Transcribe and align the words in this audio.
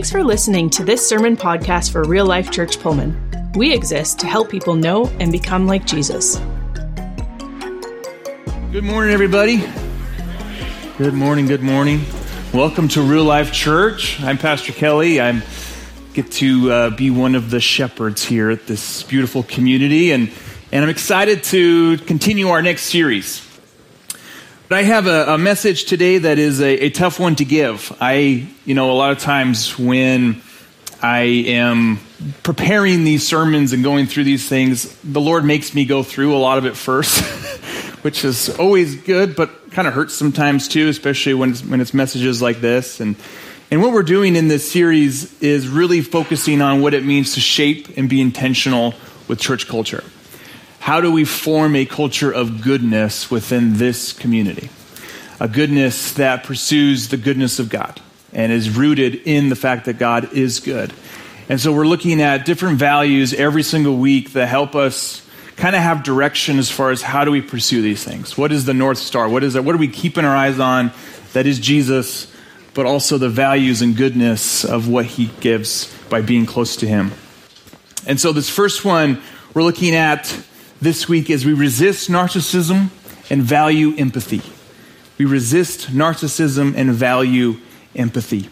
Thanks 0.00 0.12
for 0.12 0.24
listening 0.24 0.70
to 0.70 0.82
this 0.82 1.06
sermon 1.06 1.36
podcast 1.36 1.92
for 1.92 2.04
Real 2.04 2.24
Life 2.24 2.50
Church 2.50 2.80
Pullman. 2.80 3.52
We 3.54 3.74
exist 3.74 4.18
to 4.20 4.26
help 4.26 4.48
people 4.48 4.74
know 4.74 5.08
and 5.20 5.30
become 5.30 5.66
like 5.66 5.84
Jesus. 5.84 6.36
Good 8.72 8.82
morning, 8.82 9.12
everybody. 9.12 9.62
Good 10.96 11.12
morning, 11.12 11.44
good 11.44 11.60
morning. 11.60 12.00
Welcome 12.54 12.88
to 12.88 13.02
Real 13.02 13.24
Life 13.24 13.52
Church. 13.52 14.18
I'm 14.22 14.38
Pastor 14.38 14.72
Kelly. 14.72 15.20
I 15.20 15.42
get 16.14 16.32
to 16.32 16.72
uh, 16.72 16.90
be 16.96 17.10
one 17.10 17.34
of 17.34 17.50
the 17.50 17.60
shepherds 17.60 18.24
here 18.24 18.48
at 18.48 18.66
this 18.66 19.02
beautiful 19.02 19.42
community, 19.42 20.12
and, 20.12 20.30
and 20.72 20.82
I'm 20.82 20.88
excited 20.90 21.44
to 21.44 21.98
continue 21.98 22.48
our 22.48 22.62
next 22.62 22.84
series. 22.84 23.49
But 24.70 24.78
I 24.78 24.82
have 24.84 25.08
a, 25.08 25.32
a 25.32 25.36
message 25.36 25.86
today 25.86 26.18
that 26.18 26.38
is 26.38 26.60
a, 26.60 26.84
a, 26.84 26.90
tough 26.90 27.18
one 27.18 27.34
to 27.34 27.44
give. 27.44 27.92
I, 28.00 28.46
you 28.64 28.74
know, 28.76 28.92
a 28.92 28.94
lot 28.94 29.10
of 29.10 29.18
times 29.18 29.76
when 29.76 30.42
I 31.02 31.22
am 31.22 31.98
preparing 32.44 33.02
these 33.02 33.26
sermons 33.26 33.72
and 33.72 33.82
going 33.82 34.06
through 34.06 34.22
these 34.22 34.48
things, 34.48 34.94
the 35.02 35.20
Lord 35.20 35.44
makes 35.44 35.74
me 35.74 35.86
go 35.86 36.04
through 36.04 36.36
a 36.36 36.38
lot 36.38 36.56
of 36.56 36.66
it 36.66 36.76
first, 36.76 37.20
which 38.02 38.24
is 38.24 38.48
always 38.60 38.94
good, 38.94 39.34
but 39.34 39.72
kind 39.72 39.88
of 39.88 39.94
hurts 39.94 40.14
sometimes 40.14 40.68
too, 40.68 40.88
especially 40.88 41.34
when 41.34 41.50
it's, 41.50 41.64
when 41.64 41.80
it's 41.80 41.92
messages 41.92 42.40
like 42.40 42.60
this. 42.60 43.00
And, 43.00 43.16
and 43.72 43.82
what 43.82 43.92
we're 43.92 44.04
doing 44.04 44.36
in 44.36 44.46
this 44.46 44.70
series 44.70 45.42
is 45.42 45.66
really 45.66 46.00
focusing 46.00 46.62
on 46.62 46.80
what 46.80 46.94
it 46.94 47.04
means 47.04 47.34
to 47.34 47.40
shape 47.40 47.98
and 47.98 48.08
be 48.08 48.20
intentional 48.20 48.94
with 49.26 49.40
church 49.40 49.66
culture. 49.66 50.04
How 50.80 51.02
do 51.02 51.12
we 51.12 51.24
form 51.24 51.76
a 51.76 51.84
culture 51.84 52.32
of 52.32 52.62
goodness 52.62 53.30
within 53.30 53.74
this 53.74 54.14
community? 54.14 54.70
A 55.38 55.46
goodness 55.46 56.14
that 56.14 56.42
pursues 56.42 57.08
the 57.08 57.18
goodness 57.18 57.58
of 57.58 57.68
God 57.68 58.00
and 58.32 58.50
is 58.50 58.70
rooted 58.70 59.14
in 59.14 59.50
the 59.50 59.56
fact 59.56 59.84
that 59.84 59.98
God 59.98 60.32
is 60.32 60.58
good. 60.58 60.92
And 61.50 61.60
so 61.60 61.70
we're 61.72 61.86
looking 61.86 62.22
at 62.22 62.46
different 62.46 62.78
values 62.78 63.34
every 63.34 63.62
single 63.62 63.98
week 63.98 64.32
that 64.32 64.46
help 64.46 64.74
us 64.74 65.26
kind 65.56 65.76
of 65.76 65.82
have 65.82 66.02
direction 66.02 66.58
as 66.58 66.70
far 66.70 66.90
as 66.90 67.02
how 67.02 67.24
do 67.24 67.30
we 67.30 67.42
pursue 67.42 67.82
these 67.82 68.02
things. 68.02 68.38
What 68.38 68.50
is 68.50 68.64
the 68.64 68.72
North 68.72 68.98
Star? 68.98 69.28
What 69.28 69.44
is 69.44 69.56
it? 69.56 69.64
What 69.64 69.74
are 69.74 69.78
we 69.78 69.88
keeping 69.88 70.24
our 70.24 70.34
eyes 70.34 70.58
on 70.58 70.92
that 71.34 71.46
is 71.46 71.58
Jesus, 71.58 72.32
but 72.72 72.86
also 72.86 73.18
the 73.18 73.28
values 73.28 73.82
and 73.82 73.94
goodness 73.94 74.64
of 74.64 74.88
what 74.88 75.04
he 75.04 75.30
gives 75.40 75.94
by 76.08 76.22
being 76.22 76.46
close 76.46 76.76
to 76.76 76.86
him. 76.86 77.12
And 78.06 78.18
so 78.18 78.32
this 78.32 78.48
first 78.48 78.84
one 78.84 79.22
we're 79.52 79.62
looking 79.62 79.96
at 79.96 80.26
this 80.80 81.08
week 81.08 81.30
is 81.30 81.44
we 81.44 81.52
resist 81.52 82.08
narcissism 82.10 82.90
and 83.30 83.42
value 83.42 83.94
empathy. 83.96 84.42
We 85.18 85.26
resist 85.26 85.88
narcissism 85.88 86.74
and 86.76 86.92
value 86.92 87.56
empathy. 87.94 88.48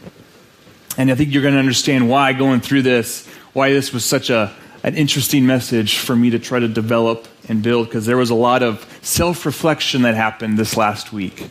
And 0.96 1.10
I 1.10 1.14
think 1.14 1.32
you're 1.32 1.42
going 1.42 1.54
to 1.54 1.60
understand 1.60 2.08
why 2.08 2.32
going 2.32 2.60
through 2.60 2.82
this, 2.82 3.26
why 3.52 3.72
this 3.72 3.92
was 3.92 4.04
such 4.04 4.30
a, 4.30 4.54
an 4.82 4.94
interesting 4.94 5.46
message 5.46 5.98
for 5.98 6.14
me 6.14 6.30
to 6.30 6.38
try 6.38 6.58
to 6.58 6.68
develop 6.68 7.26
and 7.48 7.62
build, 7.62 7.86
because 7.86 8.04
there 8.04 8.16
was 8.16 8.30
a 8.30 8.34
lot 8.34 8.62
of 8.62 8.86
self 9.00 9.46
reflection 9.46 10.02
that 10.02 10.14
happened 10.14 10.58
this 10.58 10.76
last 10.76 11.12
week 11.12 11.48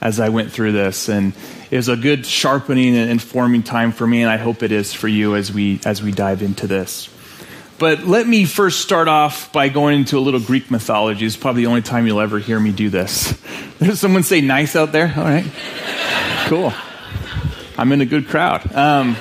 as 0.00 0.20
I 0.20 0.28
went 0.28 0.52
through 0.52 0.72
this. 0.72 1.08
And 1.08 1.32
it 1.70 1.76
was 1.76 1.88
a 1.88 1.96
good 1.96 2.24
sharpening 2.24 2.96
and 2.96 3.10
informing 3.10 3.62
time 3.62 3.92
for 3.92 4.06
me, 4.06 4.22
and 4.22 4.30
I 4.30 4.36
hope 4.36 4.62
it 4.62 4.72
is 4.72 4.92
for 4.92 5.08
you 5.08 5.34
as 5.34 5.52
we, 5.52 5.80
as 5.84 6.02
we 6.02 6.12
dive 6.12 6.42
into 6.42 6.66
this. 6.66 7.08
But 7.80 8.04
let 8.04 8.28
me 8.28 8.44
first 8.44 8.82
start 8.82 9.08
off 9.08 9.54
by 9.54 9.70
going 9.70 10.00
into 10.00 10.18
a 10.18 10.20
little 10.20 10.38
Greek 10.38 10.70
mythology. 10.70 11.24
It's 11.24 11.34
probably 11.34 11.62
the 11.62 11.68
only 11.68 11.80
time 11.80 12.06
you'll 12.06 12.20
ever 12.20 12.38
hear 12.38 12.60
me 12.60 12.72
do 12.72 12.90
this. 12.90 13.32
There's 13.78 13.98
someone 13.98 14.22
say 14.22 14.42
nice 14.42 14.76
out 14.76 14.92
there? 14.92 15.10
All 15.16 15.24
right. 15.24 15.50
Cool. 16.44 16.74
I'm 17.78 17.90
in 17.92 18.02
a 18.02 18.04
good 18.04 18.28
crowd. 18.28 18.70
Um, 18.74 19.16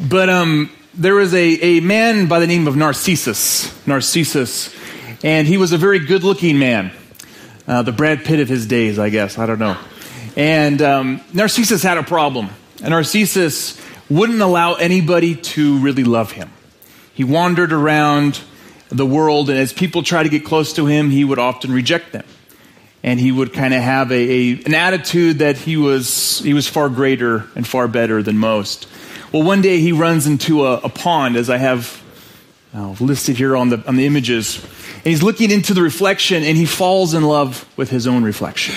but 0.00 0.30
um, 0.30 0.70
there 0.94 1.14
was 1.14 1.34
a, 1.34 1.78
a 1.78 1.80
man 1.80 2.26
by 2.26 2.38
the 2.40 2.46
name 2.46 2.66
of 2.66 2.74
Narcissus. 2.74 3.86
Narcissus. 3.86 4.74
And 5.22 5.46
he 5.46 5.58
was 5.58 5.74
a 5.74 5.76
very 5.76 5.98
good 5.98 6.24
looking 6.24 6.58
man. 6.58 6.92
Uh, 7.66 7.82
the 7.82 7.92
Brad 7.92 8.24
Pitt 8.24 8.40
of 8.40 8.48
his 8.48 8.64
days, 8.66 8.98
I 8.98 9.10
guess. 9.10 9.36
I 9.36 9.44
don't 9.44 9.58
know. 9.58 9.76
And 10.36 10.80
um, 10.80 11.20
Narcissus 11.34 11.82
had 11.82 11.98
a 11.98 12.02
problem. 12.02 12.48
And 12.80 12.92
Narcissus 12.92 13.78
wouldn't 14.08 14.40
allow 14.40 14.76
anybody 14.76 15.34
to 15.34 15.80
really 15.80 16.04
love 16.04 16.32
him. 16.32 16.50
He 17.18 17.24
wandered 17.24 17.72
around 17.72 18.40
the 18.90 19.04
world, 19.04 19.50
and 19.50 19.58
as 19.58 19.72
people 19.72 20.04
tried 20.04 20.22
to 20.22 20.28
get 20.28 20.44
close 20.44 20.74
to 20.74 20.86
him, 20.86 21.10
he 21.10 21.24
would 21.24 21.40
often 21.40 21.72
reject 21.72 22.12
them. 22.12 22.24
And 23.02 23.18
he 23.18 23.32
would 23.32 23.52
kind 23.52 23.74
of 23.74 23.82
have 23.82 24.12
a, 24.12 24.14
a, 24.14 24.62
an 24.66 24.72
attitude 24.72 25.40
that 25.40 25.56
he 25.56 25.76
was, 25.76 26.38
he 26.38 26.54
was 26.54 26.68
far 26.68 26.88
greater 26.88 27.48
and 27.56 27.66
far 27.66 27.88
better 27.88 28.22
than 28.22 28.38
most. 28.38 28.86
Well, 29.32 29.42
one 29.42 29.62
day 29.62 29.80
he 29.80 29.90
runs 29.90 30.28
into 30.28 30.64
a, 30.64 30.74
a 30.74 30.88
pond, 30.88 31.34
as 31.34 31.50
I 31.50 31.56
have 31.56 32.00
listed 33.00 33.36
here 33.36 33.56
on 33.56 33.70
the, 33.70 33.84
on 33.88 33.96
the 33.96 34.06
images. 34.06 34.64
And 34.98 35.06
he's 35.06 35.24
looking 35.24 35.50
into 35.50 35.74
the 35.74 35.82
reflection, 35.82 36.44
and 36.44 36.56
he 36.56 36.66
falls 36.66 37.14
in 37.14 37.24
love 37.24 37.68
with 37.76 37.90
his 37.90 38.06
own 38.06 38.22
reflection 38.22 38.76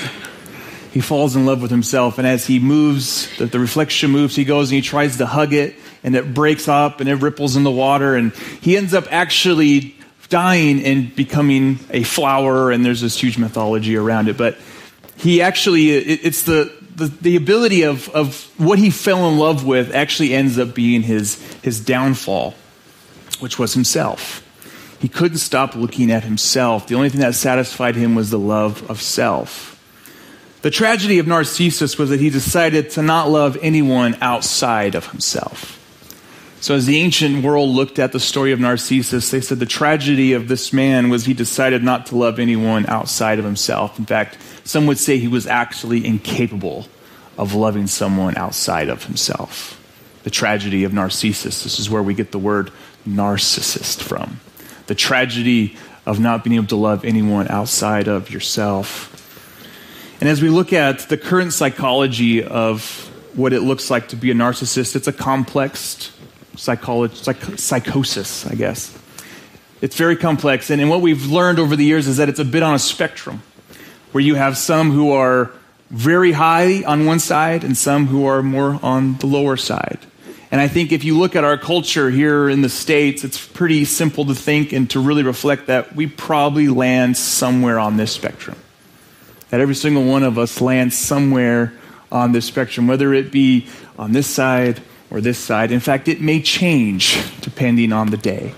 he 0.92 1.00
falls 1.00 1.36
in 1.36 1.46
love 1.46 1.62
with 1.62 1.72
himself. 1.72 2.18
And 2.18 2.28
as 2.28 2.46
he 2.46 2.60
moves, 2.60 3.36
the, 3.38 3.46
the, 3.46 3.60
reflection 3.60 4.12
moves, 4.12 4.36
he 4.36 4.44
goes 4.44 4.72
and 4.72 4.76
he 4.76 4.82
tries 4.82 5.18
to 5.18 5.26
hug 5.26 5.54
it, 5.54 5.76
and 6.04 6.16
it 6.16 6.34
breaks 6.34 6.68
up 6.68 7.00
and 7.00 7.10
it 7.10 7.16
ripples 7.16 7.56
in 7.56 7.64
the 7.64 7.72
water. 7.72 8.16
And 8.16 8.34
he 8.34 8.76
ends 8.76 8.94
up 8.94 9.06
actually 9.12 9.96
dying 10.30 10.84
and 10.84 11.16
becoming 11.16 11.80
a 11.92 12.04
flower, 12.04 12.72
and 12.72 12.86
there's 12.86 13.02
this 13.02 13.18
huge 13.18 13.38
mythology 13.38 13.96
around 13.96 14.28
it. 14.28 14.38
But 14.38 14.58
he 15.16 15.42
actually, 15.42 15.92
it, 15.92 16.26
it's 16.26 16.44
the, 16.44 16.74
the, 16.96 17.06
the 17.06 17.36
ability 17.38 17.84
of, 17.84 18.10
of 18.10 18.44
what 18.60 18.78
he 18.78 18.90
fell 18.90 19.30
in 19.30 19.40
love 19.40 19.66
with 19.66 19.96
actually 19.96 20.34
ends 20.34 20.60
up 20.60 20.76
being 20.76 21.04
his, 21.04 21.36
his 21.62 21.80
downfall, 21.84 22.54
which 23.40 23.58
was 23.58 23.74
himself. 23.74 24.46
He 25.00 25.08
couldn't 25.08 25.38
stop 25.38 25.76
looking 25.76 26.12
at 26.12 26.24
himself. 26.24 26.88
The 26.88 26.96
only 26.96 27.10
thing 27.10 27.22
that 27.22 27.34
satisfied 27.34 27.96
him 27.96 28.14
was 28.14 28.30
the 28.30 28.38
love 28.38 28.90
of 28.90 29.02
self. 29.02 29.71
The 30.62 30.72
tragedy 30.72 31.18
of 31.18 31.26
Narcissus 31.26 31.98
was 31.98 32.10
that 32.12 32.20
he 32.20 32.30
decided 32.30 32.92
to 32.92 33.02
not 33.02 33.30
love 33.30 33.58
anyone 33.62 34.16
outside 34.22 34.94
of 34.94 35.08
himself. 35.08 35.80
So, 36.62 36.76
as 36.76 36.86
the 36.86 37.00
ancient 37.00 37.44
world 37.44 37.72
looked 37.72 37.98
at 37.98 38.12
the 38.12 38.20
story 38.20 38.52
of 38.52 38.60
Narcissus, 38.60 39.32
they 39.32 39.42
said 39.42 39.58
the 39.58 39.66
tragedy 39.66 40.34
of 40.34 40.48
this 40.48 40.72
man 40.72 41.10
was 41.10 41.26
he 41.26 41.34
decided 41.34 41.84
not 41.84 42.06
to 42.08 42.16
love 42.16 42.38
anyone 42.38 42.86
outside 42.86 43.40
of 43.40 43.46
himself. 43.46 43.98
In 43.98 44.06
fact, 44.06 44.38
some 44.64 44.86
would 44.86 45.00
say 45.00 45.18
he 45.18 45.28
was 45.28 45.48
actually 45.48 46.06
incapable 46.06 46.88
of 47.36 47.56
loving 47.56 47.88
someone 47.88 48.38
outside 48.38 48.90
of 48.90 49.06
himself. 49.06 49.80
The 50.22 50.30
tragedy 50.30 50.84
of 50.84 50.94
Narcissus. 50.94 51.64
This 51.64 51.80
is 51.80 51.90
where 51.90 52.04
we 52.04 52.14
get 52.14 52.32
the 52.32 52.38
word 52.38 52.72
narcissist 53.08 54.02
from. 54.04 54.40
The 54.86 54.94
tragedy 54.94 55.76
of 56.06 56.20
not 56.20 56.44
being 56.44 56.58
able 56.58 56.68
to 56.68 56.76
love 56.76 57.04
anyone 57.04 57.48
outside 57.48 58.08
of 58.08 58.30
yourself. 58.30 59.21
And 60.22 60.30
as 60.30 60.40
we 60.40 60.50
look 60.50 60.72
at 60.72 61.10
the 61.10 61.18
current 61.18 61.52
psychology 61.52 62.44
of 62.44 63.10
what 63.34 63.54
it 63.54 63.62
looks 63.62 63.90
like 63.90 64.10
to 64.10 64.16
be 64.16 64.30
a 64.30 64.36
narcissist, 64.36 64.96
it's 64.96 65.08
a 65.08 65.12
complex 65.12 66.12
psych- 66.56 67.58
psychosis, 67.58 68.46
I 68.46 68.54
guess. 68.54 68.96
It's 69.82 69.96
very 69.96 70.16
complex. 70.16 70.70
And, 70.70 70.80
and 70.80 70.92
what 70.92 71.02
we've 71.02 71.26
learned 71.26 71.58
over 71.58 71.76
the 71.76 71.84
years 71.84 72.08
is 72.08 72.18
that 72.18 72.30
it's 72.30 72.38
a 72.38 72.46
bit 72.46 72.62
on 72.62 72.76
a 72.76 72.80
spectrum 72.80 73.42
where 74.12 74.24
you 74.24 74.36
have 74.36 74.60
some 74.60 74.92
who 74.92 75.12
are 75.12 75.50
very 75.90 76.34
high 76.34 76.84
on 76.84 77.08
one 77.08 77.18
side 77.18 77.64
and 77.64 77.76
some 77.76 78.06
who 78.06 78.28
are 78.28 78.44
more 78.44 78.80
on 78.84 79.18
the 79.18 79.26
lower 79.26 79.58
side. 79.58 79.98
And 80.52 80.62
I 80.62 80.68
think 80.68 80.92
if 80.92 81.04
you 81.04 81.18
look 81.18 81.36
at 81.36 81.44
our 81.44 81.58
culture 81.58 82.12
here 82.12 82.48
in 82.48 82.62
the 82.62 82.70
States, 82.70 83.24
it's 83.24 83.44
pretty 83.48 83.86
simple 83.86 84.26
to 84.26 84.36
think 84.36 84.72
and 84.72 84.88
to 84.92 85.00
really 85.00 85.24
reflect 85.24 85.66
that 85.66 85.96
we 85.96 86.06
probably 86.06 86.68
land 86.68 87.18
somewhere 87.18 87.80
on 87.80 87.98
this 87.98 88.12
spectrum 88.12 88.61
that 89.52 89.60
every 89.60 89.76
single 89.76 90.06
one 90.06 90.24
of 90.24 90.40
us 90.40 90.60
lands 90.62 90.98
somewhere 90.98 91.74
on 92.12 92.32
this 92.32 92.46
spectrum, 92.46 92.88
whether 92.88 93.14
it 93.14 93.32
be 93.32 93.68
on 94.00 94.14
this 94.14 94.26
side 94.26 94.82
or 95.12 95.22
this 95.22 95.38
side. 95.38 95.72
In 95.72 95.82
fact, 95.82 96.08
it 96.08 96.22
may 96.22 96.42
change 96.42 97.22
depending 97.42 97.94
on 97.94 98.10
the 98.10 98.18
day. 98.18 98.56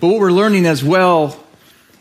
But 0.00 0.08
what 0.08 0.20
we're 0.20 0.32
learning 0.32 0.64
as 0.66 0.82
well 0.82 1.38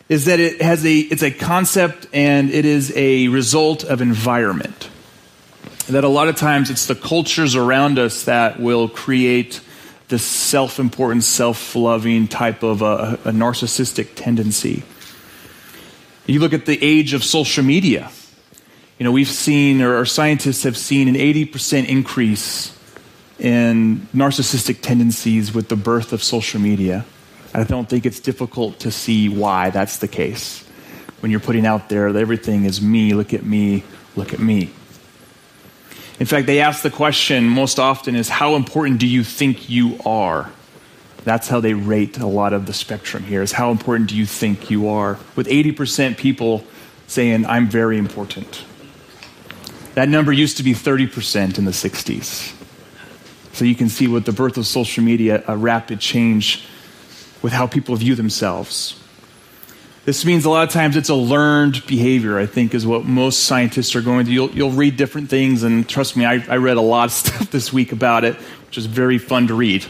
is 0.08 0.26
that 0.26 0.40
it 0.40 0.62
has 0.62 0.86
a 0.86 0.98
it's 0.98 1.24
a 1.24 1.32
concept 1.32 2.08
and 2.14 2.50
it 2.50 2.66
is 2.66 2.94
a 2.96 3.28
result 3.28 3.84
of 3.84 4.02
environment. 4.02 4.90
That 5.90 6.04
a 6.04 6.08
lot 6.08 6.30
of 6.30 6.36
times 6.36 6.70
it's 6.70 6.86
the 6.86 6.96
cultures 6.96 7.56
around 7.56 7.98
us 7.98 8.26
that 8.26 8.60
will 8.60 8.88
create 8.88 9.62
this 10.08 10.24
self-important, 10.24 11.24
self-loving 11.24 12.28
type 12.28 12.64
of 12.64 12.82
a, 12.82 13.20
a 13.26 13.32
narcissistic 13.32 14.16
tendency. 14.16 14.84
You 16.30 16.40
look 16.40 16.54
at 16.54 16.68
the 16.68 16.78
age 16.84 17.14
of 17.14 17.24
social 17.24 17.64
media. 17.64 18.12
You 19.00 19.04
know, 19.04 19.12
we've 19.12 19.28
seen, 19.28 19.82
or 19.82 19.96
our 19.96 20.06
scientists 20.06 20.62
have 20.62 20.78
seen, 20.78 21.08
an 21.08 21.16
80% 21.16 21.88
increase 21.88 22.78
in 23.40 24.08
narcissistic 24.14 24.82
tendencies 24.82 25.52
with 25.56 25.70
the 25.70 25.76
birth 25.76 26.14
of 26.14 26.22
social 26.22 26.62
media. 26.62 27.04
I 27.52 27.64
don't 27.64 27.90
think 27.90 28.06
it's 28.06 28.20
difficult 28.20 28.82
to 28.82 28.92
see 28.92 29.28
why 29.28 29.72
that's 29.72 29.98
the 29.98 30.08
case. 30.08 30.64
When 31.22 31.32
you're 31.32 31.40
putting 31.40 31.66
out 31.66 31.90
there 31.90 32.14
that 32.14 32.20
everything 32.20 32.66
is 32.66 32.80
me, 32.80 33.16
look 33.16 33.34
at 33.34 33.44
me, 33.44 33.84
look 34.16 34.32
at 34.32 34.40
me. 34.40 34.70
In 36.20 36.28
fact, 36.28 36.46
they 36.46 36.60
ask 36.60 36.84
the 36.84 36.92
question 36.92 37.46
most 37.46 37.80
often 37.80 38.16
is 38.16 38.30
how 38.30 38.56
important 38.56 39.00
do 39.00 39.08
you 39.08 39.24
think 39.24 39.68
you 39.68 39.98
are? 40.06 40.52
That's 41.24 41.48
how 41.48 41.60
they 41.60 41.74
rate 41.74 42.18
a 42.18 42.26
lot 42.26 42.54
of 42.54 42.66
the 42.66 42.74
spectrum 42.74 43.24
here 43.24 43.42
is 43.42 43.52
how 43.52 43.72
important 43.72 44.10
do 44.10 44.16
you 44.16 44.26
think 44.26 44.70
you 44.70 44.88
are? 44.88 45.20
With 45.36 45.48
80% 45.48 46.18
people 46.18 46.66
saying 47.08 47.46
I'm 47.46 47.68
very 47.68 47.98
important. 47.98 48.64
That 49.96 50.08
number 50.08 50.32
used 50.32 50.58
to 50.58 50.64
be 50.64 50.74
30% 50.74 51.58
in 51.58 51.66
the 51.66 51.72
60s. 51.72 52.56
So 53.54 53.66
you 53.66 53.76
can 53.76 53.90
see 53.90 54.08
with 54.08 54.26
the 54.26 54.32
birth 54.32 54.58
of 54.58 54.66
social 54.66 55.04
media 55.04 55.44
a 55.48 55.58
rapid 55.58 56.00
change 56.00 56.66
with 57.42 57.52
how 57.52 57.68
people 57.68 57.96
view 57.96 58.16
themselves. 58.16 58.96
This 60.06 60.24
means 60.26 60.46
a 60.46 60.50
lot 60.50 60.64
of 60.64 60.74
times 60.74 60.96
it's 60.96 61.10
a 61.10 61.16
learned 61.16 61.86
behavior, 61.86 62.40
I 62.40 62.46
think, 62.46 62.74
is 62.74 62.86
what 62.86 63.06
most 63.06 63.44
scientists 63.44 63.96
are 63.96 64.02
going 64.02 64.26
through. 64.26 64.34
You'll, 64.34 64.50
you'll 64.52 64.72
read 64.72 64.98
different 64.98 65.30
things, 65.30 65.64
and 65.64 65.88
trust 65.88 66.16
me, 66.16 66.26
I, 66.26 66.44
I 66.48 66.58
read 66.58 66.78
a 66.78 66.82
lot 66.82 67.06
of 67.06 67.12
stuff 67.12 67.52
this 67.52 67.74
week 67.74 67.92
about 67.92 68.24
it, 68.24 68.36
which 68.68 68.78
is 68.78 68.86
very 68.86 69.18
fun 69.18 69.48
to 69.48 69.54
read. 69.54 69.86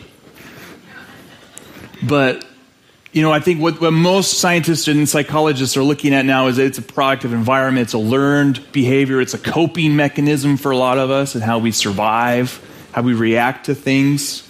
But, 2.02 2.46
you 3.12 3.22
know, 3.22 3.32
I 3.32 3.40
think 3.40 3.62
what, 3.62 3.82
what 3.82 3.92
most 3.92 4.40
scientists 4.40 4.88
and 4.88 5.08
psychologists 5.08 5.76
are 5.78 5.84
looking 5.84 6.14
at 6.14 6.26
now 6.26 6.48
is 6.48 6.58
it's 6.58 6.78
a 6.78 6.84
product 6.84 7.26
of 7.26 7.34
environment, 7.34 7.84
it's 7.84 7.94
a 7.94 7.98
learned 7.98 8.72
behavior, 8.72 9.20
it's 9.20 9.34
a 9.34 9.40
coping 9.40 9.96
mechanism 9.96 10.58
for 10.58 10.72
a 10.72 10.78
lot 10.78 10.98
of 10.98 11.12
us 11.12 11.36
and 11.36 11.44
how 11.44 11.60
we 11.60 11.72
survive, 11.72 12.62
how 12.92 13.02
we 13.02 13.14
react 13.14 13.66
to 13.66 13.76
things. 13.76 14.46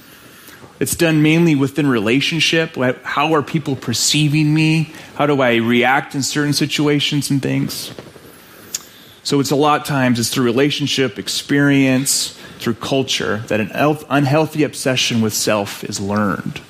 It's 0.80 0.96
done 0.96 1.22
mainly 1.22 1.56
within 1.56 1.88
relationship. 1.88 2.75
How 3.04 3.34
are 3.34 3.42
people 3.42 3.75
perceiving 3.75 4.54
me? 4.54 4.94
How 5.16 5.25
do 5.25 5.42
I 5.42 5.56
react 5.56 6.16
in 6.16 6.24
certain 6.24 6.54
situations 6.54 7.30
and 7.30 7.42
things? 7.42 7.94
So 9.24 9.42
it's 9.42 9.52
a 9.52 9.57
lot 9.57 9.81
of 9.81 9.88
times 9.88 10.19
it's 10.19 10.30
through 10.30 10.45
relationship, 10.45 11.19
experience, 11.19 12.40
through 12.60 12.75
culture 12.75 13.38
that 13.48 13.60
an 13.60 13.72
unhealthy 14.10 14.63
obsession 14.63 15.22
with 15.22 15.34
self 15.34 15.84
is 15.84 16.00
learned. 16.00 16.62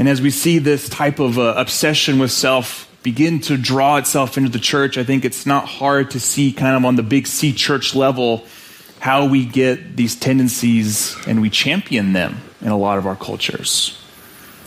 And 0.00 0.08
as 0.08 0.22
we 0.22 0.30
see 0.30 0.58
this 0.58 0.88
type 0.88 1.18
of 1.18 1.38
uh, 1.38 1.52
obsession 1.58 2.18
with 2.18 2.32
self 2.32 2.90
begin 3.02 3.38
to 3.40 3.58
draw 3.58 3.98
itself 3.98 4.38
into 4.38 4.48
the 4.48 4.58
church, 4.58 4.96
I 4.96 5.04
think 5.04 5.26
it's 5.26 5.44
not 5.44 5.66
hard 5.66 6.12
to 6.12 6.20
see 6.20 6.52
kind 6.52 6.74
of 6.74 6.86
on 6.86 6.96
the 6.96 7.02
big 7.02 7.26
C 7.26 7.52
church 7.52 7.94
level 7.94 8.46
how 9.00 9.26
we 9.26 9.44
get 9.44 9.98
these 9.98 10.16
tendencies 10.16 11.14
and 11.26 11.42
we 11.42 11.50
champion 11.50 12.14
them 12.14 12.38
in 12.62 12.68
a 12.68 12.78
lot 12.78 12.96
of 12.96 13.06
our 13.06 13.14
cultures. 13.14 14.02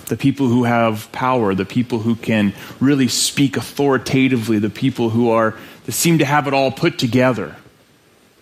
The 0.06 0.18
people 0.18 0.50
who 0.50 0.66
have 0.66 1.12
power, 1.12 1.56
the 1.56 1.66
people 1.66 1.98
who 1.98 2.14
can 2.14 2.54
really 2.80 3.08
speak 3.08 3.58
authoritatively, 3.58 4.60
the 4.60 4.70
people 4.70 5.10
who 5.10 5.32
are 5.32 5.58
that 5.88 5.94
seem 5.94 6.20
to 6.20 6.26
have 6.26 6.46
it 6.46 6.54
all 6.54 6.70
put 6.70 7.00
together. 7.00 7.56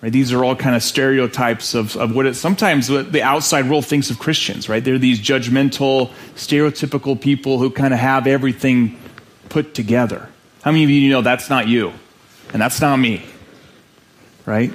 Right? 0.01 0.11
These 0.11 0.33
are 0.33 0.43
all 0.43 0.55
kind 0.55 0.75
of 0.75 0.81
stereotypes 0.81 1.75
of, 1.75 1.95
of 1.95 2.15
what 2.15 2.25
it, 2.25 2.33
sometimes 2.33 2.89
what 2.89 3.11
the 3.11 3.21
outside 3.21 3.69
world 3.69 3.85
thinks 3.85 4.09
of 4.09 4.17
Christians, 4.17 4.67
right? 4.67 4.83
They're 4.83 4.97
these 4.97 5.19
judgmental, 5.19 6.09
stereotypical 6.35 7.19
people 7.19 7.59
who 7.59 7.69
kind 7.69 7.93
of 7.93 7.99
have 7.99 8.25
everything 8.25 8.97
put 9.49 9.75
together. 9.75 10.27
How 10.63 10.71
many 10.71 10.83
of 10.83 10.89
you 10.89 11.09
know 11.11 11.21
that's 11.21 11.49
not 11.49 11.67
you? 11.67 11.93
And 12.51 12.61
that's 12.61 12.81
not 12.81 12.97
me. 12.97 13.23
Right? 14.45 14.73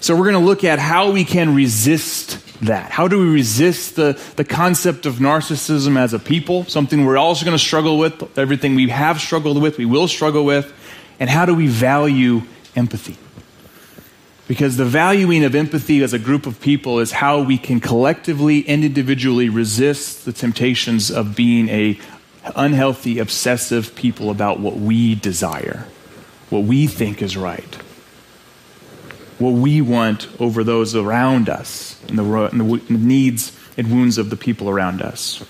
So 0.00 0.14
we're 0.14 0.30
going 0.30 0.40
to 0.40 0.46
look 0.46 0.62
at 0.62 0.78
how 0.78 1.10
we 1.10 1.24
can 1.24 1.56
resist 1.56 2.44
that. 2.60 2.92
How 2.92 3.08
do 3.08 3.18
we 3.18 3.28
resist 3.28 3.96
the, 3.96 4.20
the 4.36 4.44
concept 4.44 5.06
of 5.06 5.16
narcissism 5.16 5.98
as 5.98 6.14
a 6.14 6.20
people? 6.20 6.64
Something 6.64 7.04
we're 7.04 7.18
also 7.18 7.44
going 7.44 7.56
to 7.56 7.62
struggle 7.62 7.98
with, 7.98 8.38
everything 8.38 8.76
we 8.76 8.88
have 8.90 9.20
struggled 9.20 9.60
with, 9.60 9.76
we 9.76 9.86
will 9.86 10.06
struggle 10.06 10.44
with. 10.44 10.72
And 11.18 11.28
how 11.28 11.46
do 11.46 11.54
we 11.54 11.66
value 11.66 12.42
empathy? 12.76 13.16
Because 14.48 14.76
the 14.76 14.84
valuing 14.84 15.44
of 15.44 15.54
empathy 15.54 16.02
as 16.02 16.12
a 16.12 16.18
group 16.18 16.46
of 16.46 16.60
people 16.60 16.98
is 16.98 17.12
how 17.12 17.42
we 17.42 17.58
can 17.58 17.80
collectively 17.80 18.66
and 18.66 18.82
individually 18.82 19.48
resist 19.48 20.24
the 20.24 20.32
temptations 20.32 21.10
of 21.10 21.36
being 21.36 21.68
a 21.68 22.00
unhealthy, 22.56 23.18
obsessive 23.18 23.94
people 23.94 24.30
about 24.30 24.58
what 24.58 24.76
we 24.76 25.14
desire, 25.14 25.86
what 26.48 26.64
we 26.64 26.86
think 26.86 27.20
is 27.22 27.36
right 27.36 27.78
what 29.38 29.52
we 29.52 29.80
want 29.80 30.28
over 30.40 30.64
those 30.64 30.94
around 30.94 31.48
us 31.48 32.00
and 32.08 32.18
the, 32.18 32.24
and 32.24 32.60
the 32.60 32.82
needs 32.92 33.56
and 33.76 33.90
wounds 33.90 34.18
of 34.18 34.30
the 34.30 34.36
people 34.36 34.68
around 34.68 35.00
us. 35.00 35.44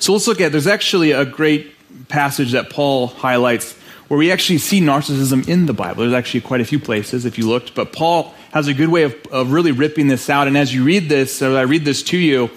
So 0.00 0.12
let's 0.12 0.26
look 0.26 0.40
at 0.40 0.52
there's 0.52 0.66
actually 0.66 1.12
a 1.12 1.24
great 1.24 1.74
passage 2.08 2.52
that 2.52 2.70
Paul 2.70 3.06
highlights 3.06 3.76
where 4.10 4.18
we 4.18 4.32
actually 4.32 4.58
see 4.58 4.80
narcissism 4.80 5.48
in 5.48 5.66
the 5.66 5.72
Bible. 5.72 6.02
There's 6.02 6.12
actually 6.12 6.40
quite 6.40 6.60
a 6.60 6.64
few 6.64 6.80
places 6.80 7.24
if 7.24 7.38
you 7.38 7.46
looked, 7.46 7.76
but 7.76 7.92
Paul 7.92 8.34
has 8.50 8.66
a 8.66 8.74
good 8.74 8.88
way 8.88 9.04
of, 9.04 9.14
of 9.30 9.52
really 9.52 9.70
ripping 9.70 10.08
this 10.08 10.28
out. 10.28 10.48
And 10.48 10.58
as 10.58 10.74
you 10.74 10.82
read 10.82 11.08
this, 11.08 11.40
as 11.40 11.54
I 11.54 11.62
read 11.62 11.84
this 11.84 12.02
to 12.02 12.18
you, 12.18 12.50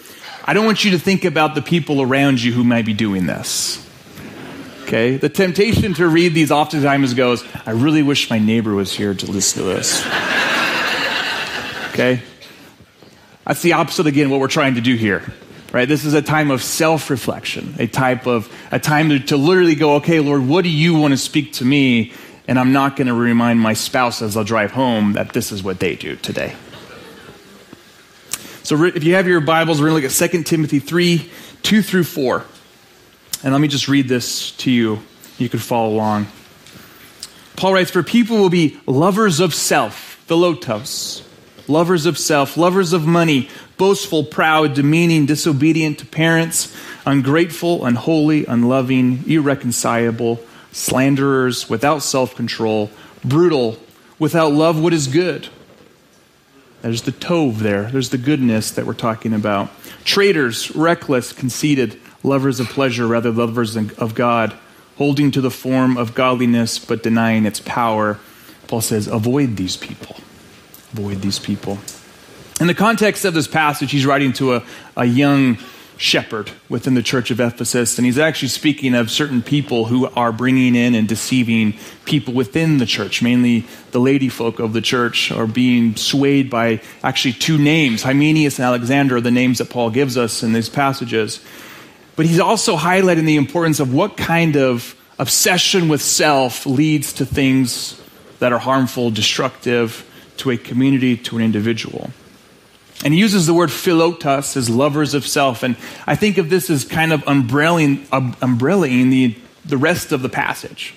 I 0.46 0.56
don't 0.56 0.66
want 0.66 0.84
you 0.84 0.90
to 0.92 0.98
think 0.98 1.26
about 1.26 1.54
the 1.54 1.62
people 1.62 2.02
around 2.02 2.42
you 2.42 2.52
who 2.52 2.64
might 2.64 2.88
be 2.88 2.96
doing 2.96 3.28
this. 3.28 3.88
Okay? 4.86 5.18
The 5.18 5.30
temptation 5.30 5.94
to 5.94 6.08
read 6.08 6.34
these 6.34 6.50
oftentimes 6.50 7.14
goes, 7.14 7.44
I 7.68 7.72
really 7.74 8.02
wish 8.02 8.32
my 8.32 8.40
neighbor 8.40 8.74
was 8.74 8.92
here 8.92 9.14
to 9.14 9.32
listen 9.32 9.62
to 9.62 9.70
this. 9.70 10.04
Okay? 11.90 12.24
That's 13.46 13.62
the 13.62 13.74
opposite 13.74 14.08
again 14.08 14.32
what 14.32 14.40
we're 14.40 14.48
trying 14.48 14.74
to 14.74 14.82
do 14.82 14.96
here. 14.96 15.32
Right? 15.74 15.88
This 15.88 16.06
is 16.06 16.14
a 16.14 16.22
time 16.22 16.52
of 16.52 16.64
self-reflection, 16.64 17.76
a 17.80 17.88
type 17.88 18.28
of 18.28 18.50
a 18.72 18.80
time 18.80 19.10
to, 19.10 19.20
to 19.20 19.38
literally 19.38 19.74
go, 19.74 19.96
okay, 19.96 20.20
Lord, 20.20 20.48
what 20.48 20.64
do 20.64 20.70
you 20.70 20.94
want 20.94 21.14
to 21.14 21.18
speak 21.18 21.54
to 21.54 21.66
me? 21.66 22.14
And 22.48 22.60
I'm 22.60 22.74
not 22.74 22.96
going 22.96 23.08
to 23.08 23.14
remind 23.14 23.60
my 23.60 23.74
spouse 23.74 24.22
as 24.22 24.38
I'll 24.38 24.44
drive 24.44 24.72
home 24.72 25.14
that 25.14 25.34
this 25.34 25.52
is 25.52 25.64
what 25.64 25.80
they 25.80 25.96
do 25.96 26.16
today. 26.16 26.56
So 28.62 28.82
if 28.84 29.04
you 29.04 29.16
have 29.16 29.28
your 29.28 29.42
Bibles, 29.42 29.82
we're 29.82 29.90
going 29.90 30.02
to 30.02 30.08
look 30.08 30.22
at 30.22 30.32
2 30.32 30.44
Timothy 30.44 30.80
3, 30.80 31.30
2 31.64 31.82
through 31.82 32.04
4. 32.04 32.46
And 33.44 33.52
let 33.52 33.60
me 33.60 33.68
just 33.68 33.88
read 33.88 34.08
this 34.08 34.52
to 34.52 34.72
you. 34.72 35.00
You 35.38 35.50
could 35.50 35.62
follow 35.62 35.90
along. 35.90 36.28
Paul 37.56 37.74
writes, 37.74 37.92
For 37.92 38.04
people 38.04 38.38
will 38.38 38.50
be 38.50 38.80
lovers 38.86 39.40
of 39.40 39.54
self, 39.54 40.24
philautos, 40.28 41.24
lovers 41.68 42.06
of 42.06 42.18
self, 42.18 42.58
lovers 42.58 42.94
of 42.94 43.06
money, 43.06 43.50
boastful, 43.84 44.24
proud, 44.24 44.74
demeaning, 44.76 45.26
disobedient 45.26 46.00
to 46.00 46.06
parents, 46.06 46.74
ungrateful, 47.06 47.86
unholy, 47.86 48.46
unloving, 48.46 49.22
irreconcilable, 49.30 50.40
slanderers, 50.72 51.70
without 51.70 52.02
self 52.02 52.34
control, 52.34 52.90
brutal, 53.26 53.78
without 54.18 54.54
love 54.54 54.82
what 54.82 54.94
is 54.94 55.08
good. 55.08 55.50
There's 56.82 57.02
the 57.02 57.12
tov 57.12 57.58
there. 57.58 57.92
There's 57.92 58.10
the 58.10 58.18
goodness 58.18 58.72
that 58.72 58.86
we're 58.86 58.94
talking 58.94 59.34
about. 59.34 59.70
Traitors, 60.06 60.74
reckless, 60.74 61.34
conceited 61.34 62.00
lovers 62.24 62.62
of 62.62 62.70
pleasure 62.70 63.06
rather 63.06 63.32
lovers 63.32 63.76
of 63.76 64.16
God, 64.16 64.58
holding 64.96 65.30
to 65.32 65.42
the 65.42 65.52
form 65.52 65.98
of 65.98 66.16
godliness 66.16 66.80
but 66.80 67.04
denying 67.04 67.46
its 67.46 67.60
power. 67.60 68.18
Paul 68.68 68.80
says, 68.80 69.08
avoid 69.08 69.58
these 69.58 69.76
people. 69.76 70.16
Avoid 70.94 71.22
these 71.22 71.38
people. 71.38 71.80
In 72.64 72.68
the 72.68 72.74
context 72.74 73.26
of 73.26 73.34
this 73.34 73.46
passage, 73.46 73.92
he's 73.92 74.06
writing 74.06 74.32
to 74.34 74.54
a, 74.54 74.64
a 74.96 75.04
young 75.04 75.58
shepherd 75.98 76.50
within 76.70 76.94
the 76.94 77.04
church 77.04 77.30
of 77.30 77.42
Ephesus, 77.42 77.98
and 77.98 78.06
he's 78.06 78.18
actually 78.18 78.48
speaking 78.48 78.96
of 78.96 79.12
certain 79.12 79.42
people 79.42 79.84
who 79.84 80.08
are 80.08 80.32
bringing 80.32 80.74
in 80.74 80.96
and 80.96 81.06
deceiving 81.06 81.74
people 82.06 82.34
within 82.34 82.78
the 82.78 82.86
church, 82.86 83.22
mainly 83.22 83.66
the 83.92 84.00
lady 84.00 84.30
folk 84.30 84.60
of 84.60 84.72
the 84.72 84.80
church, 84.80 85.30
are 85.30 85.46
being 85.46 85.98
swayed 85.98 86.50
by 86.50 86.80
actually 87.04 87.34
two 87.34 87.58
names. 87.58 88.02
Hymenaeus 88.02 88.60
and 88.60 88.66
Alexander 88.66 89.20
the 89.20 89.30
names 89.30 89.58
that 89.58 89.70
Paul 89.70 89.90
gives 89.90 90.16
us 90.18 90.42
in 90.42 90.54
these 90.54 90.70
passages. 90.70 91.42
But 92.16 92.28
he's 92.28 92.40
also 92.40 92.78
highlighting 92.78 93.26
the 93.26 93.36
importance 93.36 93.82
of 93.82 93.94
what 93.94 94.16
kind 94.16 94.56
of 94.56 94.96
obsession 95.20 95.90
with 95.90 96.02
self 96.02 96.66
leads 96.66 97.12
to 97.12 97.26
things 97.26 98.02
that 98.40 98.54
are 98.54 98.60
harmful, 98.60 99.12
destructive 99.12 100.10
to 100.38 100.50
a 100.50 100.56
community, 100.56 101.18
to 101.18 101.36
an 101.36 101.44
individual. 101.44 102.10
And 103.04 103.14
he 103.14 103.20
uses 103.20 103.48
the 103.48 103.54
word 103.54 103.70
philautos 103.70 104.56
as 104.56 104.70
lovers 104.70 105.14
of 105.14 105.28
self. 105.28 105.64
And 105.64 105.76
I 106.08 106.16
think 106.16 106.38
of 106.38 106.50
this 106.50 106.70
as 106.70 106.86
kind 106.86 107.12
of 107.12 107.24
umbrelling, 107.28 108.06
um, 108.12 108.34
umbrellaing 108.42 109.10
the, 109.10 109.36
the 109.66 109.78
rest 109.78 110.12
of 110.12 110.22
the 110.22 110.30
passage. 110.30 110.94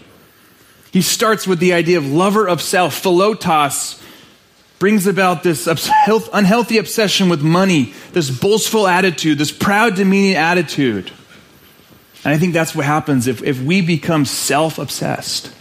He 0.92 1.02
starts 1.02 1.46
with 1.46 1.58
the 1.58 1.72
idea 1.72 1.98
of 1.98 2.06
lover 2.06 2.48
of 2.48 2.62
self, 2.62 3.02
philautos, 3.02 4.02
brings 4.78 5.06
about 5.06 5.42
this 5.42 5.66
unhealthy 5.66 6.78
obsession 6.78 7.28
with 7.28 7.42
money, 7.42 7.94
this 8.12 8.30
boastful 8.30 8.86
attitude, 8.86 9.38
this 9.38 9.52
proud, 9.52 9.96
demeaning 9.96 10.36
attitude. 10.36 11.10
And 12.24 12.34
I 12.34 12.38
think 12.38 12.52
that's 12.52 12.74
what 12.74 12.84
happens 12.84 13.26
if, 13.26 13.42
if 13.42 13.60
we 13.62 13.80
become 13.80 14.24
self 14.24 14.78
obsessed. 14.78 15.52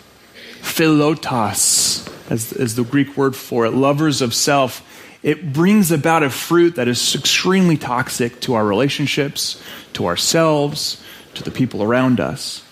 Philautos, 0.62 2.12
as, 2.30 2.51
as 2.54 2.75
the 2.75 2.84
Greek 2.84 3.15
word 3.15 3.36
for 3.36 3.65
it, 3.65 3.72
lovers 3.72 4.22
of 4.22 4.34
self. 4.34 4.82
It 5.25 5.51
brings 5.53 5.91
about 5.91 6.22
a 6.22 6.29
fruit 6.29 6.75
that 6.75 6.88
is 6.88 7.15
extremely 7.15 7.77
toxic 7.77 8.39
to 8.41 8.53
our 8.53 8.63
relationships, 8.63 9.60
to 9.94 10.05
ourselves, 10.05 11.03
to 11.34 11.41
the 11.41 11.50
people 11.50 11.82
around 11.82 12.20
us. 12.20 12.63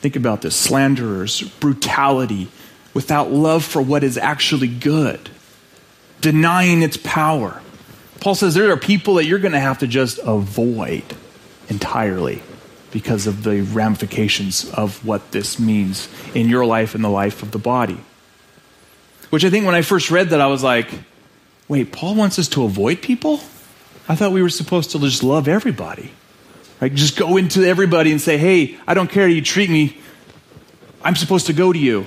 Think 0.00 0.16
about 0.16 0.42
this 0.42 0.56
slanderers, 0.56 1.42
brutality, 1.60 2.48
without 2.92 3.30
love 3.30 3.64
for 3.64 3.80
what 3.80 4.02
is 4.02 4.18
actually 4.18 4.66
good, 4.66 5.30
denying 6.20 6.82
its 6.82 6.96
power. 6.96 7.62
Paul 8.18 8.34
says 8.34 8.54
there 8.54 8.72
are 8.72 8.76
people 8.76 9.14
that 9.14 9.26
you're 9.26 9.38
going 9.38 9.52
to 9.52 9.60
have 9.60 9.78
to 9.78 9.86
just 9.86 10.18
avoid 10.24 11.04
entirely 11.68 12.42
because 12.90 13.28
of 13.28 13.44
the 13.44 13.60
ramifications 13.60 14.68
of 14.70 15.06
what 15.06 15.30
this 15.30 15.60
means 15.60 16.08
in 16.34 16.48
your 16.48 16.66
life 16.66 16.96
and 16.96 17.04
the 17.04 17.08
life 17.08 17.44
of 17.44 17.52
the 17.52 17.58
body. 17.58 18.00
Which 19.30 19.44
I 19.44 19.50
think 19.50 19.66
when 19.66 19.76
I 19.76 19.82
first 19.82 20.10
read 20.10 20.30
that, 20.30 20.40
I 20.40 20.48
was 20.48 20.64
like, 20.64 20.88
wait, 21.68 21.92
Paul 21.92 22.14
wants 22.14 22.38
us 22.38 22.48
to 22.48 22.64
avoid 22.64 23.02
people? 23.02 23.40
I 24.08 24.14
thought 24.14 24.32
we 24.32 24.42
were 24.42 24.50
supposed 24.50 24.90
to 24.92 24.98
just 24.98 25.22
love 25.22 25.48
everybody. 25.48 26.12
Right? 26.80 26.92
Just 26.92 27.16
go 27.16 27.36
into 27.36 27.64
everybody 27.64 28.10
and 28.10 28.20
say, 28.20 28.36
hey, 28.36 28.78
I 28.86 28.94
don't 28.94 29.10
care 29.10 29.24
how 29.24 29.32
you 29.32 29.42
treat 29.42 29.70
me. 29.70 29.98
I'm 31.04 31.16
supposed 31.16 31.46
to 31.46 31.52
go 31.52 31.72
to 31.72 31.78
you. 31.78 32.06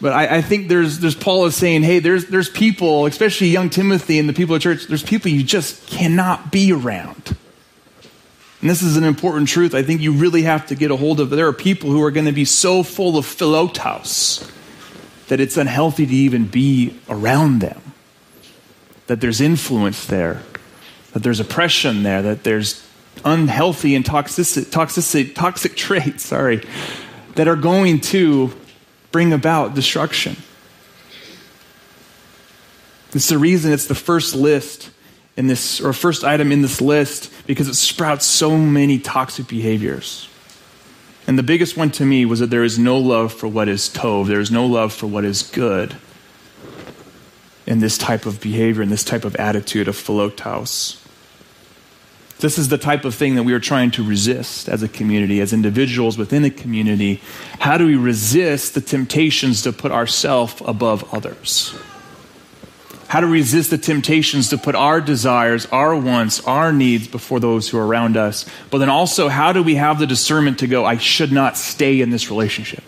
But 0.00 0.12
I, 0.12 0.36
I, 0.36 0.42
think 0.42 0.68
there's, 0.68 0.98
there's 0.98 1.14
Paul 1.14 1.44
is 1.46 1.56
saying, 1.56 1.82
hey, 1.82 1.98
there's, 1.98 2.26
there's 2.26 2.48
people, 2.48 3.06
especially 3.06 3.48
young 3.48 3.68
Timothy 3.68 4.18
and 4.18 4.28
the 4.28 4.32
people 4.32 4.54
of 4.54 4.62
church, 4.62 4.86
there's 4.86 5.02
people 5.02 5.30
you 5.30 5.42
just 5.42 5.86
cannot 5.86 6.50
be 6.50 6.72
around. 6.72 7.36
And 8.60 8.68
this 8.68 8.82
is 8.82 8.96
an 8.96 9.04
important 9.04 9.48
truth 9.48 9.74
I 9.74 9.82
think 9.82 10.00
you 10.00 10.12
really 10.12 10.42
have 10.42 10.66
to 10.66 10.74
get 10.74 10.90
a 10.90 10.96
hold 10.96 11.20
of. 11.20 11.30
There 11.30 11.48
are 11.48 11.52
people 11.52 11.90
who 11.90 12.02
are 12.02 12.10
going 12.10 12.26
to 12.26 12.32
be 12.32 12.44
so 12.44 12.82
full 12.82 13.16
of 13.16 13.26
philautos 13.26 14.50
that 15.28 15.40
it's 15.40 15.56
unhealthy 15.56 16.06
to 16.06 16.12
even 16.12 16.46
be 16.46 16.98
around 17.08 17.60
them. 17.60 17.80
That 19.10 19.20
there's 19.20 19.40
influence 19.40 20.06
there, 20.06 20.40
that 21.14 21.24
there's 21.24 21.40
oppression 21.40 22.04
there, 22.04 22.22
that 22.22 22.44
there's 22.44 22.86
unhealthy 23.24 23.96
and 23.96 24.06
toxic, 24.06 24.70
toxic, 24.70 25.34
toxic 25.34 25.74
traits, 25.74 26.26
sorry, 26.26 26.64
that 27.34 27.48
are 27.48 27.56
going 27.56 28.00
to 28.02 28.52
bring 29.10 29.32
about 29.32 29.74
destruction. 29.74 30.36
It's 33.12 33.28
the 33.28 33.36
reason 33.36 33.72
it's 33.72 33.88
the 33.88 33.96
first 33.96 34.36
list 34.36 34.90
in 35.36 35.48
this, 35.48 35.80
or 35.80 35.92
first 35.92 36.22
item 36.22 36.52
in 36.52 36.62
this 36.62 36.80
list, 36.80 37.32
because 37.48 37.66
it 37.66 37.74
sprouts 37.74 38.24
so 38.24 38.56
many 38.56 39.00
toxic 39.00 39.48
behaviors. 39.48 40.28
And 41.26 41.36
the 41.36 41.42
biggest 41.42 41.76
one 41.76 41.90
to 41.90 42.04
me 42.04 42.26
was 42.26 42.38
that 42.38 42.50
there 42.50 42.62
is 42.62 42.78
no 42.78 42.96
love 42.96 43.32
for 43.32 43.48
what 43.48 43.66
is 43.66 43.88
tov, 43.88 44.28
there 44.28 44.38
is 44.38 44.52
no 44.52 44.66
love 44.66 44.92
for 44.92 45.08
what 45.08 45.24
is 45.24 45.42
good 45.42 45.96
in 47.70 47.78
this 47.78 47.96
type 47.96 48.26
of 48.26 48.40
behavior, 48.40 48.82
in 48.82 48.88
this 48.88 49.04
type 49.04 49.24
of 49.24 49.36
attitude 49.36 49.86
of 49.86 49.94
philautos. 49.94 51.00
This 52.40 52.58
is 52.58 52.68
the 52.68 52.78
type 52.78 53.04
of 53.04 53.14
thing 53.14 53.36
that 53.36 53.44
we 53.44 53.52
are 53.52 53.60
trying 53.60 53.92
to 53.92 54.02
resist 54.02 54.68
as 54.68 54.82
a 54.82 54.88
community, 54.88 55.40
as 55.40 55.52
individuals 55.52 56.18
within 56.18 56.44
a 56.44 56.50
community. 56.50 57.20
How 57.60 57.78
do 57.78 57.86
we 57.86 57.94
resist 57.94 58.74
the 58.74 58.80
temptations 58.80 59.62
to 59.62 59.72
put 59.72 59.92
ourselves 59.92 60.60
above 60.66 61.14
others? 61.14 61.72
How 63.06 63.20
to 63.20 63.26
resist 63.26 63.70
the 63.70 63.78
temptations 63.78 64.48
to 64.50 64.58
put 64.58 64.74
our 64.74 65.00
desires, 65.00 65.66
our 65.66 65.94
wants, 65.94 66.44
our 66.46 66.72
needs 66.72 67.06
before 67.06 67.38
those 67.38 67.68
who 67.68 67.78
are 67.78 67.86
around 67.86 68.16
us. 68.16 68.46
But 68.70 68.78
then 68.78 68.88
also, 68.88 69.28
how 69.28 69.52
do 69.52 69.62
we 69.62 69.76
have 69.76 70.00
the 70.00 70.08
discernment 70.08 70.58
to 70.60 70.66
go, 70.66 70.84
I 70.84 70.96
should 70.96 71.30
not 71.30 71.56
stay 71.56 72.00
in 72.00 72.10
this 72.10 72.30
relationship? 72.30 72.82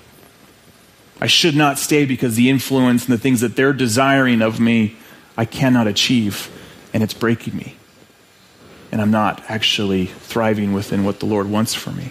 I 1.23 1.29
should 1.29 1.55
not 1.55 1.79
stay 1.79 2.05
because 2.05 2.35
the 2.35 2.51
influence 2.51 3.05
and 3.05 3.15
the 3.15 3.19
things 3.19 3.43
that 3.43 3.55
they're 3.55 3.73
desiring 3.73 4.43
of 4.43 4.59
me, 4.59 4.97
I 5.37 5.45
cannot 5.45 5.87
achieve, 5.87 6.51
and 6.93 7.01
it's 7.01 7.15
breaking 7.15 7.57
me. 7.57 7.77
And 8.91 9.01
I'm 9.01 9.13
not 9.13 9.41
actually 9.49 10.07
thriving 10.07 10.73
within 10.73 11.05
what 11.05 11.21
the 11.21 11.27
Lord 11.27 11.49
wants 11.49 11.75
for 11.75 11.93
me. 11.93 12.11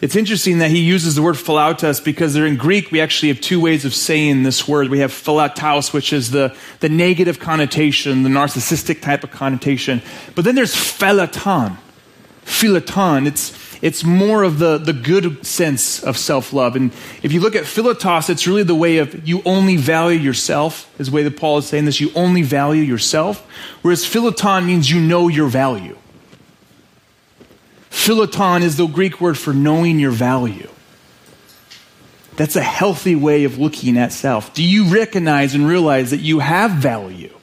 It's 0.00 0.14
interesting 0.14 0.58
that 0.58 0.70
he 0.70 0.78
uses 0.78 1.16
the 1.16 1.22
word 1.22 1.34
philautos 1.34 2.02
because 2.04 2.36
in 2.36 2.56
Greek 2.56 2.92
we 2.92 3.00
actually 3.00 3.30
have 3.30 3.40
two 3.40 3.60
ways 3.60 3.84
of 3.84 3.96
saying 3.96 4.44
this 4.44 4.68
word. 4.68 4.88
We 4.88 5.00
have 5.00 5.10
philautos, 5.10 5.92
which 5.92 6.12
is 6.12 6.30
the, 6.30 6.54
the 6.78 6.88
negative 6.88 7.40
connotation, 7.40 8.22
the 8.22 8.28
narcissistic 8.28 9.02
type 9.02 9.24
of 9.24 9.32
connotation. 9.32 10.02
But 10.36 10.44
then 10.44 10.54
there's 10.54 10.76
philaton. 10.76 11.78
Philaton. 12.44 13.26
It's, 13.26 13.69
it's 13.82 14.04
more 14.04 14.42
of 14.42 14.58
the, 14.58 14.76
the 14.76 14.92
good 14.92 15.44
sense 15.46 16.02
of 16.02 16.18
self 16.18 16.52
love. 16.52 16.76
And 16.76 16.92
if 17.22 17.32
you 17.32 17.40
look 17.40 17.56
at 17.56 17.64
philautos, 17.64 18.28
it's 18.28 18.46
really 18.46 18.62
the 18.62 18.74
way 18.74 18.98
of 18.98 19.26
you 19.26 19.42
only 19.44 19.76
value 19.76 20.18
yourself, 20.18 20.92
is 21.00 21.08
the 21.08 21.16
way 21.16 21.22
that 21.22 21.36
Paul 21.36 21.58
is 21.58 21.66
saying 21.66 21.86
this. 21.86 22.00
You 22.00 22.10
only 22.14 22.42
value 22.42 22.82
yourself. 22.82 23.46
Whereas 23.82 24.04
philaton 24.04 24.66
means 24.66 24.90
you 24.90 25.00
know 25.00 25.28
your 25.28 25.48
value. 25.48 25.96
Philoton 27.90 28.62
is 28.62 28.76
the 28.76 28.86
Greek 28.86 29.20
word 29.20 29.38
for 29.38 29.52
knowing 29.52 29.98
your 29.98 30.10
value. 30.10 30.68
That's 32.36 32.56
a 32.56 32.62
healthy 32.62 33.14
way 33.14 33.44
of 33.44 33.58
looking 33.58 33.98
at 33.98 34.12
self. 34.12 34.54
Do 34.54 34.62
you 34.62 34.94
recognize 34.94 35.54
and 35.54 35.66
realize 35.66 36.10
that 36.10 36.20
you 36.20 36.38
have 36.38 36.70
value? 36.70 37.34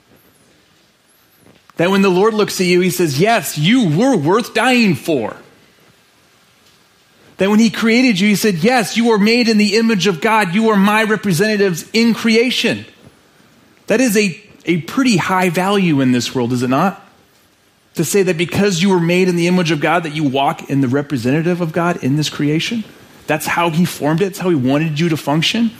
That 1.75 1.91
when 1.91 2.01
the 2.01 2.09
Lord 2.09 2.33
looks 2.33 2.59
at 2.59 2.65
you, 2.65 2.81
he 2.81 2.89
says, 2.89 3.19
Yes, 3.19 3.57
you 3.57 3.95
were 3.95 4.15
worth 4.17 4.53
dying 4.53 4.95
for. 4.95 5.37
That 7.37 7.49
when 7.49 7.59
he 7.59 7.69
created 7.69 8.19
you, 8.19 8.27
he 8.27 8.35
said, 8.35 8.55
Yes, 8.55 8.97
you 8.97 9.07
were 9.07 9.19
made 9.19 9.47
in 9.47 9.57
the 9.57 9.75
image 9.75 10.07
of 10.07 10.21
God. 10.21 10.55
You 10.55 10.69
are 10.69 10.77
my 10.77 11.03
representatives 11.03 11.89
in 11.93 12.13
creation. 12.13 12.85
That 13.87 14.01
is 14.01 14.17
a, 14.17 14.41
a 14.65 14.81
pretty 14.81 15.17
high 15.17 15.49
value 15.49 16.01
in 16.01 16.11
this 16.11 16.33
world, 16.33 16.51
is 16.51 16.63
it 16.63 16.69
not? 16.69 17.03
to 17.97 18.05
say 18.05 18.23
that 18.23 18.37
because 18.37 18.81
you 18.81 18.89
were 18.89 18.99
made 18.99 19.27
in 19.27 19.35
the 19.35 19.47
image 19.47 19.71
of 19.71 19.79
God, 19.79 20.03
that 20.03 20.15
you 20.15 20.23
walk 20.23 20.69
in 20.69 20.81
the 20.81 20.87
representative 20.87 21.61
of 21.61 21.73
God 21.73 22.03
in 22.03 22.15
this 22.15 22.29
creation? 22.29 22.83
That's 23.27 23.45
how 23.45 23.69
He 23.69 23.85
formed 23.85 24.21
it, 24.21 24.27
it's 24.27 24.39
how 24.39 24.49
He 24.49 24.55
wanted 24.55 24.99
you 24.99 25.09
to 25.09 25.17
function. 25.17 25.71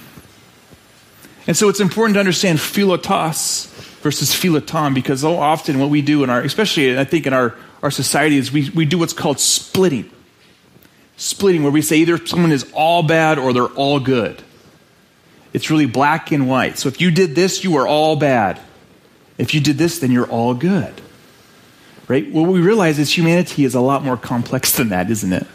And 1.48 1.56
so 1.56 1.70
it's 1.70 1.80
important 1.80 2.16
to 2.16 2.20
understand 2.20 2.60
philautos 2.60 3.68
versus 4.02 4.32
philoton 4.32 4.94
because 4.94 5.22
so 5.22 5.38
often 5.38 5.80
what 5.80 5.90
we 5.90 6.02
do 6.02 6.24
in 6.24 6.30
our, 6.30 6.42
especially 6.42 7.00
I 7.00 7.06
think 7.06 7.26
in 7.26 7.32
our, 7.32 7.56
our 7.82 7.92
society, 7.92 8.38
is 8.38 8.52
we, 8.52 8.70
we 8.72 8.84
do 8.84 8.98
what's 8.98 9.14
called 9.14 9.40
splitting. 9.40 10.12
Splitting, 11.18 11.64
where 11.64 11.72
we 11.72 11.82
say 11.82 11.98
either 11.98 12.26
someone 12.26 12.52
is 12.52 12.72
all 12.74 13.04
bad 13.04 13.38
or 13.38 13.52
they're 13.52 13.66
all 13.66 14.00
good. 14.00 14.42
It's 15.52 15.70
really 15.70 15.86
black 15.86 16.32
and 16.32 16.48
white. 16.48 16.78
So 16.78 16.88
if 16.88 17.02
you 17.02 17.12
did 17.12 17.36
this, 17.36 17.64
you 17.64 17.78
are 17.78 17.88
all 17.88 18.16
bad. 18.16 18.62
If 19.38 19.54
you 19.54 19.62
did 19.62 19.78
this, 19.78 20.00
then 20.00 20.12
you're 20.12 20.30
all 20.30 20.54
good 20.54 21.02
right? 22.08 22.32
What 22.32 22.48
we 22.50 22.60
realize 22.60 23.00
is 23.00 23.16
humanity 23.16 23.64
is 23.64 23.76
a 23.76 23.82
lot 23.82 24.04
more 24.04 24.18
complex 24.18 24.72
than 24.78 24.90
that, 24.90 25.10
isn't 25.10 25.34
it? 25.34 25.48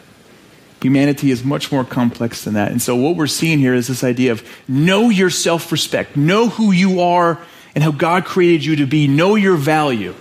Humanity 0.82 1.30
is 1.30 1.44
much 1.44 1.70
more 1.70 1.84
complex 1.84 2.44
than 2.44 2.54
that. 2.54 2.72
And 2.72 2.82
so, 2.82 2.96
what 2.96 3.14
we're 3.16 3.28
seeing 3.28 3.60
here 3.60 3.74
is 3.74 3.86
this 3.86 4.02
idea 4.02 4.32
of 4.32 4.42
know 4.66 5.10
your 5.10 5.30
self 5.30 5.70
respect, 5.70 6.16
know 6.16 6.48
who 6.48 6.72
you 6.72 7.00
are 7.00 7.40
and 7.74 7.84
how 7.84 7.92
God 7.92 8.24
created 8.24 8.64
you 8.64 8.76
to 8.76 8.86
be, 8.86 9.06
know 9.06 9.36
your 9.36 9.56
value, 9.56 10.14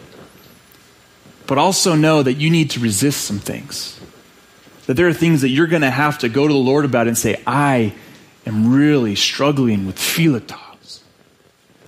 but 1.48 1.58
also 1.58 1.96
know 1.96 2.22
that 2.22 2.34
you 2.34 2.52
need 2.52 2.70
to 2.72 2.80
resist 2.80 3.24
some 3.26 3.40
things. 3.40 4.00
That 4.88 4.96
there 4.96 5.08
are 5.08 5.14
things 5.14 5.42
that 5.42 5.50
you're 5.50 5.68
going 5.68 5.84
to 5.84 5.92
have 5.92 6.20
to 6.20 6.30
go 6.30 6.48
to 6.48 6.54
the 6.54 6.60
Lord 6.60 6.86
about 6.86 7.08
and 7.08 7.18
say, 7.18 7.42
I 7.46 7.94
am 8.46 8.74
really 8.74 9.16
struggling 9.16 9.86
with 9.86 9.98
philata. 9.98 10.60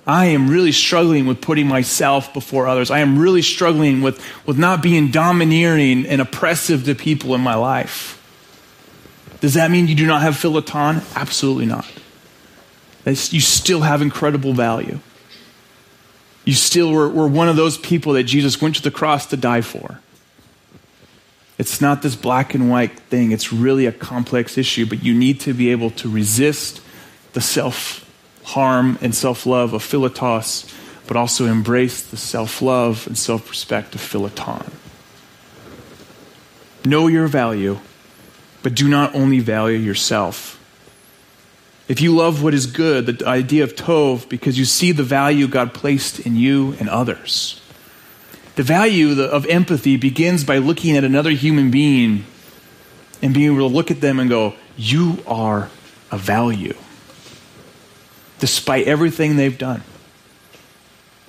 I 0.05 0.25
am 0.25 0.49
really 0.49 0.73
struggling 0.73 1.27
with 1.27 1.41
putting 1.41 1.67
myself 1.67 2.33
before 2.33 2.67
others. 2.67 2.91
I 2.91 2.99
am 2.99 3.17
really 3.17 3.41
struggling 3.41 4.01
with, 4.01 4.21
with 4.45 4.57
not 4.57 4.83
being 4.83 5.11
domineering 5.11 6.05
and 6.05 6.19
oppressive 6.19 6.83
to 6.85 6.95
people 6.95 7.33
in 7.35 7.41
my 7.41 7.55
life. 7.55 8.19
Does 9.39 9.53
that 9.53 9.71
mean 9.71 9.87
you 9.87 9.95
do 9.95 10.05
not 10.05 10.21
have 10.21 10.35
philoton? 10.35 11.03
Absolutely 11.15 11.65
not. 11.65 11.89
You 13.05 13.39
still 13.39 13.81
have 13.81 14.01
incredible 14.01 14.53
value. 14.53 14.99
You 16.45 16.53
still 16.53 16.91
were, 16.91 17.07
were 17.07 17.27
one 17.27 17.47
of 17.47 17.55
those 17.55 17.77
people 17.77 18.13
that 18.13 18.23
Jesus 18.23 18.61
went 18.61 18.75
to 18.75 18.81
the 18.81 18.91
cross 18.91 19.25
to 19.27 19.37
die 19.37 19.61
for. 19.61 19.99
It's 21.57 21.79
not 21.79 22.01
this 22.01 22.15
black 22.15 22.55
and 22.55 22.69
white 22.69 22.99
thing, 22.99 23.31
it's 23.31 23.53
really 23.53 23.85
a 23.85 23.91
complex 23.91 24.57
issue, 24.57 24.85
but 24.85 25.03
you 25.03 25.13
need 25.13 25.39
to 25.41 25.53
be 25.53 25.69
able 25.71 25.91
to 25.91 26.09
resist 26.09 26.81
the 27.33 27.41
self 27.41 28.09
harm 28.43 28.97
and 29.01 29.13
self 29.13 29.45
love 29.45 29.73
of 29.73 29.83
philautos, 29.83 30.71
but 31.07 31.15
also 31.15 31.45
embrace 31.45 32.01
the 32.01 32.17
self 32.17 32.61
love 32.61 33.05
and 33.07 33.17
self 33.17 33.49
respect 33.49 33.95
of 33.95 34.01
philoton. 34.01 34.71
Know 36.85 37.07
your 37.07 37.27
value, 37.27 37.79
but 38.61 38.75
do 38.75 38.89
not 38.89 39.15
only 39.15 39.39
value 39.39 39.77
yourself. 39.77 40.59
If 41.87 42.01
you 42.01 42.15
love 42.15 42.41
what 42.41 42.53
is 42.53 42.65
good, 42.65 43.05
the 43.05 43.27
idea 43.27 43.63
of 43.63 43.75
Tov, 43.75 44.27
because 44.29 44.57
you 44.57 44.65
see 44.65 44.91
the 44.91 45.03
value 45.03 45.47
God 45.47 45.73
placed 45.73 46.19
in 46.19 46.35
you 46.35 46.75
and 46.79 46.89
others. 46.89 47.61
The 48.55 48.63
value 48.63 49.19
of 49.21 49.45
empathy 49.47 49.97
begins 49.97 50.43
by 50.43 50.57
looking 50.57 50.95
at 50.95 51.03
another 51.03 51.31
human 51.31 51.71
being 51.71 52.25
and 53.21 53.33
being 53.33 53.47
able 53.47 53.67
to 53.69 53.73
look 53.73 53.89
at 53.89 54.01
them 54.01 54.19
and 54.19 54.29
go, 54.29 54.53
You 54.77 55.23
are 55.25 55.69
a 56.11 56.17
value 56.17 56.75
despite 58.39 58.87
everything 58.87 59.37
they've 59.37 59.57
done, 59.57 59.81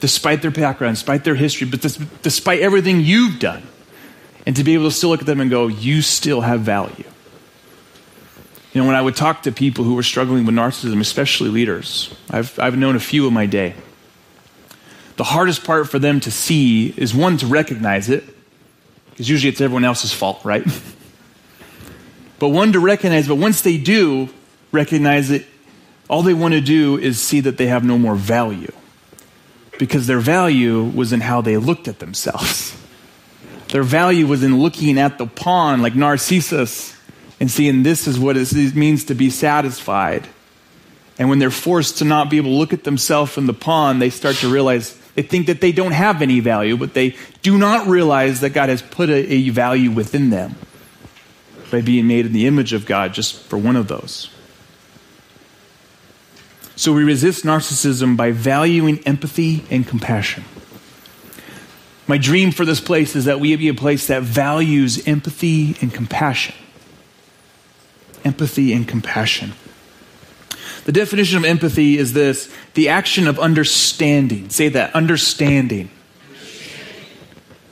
despite 0.00 0.42
their 0.42 0.50
background, 0.50 0.96
despite 0.96 1.22
their 1.22 1.36
history, 1.36 1.64
but 1.66 1.80
despite 2.22 2.60
everything 2.60 3.00
you've 3.00 3.38
done. 3.38 3.62
And 4.44 4.56
to 4.56 4.64
be 4.64 4.74
able 4.74 4.86
to 4.86 4.90
still 4.90 5.10
look 5.10 5.20
at 5.20 5.26
them 5.26 5.40
and 5.40 5.48
go, 5.48 5.68
you 5.68 6.02
still 6.02 6.40
have 6.40 6.62
value. 6.62 7.04
You 8.72 8.80
know, 8.80 8.86
when 8.88 8.96
I 8.96 9.00
would 9.00 9.14
talk 9.14 9.44
to 9.44 9.52
people 9.52 9.84
who 9.84 9.94
were 9.94 10.02
struggling 10.02 10.44
with 10.44 10.56
narcissism, 10.56 11.00
especially 11.00 11.50
leaders, 11.50 12.12
I've, 12.28 12.58
I've 12.58 12.76
known 12.76 12.96
a 12.96 13.00
few 13.00 13.28
in 13.28 13.32
my 13.32 13.46
day. 13.46 13.74
The 15.16 15.24
hardest 15.24 15.64
part 15.64 15.88
for 15.88 15.98
them 15.98 16.20
to 16.20 16.30
see 16.30 16.92
is 16.96 17.14
one, 17.14 17.36
to 17.38 17.46
recognize 17.46 18.08
it, 18.08 18.24
because 19.10 19.28
usually 19.28 19.50
it's 19.50 19.60
everyone 19.60 19.84
else's 19.84 20.12
fault, 20.12 20.44
right? 20.44 20.64
but 22.38 22.48
one, 22.48 22.72
to 22.72 22.80
recognize, 22.80 23.28
but 23.28 23.36
once 23.36 23.60
they 23.60 23.76
do 23.76 24.28
recognize 24.72 25.30
it, 25.30 25.46
all 26.08 26.22
they 26.22 26.34
want 26.34 26.54
to 26.54 26.60
do 26.60 26.98
is 26.98 27.20
see 27.20 27.40
that 27.40 27.56
they 27.56 27.66
have 27.66 27.84
no 27.84 27.96
more 27.96 28.14
value. 28.14 28.72
Because 29.78 30.06
their 30.06 30.20
value 30.20 30.84
was 30.84 31.12
in 31.12 31.20
how 31.20 31.40
they 31.40 31.56
looked 31.56 31.88
at 31.88 31.98
themselves. 31.98 32.76
Their 33.68 33.82
value 33.82 34.28
was 34.28 34.44
in 34.44 34.60
looking 34.60 35.00
at 35.00 35.18
the 35.18 35.26
pawn 35.26 35.82
like 35.82 35.96
Narcissus 35.96 36.96
and 37.40 37.50
seeing 37.50 37.82
this 37.82 38.06
is 38.06 38.20
what 38.20 38.36
it 38.36 38.76
means 38.76 39.06
to 39.06 39.14
be 39.14 39.30
satisfied. 39.30 40.28
And 41.18 41.28
when 41.28 41.40
they're 41.40 41.50
forced 41.50 41.98
to 41.98 42.04
not 42.04 42.30
be 42.30 42.36
able 42.36 42.50
to 42.50 42.56
look 42.56 42.72
at 42.72 42.84
themselves 42.84 43.36
in 43.36 43.46
the 43.46 43.52
pond, 43.52 44.00
they 44.00 44.10
start 44.10 44.36
to 44.36 44.52
realize 44.52 44.96
they 45.14 45.22
think 45.22 45.46
that 45.46 45.60
they 45.60 45.72
don't 45.72 45.92
have 45.92 46.22
any 46.22 46.40
value, 46.40 46.76
but 46.76 46.94
they 46.94 47.16
do 47.42 47.56
not 47.56 47.86
realize 47.86 48.40
that 48.40 48.50
God 48.50 48.68
has 48.68 48.82
put 48.82 49.10
a, 49.10 49.32
a 49.32 49.48
value 49.50 49.90
within 49.90 50.30
them 50.30 50.56
by 51.70 51.80
being 51.80 52.06
made 52.06 52.26
in 52.26 52.32
the 52.32 52.46
image 52.46 52.72
of 52.72 52.86
God 52.86 53.12
just 53.12 53.36
for 53.36 53.56
one 53.56 53.76
of 53.76 53.88
those. 53.88 54.30
So 56.76 56.92
we 56.92 57.04
resist 57.04 57.44
narcissism 57.44 58.16
by 58.16 58.32
valuing 58.32 58.98
empathy 59.06 59.64
and 59.70 59.86
compassion. 59.86 60.44
My 62.06 62.18
dream 62.18 62.50
for 62.50 62.64
this 62.64 62.80
place 62.80 63.16
is 63.16 63.24
that 63.24 63.40
we 63.40 63.54
be 63.56 63.68
a 63.68 63.74
place 63.74 64.08
that 64.08 64.22
values 64.22 65.06
empathy 65.06 65.76
and 65.80 65.94
compassion. 65.94 66.54
Empathy 68.24 68.72
and 68.72 68.86
compassion. 68.86 69.52
The 70.84 70.92
definition 70.92 71.38
of 71.38 71.44
empathy 71.44 71.98
is 71.98 72.12
this 72.12 72.52
the 72.74 72.90
action 72.90 73.26
of 73.26 73.38
understanding. 73.38 74.50
Say 74.50 74.68
that 74.70 74.94
understanding. 74.94 75.90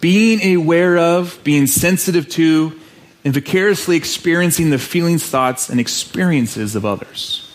Being 0.00 0.56
aware 0.56 0.98
of, 0.98 1.38
being 1.44 1.66
sensitive 1.66 2.28
to, 2.30 2.78
and 3.24 3.32
vicariously 3.32 3.96
experiencing 3.96 4.70
the 4.70 4.78
feelings, 4.78 5.24
thoughts, 5.24 5.68
and 5.68 5.78
experiences 5.78 6.74
of 6.74 6.84
others. 6.84 7.48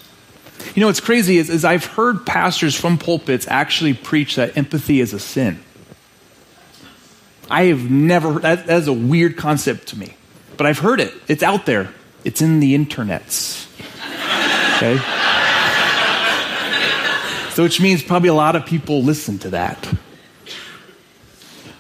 You 0.74 0.82
know 0.82 0.88
what's 0.88 1.02
crazy 1.02 1.38
is, 1.38 1.50
is 1.50 1.66
I've 1.66 1.86
heard 1.86 2.26
pastors 2.26 2.76
from 2.80 2.98
pulpits 2.98 3.48
actually 3.48 3.94
preach 3.94 4.36
that 4.36 4.58
empathy 4.58 5.02
is 5.02 5.12
a 5.12 5.20
sin. 5.20 5.60
I 7.50 7.66
have 7.66 7.90
never, 7.90 8.40
that, 8.40 8.68
that 8.68 8.78
is 8.78 8.88
a 8.88 8.94
weird 8.94 9.38
concept 9.38 9.88
to 9.88 9.98
me. 9.98 10.16
But 10.56 10.68
I've 10.68 10.80
heard 10.80 11.00
it. 11.00 11.14
It's 11.28 11.44
out 11.44 11.66
there, 11.66 11.92
it's 12.24 12.42
in 12.42 12.60
the 12.60 12.78
internets. 12.78 13.66
Okay? 14.78 15.26
So, 17.58 17.64
which 17.64 17.82
means 17.82 18.04
probably 18.04 18.30
a 18.30 18.36
lot 18.36 18.56
of 18.56 18.68
people 18.68 19.02
listen 19.02 19.40
to 19.40 19.50
that. 19.50 19.92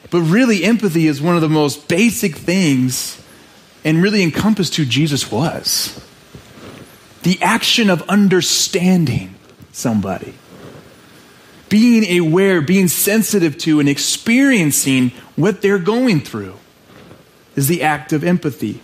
But 0.09 0.21
really, 0.21 0.63
empathy 0.63 1.05
is 1.05 1.21
one 1.21 1.35
of 1.35 1.41
the 1.41 1.49
most 1.49 1.87
basic 1.87 2.35
things 2.35 3.21
and 3.85 4.01
really 4.01 4.23
encompassed 4.23 4.75
who 4.77 4.85
Jesus 4.85 5.31
was 5.31 6.03
the 7.21 7.39
action 7.43 7.91
of 7.91 8.01
understanding 8.09 9.35
somebody, 9.71 10.33
being 11.69 12.21
aware, 12.21 12.59
being 12.59 12.87
sensitive 12.87 13.55
to, 13.59 13.79
and 13.79 13.87
experiencing 13.87 15.11
what 15.35 15.61
they're 15.61 15.77
going 15.77 16.21
through 16.21 16.55
is 17.55 17.67
the 17.67 17.83
act 17.83 18.13
of 18.13 18.23
empathy. 18.23 18.81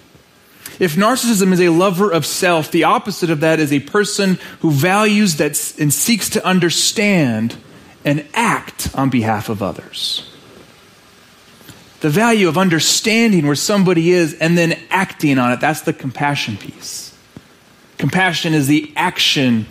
If 0.80 0.96
narcissism 0.96 1.52
is 1.52 1.62
a 1.62 1.70
lover 1.70 2.12
of 2.12 2.26
self, 2.26 2.72
the 2.72 2.86
opposite 2.86 3.30
of 3.30 3.42
that 3.42 3.60
is 3.60 3.72
a 3.72 3.80
person 3.80 4.40
who 4.62 4.72
values 4.72 5.36
that 5.36 5.52
and 5.80 5.94
seeks 5.94 6.30
to 6.32 6.46
understand 6.46 7.56
and 8.04 8.26
act 8.34 8.90
on 8.96 9.10
behalf 9.10 9.50
of 9.50 9.62
others. 9.62 10.30
The 12.02 12.10
value 12.10 12.50
of 12.50 12.58
understanding 12.58 13.46
where 13.46 13.56
somebody 13.56 14.12
is 14.12 14.34
and 14.34 14.58
then 14.58 14.78
acting 14.90 15.38
on 15.38 15.52
it, 15.52 15.62
that's 15.62 15.82
the 15.82 15.94
compassion 15.94 16.58
piece. 16.58 17.16
Compassion 17.98 18.54
is 18.54 18.68
the 18.68 18.92
action 18.96 19.68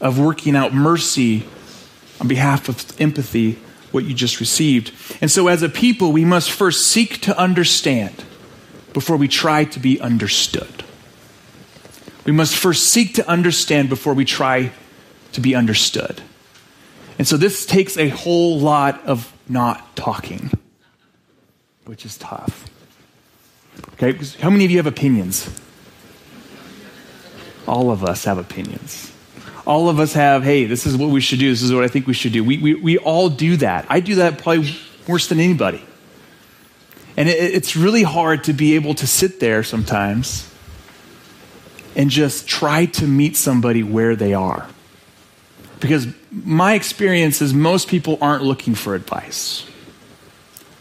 of 0.00 0.18
working 0.18 0.56
out 0.56 0.72
mercy 0.72 1.46
on 2.20 2.28
behalf 2.28 2.68
of 2.68 2.98
empathy, 3.00 3.58
what 3.90 4.04
you 4.04 4.14
just 4.14 4.40
received. 4.40 4.92
And 5.20 5.30
so, 5.30 5.48
as 5.48 5.62
a 5.62 5.68
people, 5.68 6.12
we 6.12 6.24
must 6.24 6.50
first 6.50 6.86
seek 6.86 7.20
to 7.22 7.38
understand 7.38 8.24
before 8.94 9.16
we 9.16 9.28
try 9.28 9.64
to 9.64 9.78
be 9.78 10.00
understood. 10.00 10.84
We 12.24 12.32
must 12.32 12.56
first 12.56 12.84
seek 12.84 13.14
to 13.14 13.28
understand 13.28 13.90
before 13.90 14.14
we 14.14 14.24
try 14.24 14.72
to 15.32 15.40
be 15.40 15.54
understood. 15.54 16.22
And 17.18 17.28
so, 17.28 17.36
this 17.36 17.66
takes 17.66 17.96
a 17.98 18.08
whole 18.08 18.58
lot 18.58 19.04
of 19.04 19.30
not 19.48 19.94
talking, 19.94 20.50
which 21.84 22.06
is 22.06 22.16
tough. 22.16 22.64
Okay, 23.94 24.18
how 24.40 24.50
many 24.50 24.64
of 24.64 24.70
you 24.70 24.78
have 24.78 24.86
opinions? 24.86 25.48
All 27.66 27.90
of 27.90 28.04
us 28.04 28.24
have 28.24 28.38
opinions. 28.38 29.12
All 29.66 29.88
of 29.88 29.98
us 29.98 30.12
have, 30.12 30.42
hey, 30.44 30.66
this 30.66 30.86
is 30.86 30.96
what 30.96 31.10
we 31.10 31.20
should 31.20 31.38
do. 31.38 31.48
This 31.50 31.62
is 31.62 31.72
what 31.72 31.84
I 31.84 31.88
think 31.88 32.06
we 32.06 32.12
should 32.12 32.32
do. 32.32 32.44
We, 32.44 32.58
we, 32.58 32.74
we 32.74 32.98
all 32.98 33.30
do 33.30 33.56
that. 33.58 33.86
I 33.88 34.00
do 34.00 34.16
that 34.16 34.38
probably 34.42 34.74
worse 35.06 35.28
than 35.28 35.40
anybody. 35.40 35.82
And 37.16 37.28
it, 37.28 37.32
it's 37.32 37.76
really 37.76 38.02
hard 38.02 38.44
to 38.44 38.52
be 38.52 38.74
able 38.74 38.94
to 38.94 39.06
sit 39.06 39.40
there 39.40 39.62
sometimes 39.62 40.50
and 41.96 42.10
just 42.10 42.48
try 42.48 42.86
to 42.86 43.06
meet 43.06 43.36
somebody 43.36 43.82
where 43.82 44.16
they 44.16 44.34
are. 44.34 44.68
Because 45.80 46.08
my 46.30 46.74
experience 46.74 47.40
is 47.42 47.54
most 47.54 47.88
people 47.88 48.18
aren't 48.20 48.42
looking 48.42 48.74
for 48.74 48.94
advice. 48.94 49.66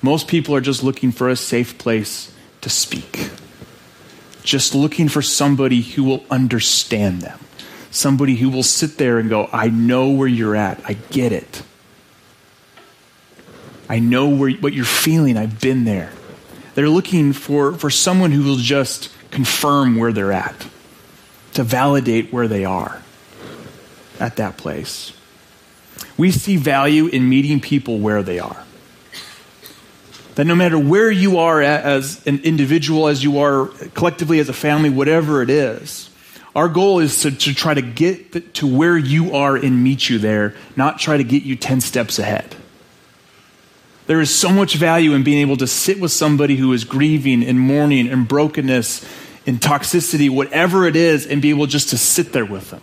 Most 0.02 0.28
people 0.28 0.56
are 0.56 0.62
just 0.62 0.84
looking 0.84 1.12
for 1.12 1.30
a 1.30 1.36
safe 1.36 1.78
place 1.78 2.34
to 2.62 2.70
speak 2.70 3.30
just 4.44 4.76
looking 4.76 5.08
for 5.08 5.22
somebody 5.22 5.82
who 5.82 6.04
will 6.04 6.24
understand 6.30 7.22
them. 7.22 7.40
Somebody 7.92 8.36
who 8.36 8.50
will 8.50 8.64
sit 8.64 8.98
there 8.98 9.18
and 9.18 9.30
go, 9.30 9.50
I 9.52 9.68
know 9.68 10.10
where 10.10 10.28
you're 10.28 10.56
at. 10.56 10.82
I 10.86 10.94
get 10.94 11.32
it. 11.32 11.64
I 13.88 14.00
know 14.00 14.30
where, 14.30 14.52
what 14.52 14.74
you're 14.74 14.86
feeling. 14.86 15.38
I've 15.38 15.62
been 15.62 15.86
there. 15.86 16.12
They're 16.76 16.90
looking 16.90 17.34
for, 17.34 17.74
for 17.74 17.90
someone 17.90 18.32
who 18.32 18.44
will 18.44 18.58
just 18.58 19.10
confirm 19.32 19.98
where 19.98 20.12
they're 20.12 20.32
at, 20.32 20.68
to 21.54 21.64
validate 21.64 22.34
where 22.34 22.48
they 22.48 22.66
are 22.66 23.02
at 24.20 24.38
that 24.38 24.58
place. 24.58 25.14
We 26.18 26.32
see 26.32 26.58
value 26.58 27.08
in 27.08 27.28
meeting 27.30 27.60
people 27.60 28.00
where 28.00 28.24
they 28.24 28.40
are. 28.40 28.64
That 30.36 30.46
no 30.46 30.56
matter 30.56 30.80
where 30.80 31.12
you 31.12 31.38
are 31.38 31.62
as 31.62 32.26
an 32.26 32.40
individual, 32.44 33.08
as 33.08 33.24
you 33.24 33.40
are 33.40 33.68
collectively 33.94 34.40
as 34.40 34.50
a 34.50 34.54
family, 34.54 34.90
whatever 34.90 35.44
it 35.44 35.50
is, 35.50 36.10
our 36.56 36.70
goal 36.70 37.00
is 37.00 37.22
to, 37.22 37.32
to 37.32 37.54
try 37.54 37.74
to 37.74 37.82
get 37.82 38.56
to 38.56 38.68
where 38.68 38.98
you 38.98 39.36
are 39.36 39.56
and 39.56 39.84
meet 39.84 40.10
you 40.10 40.20
there, 40.20 40.56
not 40.76 41.00
try 41.00 41.18
to 41.18 41.24
get 41.24 41.44
you 41.44 41.56
10 41.56 41.82
steps 41.82 42.20
ahead. 42.20 42.56
There 44.06 44.20
is 44.20 44.34
so 44.34 44.50
much 44.50 44.76
value 44.76 45.14
in 45.14 45.24
being 45.24 45.40
able 45.40 45.58
to 45.58 45.68
sit 45.68 46.00
with 46.00 46.12
somebody 46.12 46.56
who 46.56 46.74
is 46.74 46.84
grieving 46.84 47.44
and 47.44 47.60
mourning 47.60 48.08
and 48.10 48.28
brokenness 48.28 49.06
and 49.46 49.60
toxicity, 49.60 50.30
whatever 50.30 50.86
it 50.86 50.96
is, 50.96 51.26
and 51.26 51.42
be 51.42 51.50
able 51.50 51.68
just 51.68 51.90
to 51.90 51.98
sit 51.98 52.34
there 52.34 52.46
with 52.46 52.70
them. 52.70 52.82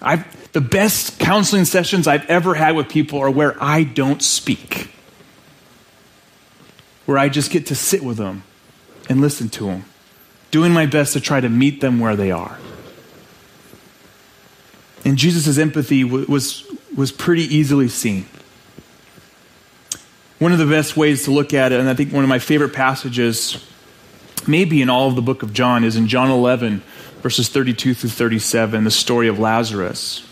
I've, 0.00 0.52
the 0.52 0.60
best 0.60 1.18
counseling 1.18 1.64
sessions 1.64 2.06
I've 2.06 2.26
ever 2.26 2.54
had 2.54 2.76
with 2.76 2.88
people 2.88 3.20
are 3.20 3.30
where 3.30 3.56
I 3.62 3.84
don't 3.84 4.22
speak 4.22 4.90
where 7.06 7.18
I 7.18 7.28
just 7.28 7.50
get 7.50 7.66
to 7.66 7.74
sit 7.74 8.02
with 8.02 8.16
them 8.16 8.44
and 9.08 9.20
listen 9.20 9.48
to 9.50 9.66
them, 9.66 9.84
doing 10.50 10.72
my 10.72 10.86
best 10.86 11.12
to 11.12 11.20
try 11.20 11.40
to 11.40 11.48
meet 11.48 11.80
them 11.80 12.00
where 12.00 12.16
they 12.16 12.30
are. 12.30 12.58
And 15.04 15.18
Jesus' 15.18 15.58
empathy 15.58 16.02
was, 16.02 16.64
was 16.96 17.12
pretty 17.12 17.42
easily 17.42 17.88
seen. 17.88 18.26
One 20.44 20.52
of 20.52 20.58
the 20.58 20.66
best 20.66 20.94
ways 20.94 21.24
to 21.24 21.30
look 21.30 21.54
at 21.54 21.72
it, 21.72 21.80
and 21.80 21.88
I 21.88 21.94
think 21.94 22.12
one 22.12 22.22
of 22.22 22.28
my 22.28 22.38
favorite 22.38 22.74
passages, 22.74 23.66
maybe 24.46 24.82
in 24.82 24.90
all 24.90 25.08
of 25.08 25.16
the 25.16 25.22
book 25.22 25.42
of 25.42 25.54
John, 25.54 25.84
is 25.84 25.96
in 25.96 26.06
John 26.06 26.30
11, 26.30 26.82
verses 27.22 27.48
32 27.48 27.94
through 27.94 28.10
37, 28.10 28.84
the 28.84 28.90
story 28.90 29.28
of 29.28 29.38
Lazarus. 29.38 30.22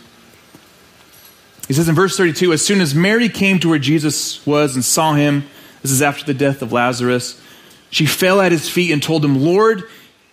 He 1.66 1.72
says 1.72 1.88
in 1.88 1.94
verse 1.94 2.14
32 2.14 2.52
As 2.52 2.60
soon 2.60 2.82
as 2.82 2.94
Mary 2.94 3.30
came 3.30 3.58
to 3.60 3.70
where 3.70 3.78
Jesus 3.78 4.44
was 4.44 4.74
and 4.74 4.84
saw 4.84 5.14
him, 5.14 5.44
this 5.80 5.90
is 5.90 6.02
after 6.02 6.26
the 6.26 6.34
death 6.34 6.60
of 6.60 6.72
Lazarus. 6.74 7.40
She 7.88 8.04
fell 8.04 8.42
at 8.42 8.52
his 8.52 8.68
feet 8.68 8.92
and 8.92 9.02
told 9.02 9.24
him, 9.24 9.42
Lord, 9.42 9.84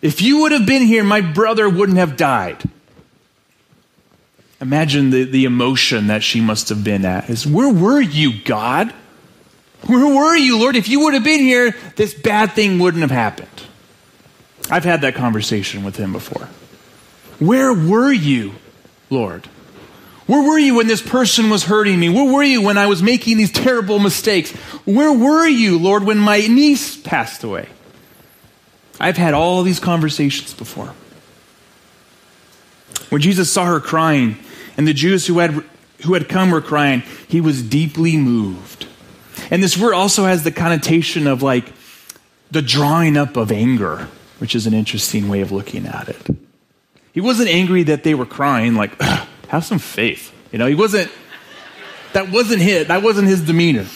if 0.02 0.22
you 0.22 0.42
would 0.42 0.52
have 0.52 0.66
been 0.66 0.88
here, 0.88 1.06
my 1.06 1.22
brother 1.22 1.70
wouldn't 1.70 2.00
have 2.00 2.18
died. 2.18 2.62
Imagine 4.60 5.12
the, 5.12 5.24
the 5.24 5.46
emotion 5.46 6.08
that 6.08 6.22
she 6.22 6.42
must 6.42 6.68
have 6.68 6.84
been 6.84 7.06
at. 7.06 7.30
Is 7.30 7.48
where 7.48 7.74
were 7.74 8.02
you, 8.02 8.44
God? 8.44 8.94
Where 9.88 10.08
were 10.08 10.36
you, 10.36 10.60
Lord? 10.60 10.76
If 10.76 10.90
you 10.90 11.02
would 11.02 11.14
have 11.14 11.24
been 11.24 11.40
here, 11.40 11.76
this 11.96 12.14
bad 12.14 12.52
thing 12.52 12.80
wouldn't 12.80 13.02
have 13.02 13.12
happened. 13.12 13.50
I've 14.70 14.84
had 14.84 15.02
that 15.02 15.16
conversation 15.16 15.84
with 15.84 15.96
him 15.96 16.12
before. 16.14 16.48
Where 17.40 17.74
were 17.74 18.12
you, 18.12 18.54
Lord? 19.10 19.48
Where 20.28 20.48
were 20.48 20.60
you 20.60 20.76
when 20.76 20.88
this 20.88 21.02
person 21.02 21.50
was 21.50 21.64
hurting 21.64 22.00
me? 22.00 22.10
Where 22.10 22.32
were 22.32 22.44
you 22.44 22.62
when 22.62 22.78
I 22.78 22.86
was 22.86 23.02
making 23.02 23.38
these 23.38 23.52
terrible 23.52 23.98
mistakes? 23.98 24.52
Where 24.86 25.12
were 25.12 25.48
you, 25.48 25.80
Lord, 25.80 26.04
when 26.04 26.20
my 26.20 26.42
niece 26.42 26.96
passed 26.96 27.44
away? 27.44 27.68
I've 29.00 29.18
had 29.18 29.34
all 29.34 29.64
these 29.64 29.80
conversations 29.80 30.54
before. 30.54 30.94
When 33.10 33.22
Jesus 33.22 33.52
saw 33.52 33.66
her 33.66 33.80
crying, 33.80 34.38
and 34.78 34.88
the 34.88 34.94
Jews 34.94 35.26
who 35.26 35.40
had, 35.40 35.64
who 36.06 36.14
had 36.14 36.30
come 36.30 36.52
were 36.52 36.62
crying, 36.62 37.02
he 37.28 37.42
was 37.42 37.64
deeply 37.64 38.16
moved. 38.16 38.86
And 39.52 39.64
this 39.64 39.78
word 39.78 39.94
also 39.94 40.26
has 40.26 40.44
the 40.44 40.52
connotation 40.52 41.28
of 41.28 41.42
like 41.42 41.72
the 42.52 42.62
drawing 42.62 43.18
up 43.18 43.38
of 43.38 43.52
anger, 43.52 44.08
which 44.40 44.56
is 44.56 44.68
an 44.68 44.74
interesting 44.74 45.30
way 45.30 45.42
of 45.42 45.52
looking 45.52 45.86
at 45.86 46.10
it. 46.10 46.28
He 47.14 47.22
wasn't 47.22 47.50
angry 47.50 47.84
that 47.84 48.04
they 48.04 48.14
were 48.14 48.26
crying, 48.26 48.76
like, 48.76 49.00
have 49.50 49.66
some 49.66 49.80
faith. 49.80 50.34
You 50.52 50.60
know, 50.60 50.68
he 50.68 50.76
wasn't, 50.76 51.12
that 52.14 52.32
wasn't 52.32 52.62
his, 52.62 52.88
that 52.88 53.04
wasn't 53.04 53.28
his 53.28 53.42
demeanor. 53.42 53.88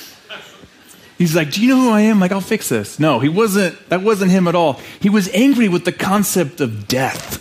He's 1.18 1.36
like, 1.36 1.52
Do 1.52 1.62
you 1.62 1.70
know 1.70 1.82
who 1.82 1.90
I 1.92 2.02
am? 2.02 2.20
Like, 2.20 2.32
I'll 2.32 2.42
fix 2.42 2.70
this. 2.70 3.00
No, 3.00 3.20
he 3.20 3.30
wasn't, 3.30 3.78
that 3.90 4.02
wasn't 4.02 4.32
him 4.32 4.48
at 4.48 4.56
all. 4.56 4.80
He 5.00 5.10
was 5.10 5.30
angry 5.30 5.70
with 5.70 5.86
the 5.86 5.92
concept 5.92 6.60
of 6.60 6.88
death. 6.88 7.40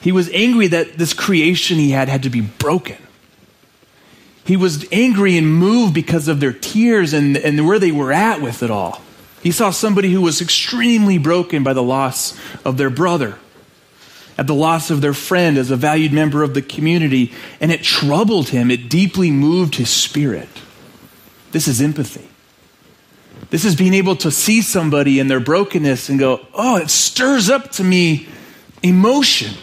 He 0.00 0.12
was 0.12 0.30
angry 0.30 0.68
that 0.68 0.94
this 0.98 1.12
creation 1.12 1.78
he 1.78 1.90
had 1.90 2.08
had 2.08 2.22
to 2.22 2.30
be 2.30 2.40
broken. 2.40 2.98
He 4.46 4.56
was 4.56 4.86
angry 4.92 5.36
and 5.36 5.52
moved 5.52 5.92
because 5.92 6.28
of 6.28 6.40
their 6.40 6.52
tears 6.52 7.12
and, 7.12 7.36
and 7.36 7.66
where 7.66 7.78
they 7.78 7.92
were 7.92 8.12
at 8.12 8.40
with 8.40 8.62
it 8.62 8.70
all. 8.70 9.02
He 9.42 9.50
saw 9.50 9.70
somebody 9.70 10.10
who 10.12 10.22
was 10.22 10.40
extremely 10.40 11.18
broken 11.18 11.62
by 11.62 11.72
the 11.72 11.82
loss 11.82 12.38
of 12.64 12.76
their 12.76 12.90
brother 12.90 13.38
at 14.38 14.46
the 14.46 14.54
loss 14.54 14.90
of 14.90 15.00
their 15.00 15.14
friend 15.14 15.56
as 15.56 15.70
a 15.70 15.76
valued 15.76 16.12
member 16.12 16.42
of 16.42 16.54
the 16.54 16.62
community, 16.62 17.32
and 17.60 17.72
it 17.72 17.82
troubled 17.82 18.50
him. 18.50 18.70
It 18.70 18.90
deeply 18.90 19.30
moved 19.30 19.76
his 19.76 19.90
spirit. 19.90 20.48
This 21.52 21.66
is 21.66 21.80
empathy. 21.80 22.28
This 23.50 23.64
is 23.64 23.76
being 23.76 23.94
able 23.94 24.16
to 24.16 24.30
see 24.30 24.60
somebody 24.60 25.20
in 25.20 25.28
their 25.28 25.40
brokenness 25.40 26.08
and 26.08 26.18
go, 26.18 26.46
oh, 26.52 26.76
it 26.76 26.90
stirs 26.90 27.48
up 27.48 27.70
to 27.72 27.84
me 27.84 28.28
emotion. 28.82 29.54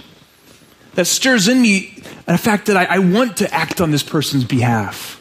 That 0.95 1.05
stirs 1.05 1.47
in 1.47 1.61
me 1.61 1.95
the 2.25 2.37
fact 2.37 2.67
that 2.67 2.77
I, 2.77 2.85
I 2.85 2.99
want 2.99 3.37
to 3.37 3.53
act 3.53 3.81
on 3.81 3.91
this 3.91 4.03
person's 4.03 4.43
behalf. 4.43 5.19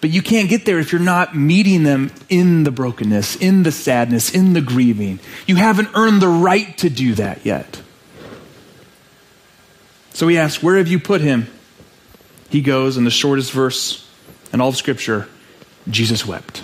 But 0.00 0.10
you 0.10 0.22
can't 0.22 0.48
get 0.48 0.64
there 0.64 0.78
if 0.78 0.92
you're 0.92 1.00
not 1.00 1.36
meeting 1.36 1.82
them 1.82 2.12
in 2.28 2.62
the 2.62 2.70
brokenness, 2.70 3.36
in 3.36 3.64
the 3.64 3.72
sadness, 3.72 4.32
in 4.32 4.52
the 4.52 4.60
grieving. 4.60 5.18
You 5.46 5.56
haven't 5.56 5.88
earned 5.94 6.22
the 6.22 6.28
right 6.28 6.76
to 6.78 6.88
do 6.88 7.14
that 7.14 7.44
yet. 7.44 7.82
So 10.12 10.28
he 10.28 10.38
asks, 10.38 10.62
Where 10.62 10.76
have 10.76 10.88
you 10.88 11.00
put 11.00 11.20
him? 11.20 11.48
He 12.48 12.60
goes, 12.62 12.96
in 12.96 13.04
the 13.04 13.10
shortest 13.10 13.52
verse 13.52 14.08
in 14.52 14.60
all 14.60 14.70
of 14.70 14.76
Scripture, 14.76 15.28
Jesus 15.90 16.26
wept. 16.26 16.62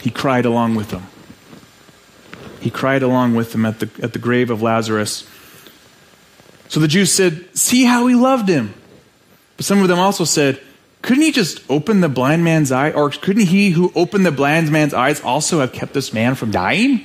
He 0.00 0.10
cried 0.10 0.44
along 0.46 0.74
with 0.74 0.90
them. 0.90 1.06
He 2.60 2.70
cried 2.70 3.02
along 3.02 3.34
with 3.34 3.52
them 3.52 3.64
at 3.64 3.80
the, 3.80 3.90
at 4.02 4.12
the 4.12 4.18
grave 4.18 4.50
of 4.50 4.62
Lazarus. 4.62 5.28
So 6.70 6.78
the 6.78 6.88
Jews 6.88 7.12
said, 7.12 7.46
See 7.52 7.84
how 7.84 8.06
he 8.06 8.14
loved 8.14 8.48
him. 8.48 8.72
But 9.56 9.66
some 9.66 9.82
of 9.82 9.88
them 9.88 9.98
also 9.98 10.22
said, 10.22 10.60
Couldn't 11.02 11.24
he 11.24 11.32
just 11.32 11.62
open 11.68 12.00
the 12.00 12.08
blind 12.08 12.44
man's 12.44 12.70
eye? 12.70 12.92
Or 12.92 13.10
couldn't 13.10 13.46
he 13.46 13.70
who 13.70 13.92
opened 13.96 14.24
the 14.24 14.30
blind 14.30 14.70
man's 14.70 14.94
eyes 14.94 15.20
also 15.20 15.58
have 15.58 15.72
kept 15.72 15.94
this 15.94 16.12
man 16.12 16.36
from 16.36 16.52
dying? 16.52 17.04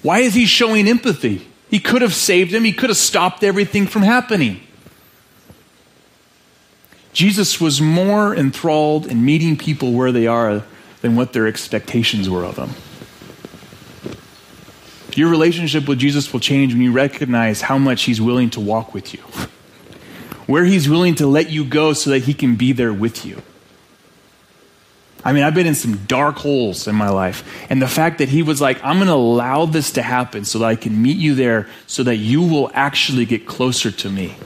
Why 0.00 0.20
is 0.20 0.32
he 0.32 0.46
showing 0.46 0.88
empathy? 0.88 1.46
He 1.70 1.80
could 1.80 2.00
have 2.00 2.14
saved 2.14 2.54
him, 2.54 2.64
he 2.64 2.72
could 2.72 2.88
have 2.88 2.96
stopped 2.96 3.44
everything 3.44 3.86
from 3.86 4.02
happening. 4.02 4.60
Jesus 7.12 7.60
was 7.60 7.82
more 7.82 8.34
enthralled 8.34 9.06
in 9.06 9.22
meeting 9.22 9.58
people 9.58 9.92
where 9.92 10.12
they 10.12 10.26
are 10.26 10.62
than 11.02 11.14
what 11.14 11.34
their 11.34 11.46
expectations 11.46 12.30
were 12.30 12.44
of 12.44 12.56
him. 12.56 12.70
Your 15.18 15.28
relationship 15.28 15.88
with 15.88 15.98
Jesus 15.98 16.32
will 16.32 16.38
change 16.38 16.72
when 16.72 16.80
you 16.80 16.92
recognize 16.92 17.60
how 17.60 17.76
much 17.76 18.04
he's 18.04 18.20
willing 18.20 18.50
to 18.50 18.60
walk 18.60 18.94
with 18.94 19.12
you, 19.12 19.20
where 20.46 20.64
he's 20.64 20.88
willing 20.88 21.16
to 21.16 21.26
let 21.26 21.50
you 21.50 21.64
go 21.64 21.92
so 21.92 22.10
that 22.10 22.20
he 22.20 22.32
can 22.32 22.54
be 22.54 22.70
there 22.70 22.92
with 22.92 23.26
you. 23.26 23.42
I 25.24 25.32
mean, 25.32 25.42
I've 25.42 25.56
been 25.56 25.66
in 25.66 25.74
some 25.74 26.06
dark 26.06 26.36
holes 26.36 26.86
in 26.86 26.94
my 26.94 27.08
life. 27.08 27.66
And 27.68 27.82
the 27.82 27.88
fact 27.88 28.18
that 28.18 28.28
he 28.28 28.44
was 28.44 28.60
like, 28.60 28.82
I'm 28.84 28.98
going 28.98 29.08
to 29.08 29.14
allow 29.14 29.66
this 29.66 29.90
to 29.92 30.02
happen 30.02 30.44
so 30.44 30.60
that 30.60 30.66
I 30.66 30.76
can 30.76 31.02
meet 31.02 31.16
you 31.16 31.34
there 31.34 31.68
so 31.88 32.04
that 32.04 32.16
you 32.16 32.40
will 32.40 32.70
actually 32.72 33.26
get 33.26 33.44
closer 33.44 33.90
to 33.90 34.08
me 34.08 34.36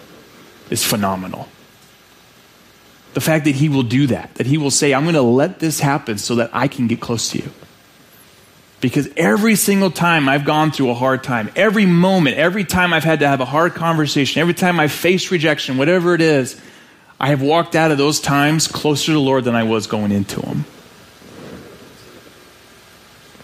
is 0.70 0.82
phenomenal. 0.82 1.48
The 3.12 3.20
fact 3.20 3.44
that 3.44 3.56
he 3.56 3.68
will 3.68 3.82
do 3.82 4.06
that, 4.06 4.34
that 4.36 4.46
he 4.46 4.56
will 4.56 4.70
say, 4.70 4.94
I'm 4.94 5.02
going 5.02 5.16
to 5.16 5.20
let 5.20 5.58
this 5.58 5.80
happen 5.80 6.16
so 6.16 6.36
that 6.36 6.48
I 6.54 6.66
can 6.66 6.86
get 6.86 6.98
close 6.98 7.28
to 7.32 7.38
you. 7.40 7.52
Because 8.82 9.08
every 9.16 9.54
single 9.54 9.92
time 9.92 10.28
I've 10.28 10.44
gone 10.44 10.72
through 10.72 10.90
a 10.90 10.94
hard 10.94 11.22
time, 11.22 11.50
every 11.54 11.86
moment, 11.86 12.36
every 12.36 12.64
time 12.64 12.92
I've 12.92 13.04
had 13.04 13.20
to 13.20 13.28
have 13.28 13.40
a 13.40 13.44
hard 13.44 13.74
conversation, 13.74 14.40
every 14.40 14.54
time 14.54 14.80
I've 14.80 14.90
faced 14.90 15.30
rejection, 15.30 15.78
whatever 15.78 16.16
it 16.16 16.20
is, 16.20 16.60
I 17.20 17.28
have 17.28 17.40
walked 17.40 17.76
out 17.76 17.92
of 17.92 17.98
those 17.98 18.18
times 18.18 18.66
closer 18.66 19.06
to 19.06 19.12
the 19.12 19.20
Lord 19.20 19.44
than 19.44 19.54
I 19.54 19.62
was 19.62 19.86
going 19.86 20.10
into 20.10 20.40
them. 20.40 20.64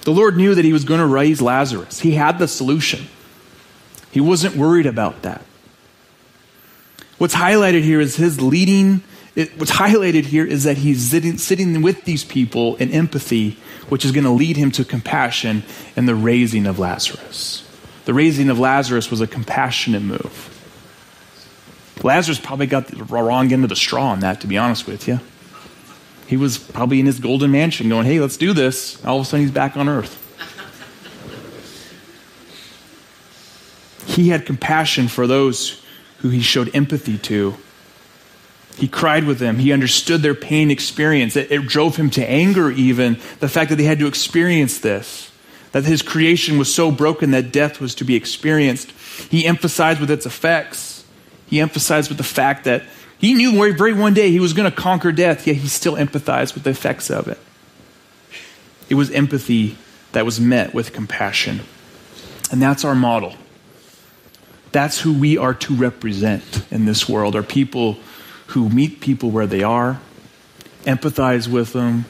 The 0.03 0.11
Lord 0.11 0.37
knew 0.37 0.57
that 0.57 0.65
He 0.65 0.73
was 0.73 0.85
going 0.85 0.99
to 0.99 1.07
raise 1.07 1.41
Lazarus, 1.41 2.01
He 2.01 2.13
had 2.13 2.41
the 2.41 2.49
solution. 2.49 3.07
He 4.11 4.21
wasn't 4.21 4.57
worried 4.57 4.87
about 4.87 5.23
that. 5.23 5.43
What's 7.19 7.37
highlighted 7.37 7.83
here 7.83 8.01
is 8.01 8.17
His 8.17 8.41
leading. 8.41 9.03
It, 9.39 9.57
what's 9.57 9.71
highlighted 9.71 10.25
here 10.25 10.45
is 10.45 10.65
that 10.65 10.79
he's 10.79 11.11
sitting, 11.11 11.39
sitting 11.39 11.81
with 11.81 12.03
these 12.03 12.25
people 12.25 12.75
in 12.75 12.91
empathy, 12.91 13.57
which 13.89 14.05
is 14.05 14.11
going 14.11 14.25
to 14.25 14.31
lead 14.31 14.57
him 14.57 14.73
to 14.73 14.85
compassion 14.85 15.63
and 15.95 16.09
the 16.09 16.17
raising 16.17 16.67
of 16.67 16.81
Lazarus. 16.81 17.65
The 18.05 18.13
raising 18.13 18.51
of 18.51 18.59
Lazarus 18.59 19.13
was 19.13 19.21
a 19.21 19.29
compassionate 19.29 20.03
move. 20.03 20.55
Lazarus 22.03 22.41
probably 22.41 22.67
got 22.67 22.89
the 22.89 23.05
wrong 23.05 23.53
end 23.53 23.63
of 23.63 23.69
the 23.69 23.77
straw 23.77 24.09
on 24.09 24.19
that, 24.21 24.41
to 24.41 24.49
be 24.49 24.59
honest 24.59 24.89
with 24.89 25.07
you. 25.07 25.21
He 26.27 26.37
was 26.37 26.59
probably 26.59 26.99
in 26.99 27.07
his 27.07 27.21
golden 27.21 27.53
mansion 27.53 27.89
going, 27.89 28.07
hey, 28.07 28.19
let's 28.19 28.37
do 28.37 28.53
this. 28.53 29.05
All 29.05 29.21
of 29.21 29.23
a 29.23 29.25
sudden, 29.25 29.43
he's 29.43 29.53
back 29.53 29.77
on 29.77 29.89
earth. 29.89 30.17
he 34.07 34.31
had 34.31 34.47
compassion 34.47 35.07
for 35.07 35.29
those 35.29 35.81
who 36.19 36.29
he 36.29 36.41
showed 36.41 36.75
empathy 36.75 37.19
to. 37.19 37.55
He 38.79 38.87
cried 38.87 39.25
with 39.25 39.41
them. 39.41 39.59
He 39.59 39.73
understood 39.73 40.23
their 40.23 40.37
pain 40.37 40.71
experience. 40.71 41.35
It, 41.35 41.51
it, 41.51 41.67
drove 41.67 41.97
him 41.97 42.11
to 42.11 42.31
anger, 42.31 42.71
even 42.71 43.15
the 43.41 43.49
fact 43.49 43.71
that 43.71 43.77
they 43.77 43.85
had 43.85 43.99
to 43.99 44.07
experience 44.07 44.79
this, 44.79 45.33
that 45.73 45.85
his 45.85 46.01
creation 46.01 46.59
was 46.59 46.73
so 46.73 46.93
broken 46.93 47.33
that 47.33 47.53
death 47.53 47.81
was 47.81 47.97
to 47.97 48.05
be 48.05 48.15
experienced. 48.15 48.93
He 49.31 49.47
emphasized 49.47 50.01
with 50.01 50.13
its 50.13 50.27
effects. 50.27 51.05
He 51.49 51.61
emphasized 51.61 52.09
with 52.09 52.19
the 52.19 52.25
fact 52.25 52.65
that 52.65 52.85
he 53.19 53.35
knew 53.35 53.73
very 53.73 53.93
one 53.93 54.15
day 54.15 54.31
he 54.31 54.39
was 54.39 54.53
going 54.53 54.71
to 54.71 54.77
conquer 54.77 55.11
death, 55.11 55.45
yet 55.45 55.57
he 55.57 55.67
still 55.67 55.97
empathized 55.97 56.55
with 56.55 56.63
the 56.63 56.71
effects 56.71 57.11
of 57.11 57.27
it. 57.27 57.39
It 58.89 58.95
was 58.95 59.11
empathy 59.11 59.77
that 60.13 60.25
was 60.25 60.39
met 60.41 60.73
with 60.73 60.93
compassion. 60.93 61.63
And 62.53 62.63
that's 62.63 62.85
our 62.85 62.95
model. 62.95 63.35
That's 64.71 65.01
who 65.01 65.19
we 65.19 65.37
are 65.37 65.55
to 65.55 65.75
represent 65.75 66.65
in 66.71 66.85
this 66.85 67.09
world, 67.09 67.35
are 67.35 67.43
people 67.43 67.99
who 68.49 68.69
meet 68.69 69.01
people 69.01 69.31
where 69.31 69.47
they 69.47 69.63
are, 69.63 70.01
empathize 70.85 71.49
with 71.49 71.73
them, 71.73 72.05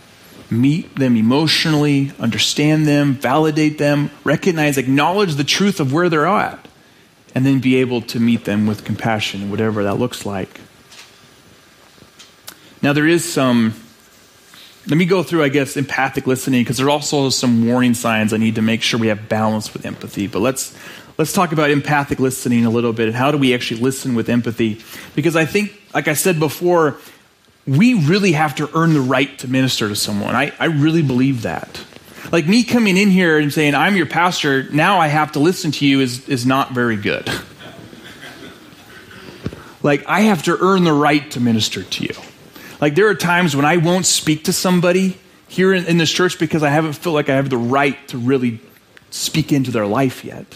meet 0.50 0.94
them 0.96 1.16
emotionally, 1.16 2.12
understand 2.18 2.86
them, 2.86 3.14
validate 3.14 3.78
them, 3.78 4.10
recognize, 4.24 4.78
acknowledge 4.78 5.34
the 5.34 5.44
truth 5.44 5.80
of 5.80 5.92
where 5.92 6.08
they're 6.08 6.26
at 6.26 6.66
and 7.34 7.44
then 7.44 7.60
be 7.60 7.76
able 7.76 8.00
to 8.00 8.18
meet 8.18 8.44
them 8.44 8.66
with 8.66 8.84
compassion, 8.84 9.50
whatever 9.50 9.84
that 9.84 9.94
looks 9.94 10.24
like. 10.24 10.60
Now, 12.80 12.92
there 12.92 13.06
is 13.06 13.30
some, 13.30 13.74
let 14.86 14.96
me 14.96 15.04
go 15.04 15.22
through, 15.22 15.42
I 15.42 15.48
guess, 15.48 15.76
empathic 15.76 16.26
listening, 16.26 16.62
because 16.62 16.78
there 16.78 16.86
are 16.86 16.90
also 16.90 17.28
some 17.30 17.66
warning 17.66 17.94
signs 17.94 18.32
I 18.32 18.36
need 18.36 18.54
to 18.54 18.62
make 18.62 18.82
sure 18.82 18.98
we 18.98 19.08
have 19.08 19.28
balance 19.28 19.74
with 19.74 19.84
empathy. 19.84 20.28
But 20.28 20.38
let's, 20.38 20.76
let's 21.18 21.32
talk 21.32 21.50
about 21.50 21.70
empathic 21.70 22.20
listening 22.20 22.64
a 22.64 22.70
little 22.70 22.92
bit 22.92 23.08
and 23.08 23.16
how 23.16 23.32
do 23.32 23.38
we 23.38 23.52
actually 23.52 23.80
listen 23.80 24.14
with 24.14 24.28
empathy. 24.28 24.80
Because 25.16 25.34
I 25.34 25.44
think, 25.44 25.72
like 25.92 26.06
I 26.06 26.14
said 26.14 26.38
before, 26.38 26.96
we 27.66 27.94
really 27.94 28.32
have 28.32 28.54
to 28.56 28.70
earn 28.74 28.94
the 28.94 29.00
right 29.00 29.36
to 29.40 29.48
minister 29.48 29.88
to 29.88 29.96
someone. 29.96 30.34
I, 30.34 30.52
I 30.58 30.66
really 30.66 31.02
believe 31.02 31.42
that. 31.42 31.84
Like 32.30 32.46
me 32.46 32.62
coming 32.62 32.96
in 32.96 33.10
here 33.10 33.38
and 33.38 33.52
saying, 33.52 33.74
I'm 33.74 33.96
your 33.96 34.06
pastor, 34.06 34.70
now 34.70 35.00
I 35.00 35.08
have 35.08 35.32
to 35.32 35.40
listen 35.40 35.72
to 35.72 35.86
you 35.86 36.00
is, 36.00 36.28
is 36.28 36.46
not 36.46 36.72
very 36.72 36.96
good. 36.96 37.28
like 39.82 40.06
I 40.06 40.22
have 40.22 40.44
to 40.44 40.56
earn 40.60 40.84
the 40.84 40.92
right 40.92 41.28
to 41.32 41.40
minister 41.40 41.82
to 41.82 42.04
you. 42.04 42.14
Like 42.80 42.94
there 42.94 43.08
are 43.08 43.14
times 43.14 43.56
when 43.56 43.64
I 43.64 43.78
won't 43.78 44.06
speak 44.06 44.44
to 44.44 44.52
somebody 44.52 45.18
here 45.48 45.74
in, 45.74 45.86
in 45.86 45.98
this 45.98 46.12
church 46.12 46.38
because 46.38 46.62
I 46.62 46.68
haven't 46.68 46.92
felt 46.92 47.14
like 47.14 47.28
I 47.28 47.36
have 47.36 47.50
the 47.50 47.56
right 47.56 47.96
to 48.08 48.18
really 48.18 48.60
speak 49.10 49.52
into 49.52 49.70
their 49.70 49.86
life 49.86 50.24
yet. 50.24 50.46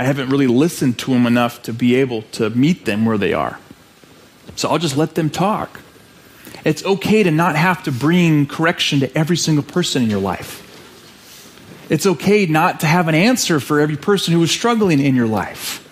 I 0.00 0.04
haven't 0.04 0.30
really 0.30 0.46
listened 0.46 0.98
to 1.00 1.10
them 1.10 1.26
enough 1.26 1.60
to 1.64 1.74
be 1.74 1.96
able 1.96 2.22
to 2.32 2.48
meet 2.48 2.86
them 2.86 3.04
where 3.04 3.18
they 3.18 3.34
are. 3.34 3.58
So 4.56 4.70
I'll 4.70 4.78
just 4.78 4.96
let 4.96 5.14
them 5.14 5.28
talk. 5.28 5.78
It's 6.64 6.82
okay 6.86 7.22
to 7.22 7.30
not 7.30 7.54
have 7.54 7.82
to 7.82 7.92
bring 7.92 8.46
correction 8.46 9.00
to 9.00 9.14
every 9.14 9.36
single 9.36 9.62
person 9.62 10.02
in 10.02 10.08
your 10.08 10.18
life. 10.18 10.66
It's 11.90 12.06
okay 12.06 12.46
not 12.46 12.80
to 12.80 12.86
have 12.86 13.08
an 13.08 13.14
answer 13.14 13.60
for 13.60 13.78
every 13.78 13.98
person 13.98 14.32
who 14.32 14.42
is 14.42 14.50
struggling 14.50 15.00
in 15.00 15.14
your 15.14 15.26
life. 15.26 15.86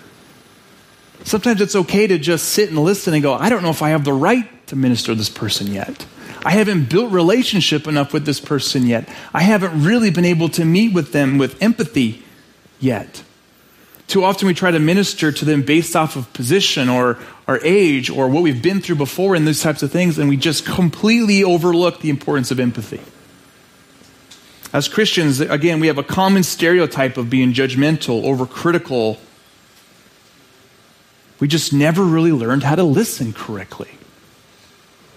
Sometimes 1.23 1.61
it's 1.61 1.75
okay 1.75 2.07
to 2.07 2.17
just 2.17 2.49
sit 2.49 2.69
and 2.69 2.79
listen 2.79 3.13
and 3.13 3.21
go, 3.21 3.35
I 3.35 3.49
don't 3.49 3.61
know 3.61 3.69
if 3.69 3.83
I 3.83 3.89
have 3.89 4.05
the 4.05 4.13
right 4.13 4.49
to 4.69 4.75
minister 4.75 5.13
this 5.13 5.29
person 5.29 5.67
yet. 5.67 6.07
I 6.43 6.53
haven't 6.53 6.89
built 6.89 7.11
relationship 7.11 7.85
enough 7.85 8.11
with 8.11 8.25
this 8.25 8.39
person 8.39 8.87
yet. 8.87 9.07
I 9.35 9.43
haven't 9.43 9.83
really 9.83 10.09
been 10.09 10.25
able 10.25 10.49
to 10.49 10.65
meet 10.65 10.93
with 10.93 11.11
them 11.11 11.37
with 11.37 11.61
empathy 11.61 12.23
yet. 12.79 13.21
Too 14.09 14.23
often 14.23 14.47
we 14.47 14.55
try 14.55 14.71
to 14.71 14.79
minister 14.79 15.31
to 15.31 15.45
them 15.45 15.61
based 15.61 15.95
off 15.95 16.15
of 16.15 16.33
position 16.33 16.89
or 16.89 17.19
our 17.47 17.59
age 17.61 18.09
or 18.09 18.27
what 18.27 18.41
we've 18.41 18.59
been 18.59 18.81
through 18.81 18.95
before 18.95 19.35
and 19.35 19.45
those 19.45 19.61
types 19.61 19.83
of 19.83 19.91
things, 19.91 20.17
and 20.17 20.27
we 20.27 20.35
just 20.35 20.65
completely 20.65 21.43
overlook 21.43 22.01
the 22.01 22.09
importance 22.09 22.49
of 22.49 22.59
empathy. 22.59 22.99
As 24.73 24.87
Christians, 24.87 25.39
again, 25.39 25.79
we 25.79 25.85
have 25.85 25.99
a 25.99 26.03
common 26.03 26.41
stereotype 26.41 27.17
of 27.17 27.29
being 27.29 27.53
judgmental, 27.53 28.23
overcritical. 28.23 29.19
We 31.39 31.47
just 31.47 31.71
never 31.71 32.03
really 32.03 32.31
learned 32.31 32.63
how 32.63 32.73
to 32.73 32.83
listen 32.83 33.31
correctly. 33.31 33.91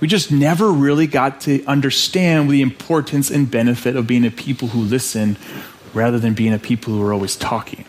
We 0.00 0.07
just 0.07 0.31
never 0.31 0.70
really 0.70 1.07
got 1.07 1.40
to 1.42 1.64
understand 1.64 2.50
the 2.50 2.61
importance 2.61 3.31
and 3.31 3.50
benefit 3.50 3.96
of 3.96 4.07
being 4.07 4.26
a 4.26 4.31
people 4.31 4.68
who 4.68 4.81
listen 4.81 5.38
rather 5.94 6.18
than 6.18 6.35
being 6.35 6.52
a 6.52 6.59
people 6.59 6.92
who 6.92 7.02
are 7.02 7.14
always 7.14 7.37
talking. 7.37 7.87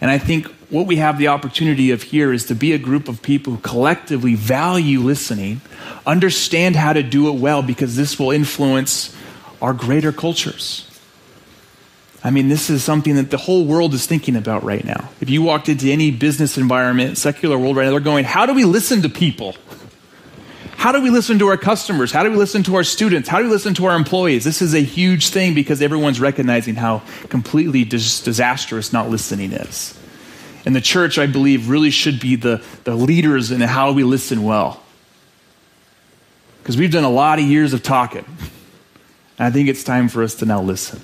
And 0.00 0.10
I 0.10 0.18
think 0.18 0.46
what 0.70 0.86
we 0.86 0.96
have 0.96 1.18
the 1.18 1.28
opportunity 1.28 1.90
of 1.90 2.02
here 2.02 2.32
is 2.32 2.46
to 2.46 2.54
be 2.54 2.72
a 2.72 2.78
group 2.78 3.08
of 3.08 3.22
people 3.22 3.54
who 3.54 3.60
collectively 3.60 4.34
value 4.34 5.00
listening, 5.00 5.60
understand 6.06 6.76
how 6.76 6.92
to 6.92 7.02
do 7.02 7.28
it 7.28 7.40
well, 7.40 7.62
because 7.62 7.96
this 7.96 8.18
will 8.18 8.30
influence 8.30 9.14
our 9.60 9.72
greater 9.72 10.12
cultures. 10.12 10.84
I 12.22 12.30
mean, 12.30 12.48
this 12.48 12.68
is 12.68 12.82
something 12.82 13.14
that 13.14 13.30
the 13.30 13.36
whole 13.36 13.64
world 13.64 13.94
is 13.94 14.06
thinking 14.06 14.36
about 14.36 14.64
right 14.64 14.84
now. 14.84 15.08
If 15.20 15.30
you 15.30 15.42
walked 15.42 15.68
into 15.68 15.90
any 15.90 16.10
business 16.10 16.58
environment, 16.58 17.16
secular 17.16 17.56
world 17.56 17.76
right 17.76 17.84
now, 17.84 17.92
they're 17.92 18.00
going, 18.00 18.24
How 18.24 18.44
do 18.44 18.54
we 18.54 18.64
listen 18.64 19.02
to 19.02 19.08
people? 19.08 19.54
How 20.78 20.92
do 20.92 21.00
we 21.00 21.10
listen 21.10 21.40
to 21.40 21.48
our 21.48 21.56
customers? 21.56 22.12
How 22.12 22.22
do 22.22 22.30
we 22.30 22.36
listen 22.36 22.62
to 22.62 22.76
our 22.76 22.84
students? 22.84 23.28
How 23.28 23.38
do 23.38 23.46
we 23.46 23.50
listen 23.50 23.74
to 23.74 23.86
our 23.86 23.96
employees? 23.96 24.44
This 24.44 24.62
is 24.62 24.74
a 24.74 24.80
huge 24.80 25.30
thing 25.30 25.52
because 25.52 25.82
everyone's 25.82 26.20
recognizing 26.20 26.76
how 26.76 27.02
completely 27.30 27.82
dis- 27.82 28.22
disastrous 28.22 28.92
not 28.92 29.10
listening 29.10 29.50
is. 29.50 29.98
And 30.64 30.76
the 30.76 30.80
church, 30.80 31.18
I 31.18 31.26
believe, 31.26 31.68
really 31.68 31.90
should 31.90 32.20
be 32.20 32.36
the, 32.36 32.62
the 32.84 32.94
leaders 32.94 33.50
in 33.50 33.60
how 33.60 33.90
we 33.90 34.04
listen 34.04 34.44
well. 34.44 34.80
Because 36.62 36.76
we've 36.76 36.92
done 36.92 37.02
a 37.02 37.10
lot 37.10 37.40
of 37.40 37.44
years 37.44 37.72
of 37.72 37.82
talking. 37.82 38.24
And 39.36 39.46
I 39.48 39.50
think 39.50 39.68
it's 39.68 39.82
time 39.82 40.08
for 40.08 40.22
us 40.22 40.36
to 40.36 40.46
now 40.46 40.62
listen. 40.62 41.00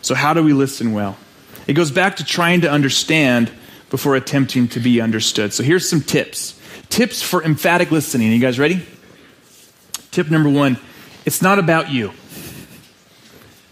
So, 0.00 0.14
how 0.14 0.32
do 0.32 0.42
we 0.42 0.54
listen 0.54 0.94
well? 0.94 1.18
It 1.66 1.74
goes 1.74 1.90
back 1.90 2.16
to 2.16 2.24
trying 2.24 2.62
to 2.62 2.70
understand 2.70 3.52
before 3.90 4.16
attempting 4.16 4.68
to 4.68 4.80
be 4.80 5.02
understood. 5.02 5.52
So, 5.52 5.62
here's 5.62 5.86
some 5.86 6.00
tips. 6.00 6.57
Tips 6.88 7.22
for 7.22 7.42
emphatic 7.42 7.90
listening. 7.90 8.30
Are 8.30 8.34
you 8.34 8.40
guys 8.40 8.58
ready? 8.58 8.84
Tip 10.10 10.30
number 10.30 10.48
one 10.48 10.78
it's 11.24 11.42
not 11.42 11.58
about 11.58 11.90
you. 11.90 12.12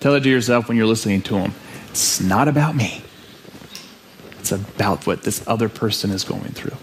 Tell 0.00 0.14
it 0.14 0.20
to 0.20 0.28
yourself 0.28 0.68
when 0.68 0.76
you're 0.76 0.86
listening 0.86 1.22
to 1.22 1.34
them. 1.34 1.54
It's 1.90 2.20
not 2.20 2.48
about 2.48 2.76
me, 2.76 3.02
it's 4.38 4.52
about 4.52 5.06
what 5.06 5.22
this 5.22 5.46
other 5.48 5.68
person 5.68 6.10
is 6.10 6.24
going 6.24 6.52
through. 6.52 6.76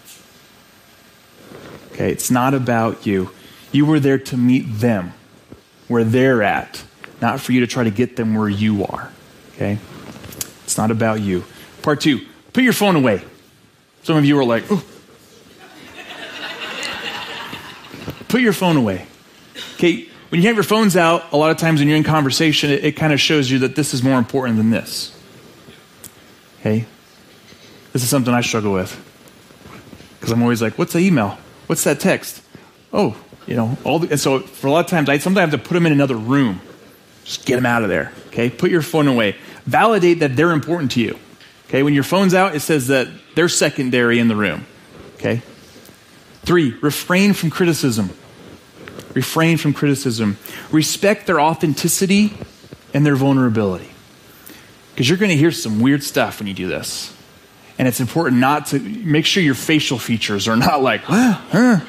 Okay, 1.91 2.11
it's 2.11 2.31
not 2.31 2.53
about 2.55 3.05
you. 3.05 3.29
You 3.71 3.85
were 3.85 3.99
there 3.99 4.17
to 4.17 4.37
meet 4.37 4.61
them 4.61 5.13
where 5.87 6.03
they're 6.03 6.41
at, 6.41 6.83
not 7.21 7.39
for 7.39 7.51
you 7.51 7.59
to 7.59 7.67
try 7.67 7.83
to 7.83 7.91
get 7.91 8.15
them 8.15 8.33
where 8.33 8.49
you 8.49 8.83
are. 8.85 9.11
Okay? 9.55 9.77
It's 10.63 10.77
not 10.77 10.89
about 10.89 11.21
you. 11.21 11.43
Part 11.83 12.01
two, 12.01 12.25
put 12.51 12.63
your 12.63 12.73
phone 12.73 12.95
away. 12.95 13.23
Some 14.03 14.17
of 14.17 14.25
you 14.25 14.39
are 14.39 14.45
like, 14.45 14.69
Ooh. 14.71 14.81
Put 18.33 18.41
your 18.41 18.51
phone 18.51 18.77
away. 18.77 19.05
Okay, 19.75 20.09
when 20.29 20.41
you 20.41 20.47
have 20.47 20.55
your 20.55 20.63
phones 20.63 20.97
out, 20.97 21.31
a 21.33 21.37
lot 21.37 21.51
of 21.51 21.57
times 21.57 21.79
when 21.79 21.87
you're 21.87 21.97
in 21.97 22.03
conversation, 22.03 22.71
it, 22.71 22.83
it 22.83 22.91
kind 22.93 23.13
of 23.13 23.21
shows 23.21 23.51
you 23.51 23.59
that 23.59 23.75
this 23.75 23.93
is 23.93 24.01
more 24.01 24.17
important 24.17 24.57
than 24.57 24.71
this. 24.71 25.15
Okay? 26.59 26.87
This 27.91 28.01
is 28.01 28.09
something 28.09 28.33
I 28.33 28.41
struggle 28.41 28.73
with. 28.73 28.91
Because 30.15 30.31
I'm 30.31 30.41
always 30.41 30.63
like, 30.63 30.79
what's 30.79 30.93
the 30.93 30.99
email? 30.99 31.37
What's 31.67 31.83
that 31.83 31.99
text? 31.99 32.41
Oh, 32.91 33.15
you 33.45 33.55
know, 33.55 33.77
all 33.83 33.99
the, 33.99 34.09
and 34.09 34.19
so 34.19 34.39
for 34.39 34.65
a 34.65 34.71
lot 34.71 34.83
of 34.83 34.89
times, 34.89 35.09
I 35.09 35.19
sometimes 35.19 35.51
have 35.51 35.61
to 35.61 35.67
put 35.67 35.75
them 35.75 35.85
in 35.85 35.91
another 35.91 36.17
room. 36.17 36.59
Just 37.25 37.45
get 37.45 37.57
them 37.57 37.67
out 37.67 37.83
of 37.83 37.89
there. 37.89 38.13
Okay? 38.29 38.49
Put 38.49 38.71
your 38.71 38.81
phone 38.81 39.07
away. 39.07 39.35
Validate 39.67 40.21
that 40.21 40.35
they're 40.35 40.53
important 40.53 40.89
to 40.93 41.01
you. 41.01 41.19
Okay? 41.67 41.83
When 41.83 41.93
your 41.93 42.03
phone's 42.03 42.33
out, 42.33 42.55
it 42.55 42.61
says 42.61 42.87
that 42.87 43.09
they're 43.35 43.47
secondary 43.47 44.17
in 44.17 44.27
the 44.27 44.35
room. 44.35 44.65
Okay? 45.17 45.43
Three, 46.41 46.71
refrain 46.81 47.33
from 47.33 47.51
criticism. 47.51 48.09
Refrain 49.13 49.57
from 49.57 49.73
criticism. 49.73 50.37
Respect 50.71 51.27
their 51.27 51.39
authenticity 51.39 52.33
and 52.93 53.05
their 53.05 53.15
vulnerability. 53.15 53.89
Because 54.91 55.09
you're 55.09 55.17
going 55.17 55.31
to 55.31 55.37
hear 55.37 55.51
some 55.51 55.79
weird 55.79 56.03
stuff 56.03 56.39
when 56.39 56.47
you 56.47 56.53
do 56.53 56.67
this. 56.67 57.15
And 57.77 57.87
it's 57.87 57.99
important 57.99 58.39
not 58.39 58.67
to 58.67 58.79
make 58.79 59.25
sure 59.25 59.41
your 59.41 59.55
facial 59.55 59.97
features 59.97 60.47
are 60.47 60.55
not 60.55 60.81
like, 60.81 61.01
huh. 61.01 61.79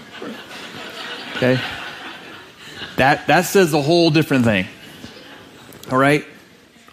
Okay? 1.37 1.61
That, 2.97 3.27
that 3.27 3.43
says 3.43 3.75
a 3.75 3.83
whole 3.83 4.11
different 4.11 4.45
thing. 4.45 4.67
All 5.91 5.99
right? 5.99 6.25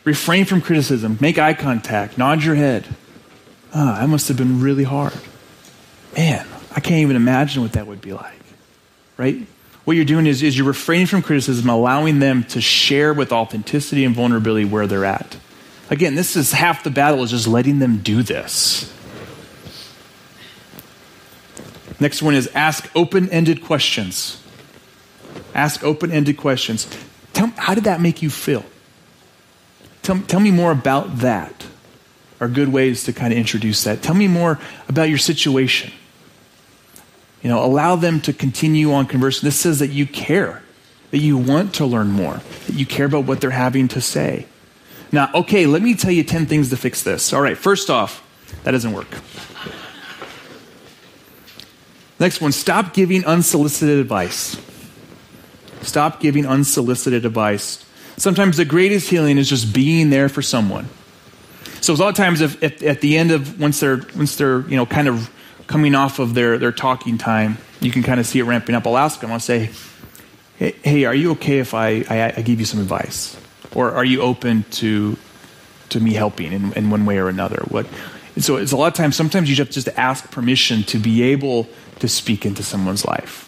Refrain 0.03 0.45
from 0.45 0.61
criticism. 0.61 1.17
Make 1.21 1.37
eye 1.37 1.53
contact. 1.53 2.17
Nod 2.17 2.43
your 2.43 2.55
head. 2.55 2.87
Ah, 3.73 3.97
that 4.01 4.09
must 4.09 4.27
have 4.27 4.35
been 4.35 4.61
really 4.61 4.83
hard. 4.83 5.13
Man, 6.17 6.45
I 6.75 6.79
can't 6.79 7.01
even 7.01 7.15
imagine 7.15 7.61
what 7.61 7.73
that 7.73 7.87
would 7.87 8.01
be 8.01 8.11
like. 8.11 8.39
Right? 9.15 9.47
What 9.83 9.95
you're 9.95 10.05
doing 10.05 10.27
is, 10.27 10.43
is 10.43 10.57
you're 10.57 10.67
refraining 10.67 11.07
from 11.07 11.21
criticism, 11.21 11.69
allowing 11.69 12.19
them 12.19 12.43
to 12.45 12.61
share 12.61 13.13
with 13.13 13.31
authenticity 13.31 14.05
and 14.05 14.15
vulnerability 14.15 14.65
where 14.65 14.85
they're 14.85 15.05
at. 15.05 15.37
Again, 15.89 16.15
this 16.15 16.35
is 16.35 16.51
half 16.51 16.83
the 16.83 16.91
battle, 16.91 17.23
is 17.23 17.31
just 17.31 17.47
letting 17.47 17.79
them 17.79 17.97
do 17.97 18.23
this. 18.23 18.93
Next 21.99 22.21
one 22.21 22.33
is 22.33 22.47
ask 22.55 22.89
open 22.95 23.29
ended 23.29 23.63
questions. 23.63 24.41
Ask 25.53 25.83
open 25.83 26.11
ended 26.11 26.37
questions. 26.37 26.87
Tell, 27.33 27.47
how 27.57 27.75
did 27.75 27.83
that 27.83 28.01
make 28.01 28.21
you 28.21 28.29
feel? 28.29 28.65
Tell, 30.01 30.19
tell 30.21 30.39
me 30.39 30.51
more 30.51 30.71
about 30.71 31.19
that. 31.19 31.67
Are 32.39 32.47
good 32.47 32.69
ways 32.69 33.03
to 33.03 33.13
kind 33.13 33.31
of 33.31 33.37
introduce 33.37 33.83
that. 33.83 34.01
Tell 34.01 34.15
me 34.15 34.27
more 34.27 34.59
about 34.89 35.09
your 35.09 35.19
situation. 35.19 35.91
You 37.41 37.49
know, 37.49 37.63
allow 37.63 37.95
them 37.95 38.21
to 38.21 38.33
continue 38.33 38.93
on 38.93 39.07
conversing. 39.07 39.47
This 39.47 39.59
says 39.59 39.79
that 39.79 39.89
you 39.89 40.05
care, 40.05 40.61
that 41.11 41.17
you 41.17 41.37
want 41.37 41.73
to 41.75 41.85
learn 41.85 42.11
more, 42.11 42.41
that 42.67 42.75
you 42.75 42.85
care 42.85 43.05
about 43.05 43.25
what 43.25 43.41
they're 43.41 43.49
having 43.49 43.87
to 43.89 44.01
say. 44.01 44.45
Now, 45.11 45.29
okay, 45.33 45.65
let 45.65 45.81
me 45.81 45.95
tell 45.95 46.11
you 46.11 46.23
10 46.23 46.45
things 46.45 46.69
to 46.69 46.77
fix 46.77 47.03
this. 47.03 47.33
All 47.33 47.41
right, 47.41 47.57
first 47.57 47.89
off, 47.89 48.23
that 48.63 48.71
doesn't 48.71 48.93
work. 48.93 49.09
Next 52.19 52.39
one 52.39 52.51
stop 52.51 52.93
giving 52.93 53.25
unsolicited 53.25 53.97
advice. 53.97 54.55
Stop 55.81 56.19
giving 56.19 56.45
unsolicited 56.45 57.25
advice. 57.25 57.83
Sometimes 58.17 58.57
the 58.57 58.65
greatest 58.65 59.09
healing 59.09 59.39
is 59.39 59.49
just 59.49 59.73
being 59.73 60.11
there 60.11 60.29
for 60.29 60.43
someone. 60.43 60.87
So 61.81 61.93
a 61.93 61.95
lot 61.95 62.09
of 62.09 62.15
times, 62.15 62.41
if, 62.41 62.61
if, 62.61 62.83
at 62.83 63.01
the 63.01 63.17
end 63.17 63.31
of 63.31 63.59
once 63.59 63.79
they're 63.79 64.01
once 64.15 64.35
they're 64.35 64.61
you 64.69 64.77
know 64.77 64.85
kind 64.85 65.07
of 65.07 65.31
coming 65.71 65.95
off 65.95 66.19
of 66.19 66.33
their 66.33 66.57
their 66.57 66.73
talking 66.73 67.17
time, 67.17 67.57
you 67.79 67.91
can 67.91 68.03
kind 68.03 68.19
of 68.19 68.27
see 68.27 68.39
it 68.39 68.43
ramping 68.43 68.75
up. 68.75 68.85
I'll 68.85 68.97
ask 68.97 69.21
them. 69.21 69.31
I'll 69.31 69.39
say, 69.39 69.69
"Hey, 70.57 70.75
hey 70.83 71.05
are 71.05 71.15
you 71.15 71.31
okay 71.31 71.59
if 71.59 71.73
I, 71.73 72.03
I, 72.09 72.33
I 72.37 72.41
give 72.41 72.59
you 72.59 72.65
some 72.65 72.79
advice, 72.79 73.37
or 73.73 73.91
are 73.91 74.05
you 74.05 74.21
open 74.21 74.65
to 74.71 75.17
to 75.89 75.99
me 75.99 76.13
helping 76.13 76.51
in, 76.51 76.73
in 76.73 76.89
one 76.89 77.05
way 77.05 77.17
or 77.17 77.29
another?" 77.29 77.63
What? 77.69 77.87
so 78.37 78.57
it's 78.57 78.71
a 78.71 78.77
lot 78.77 78.87
of 78.87 78.93
times. 78.93 79.15
Sometimes 79.15 79.49
you 79.49 79.55
just 79.55 79.71
just 79.71 79.87
ask 79.97 80.29
permission 80.29 80.83
to 80.83 80.99
be 80.99 81.23
able 81.23 81.67
to 81.99 82.07
speak 82.07 82.45
into 82.45 82.63
someone's 82.63 83.05
life. 83.05 83.47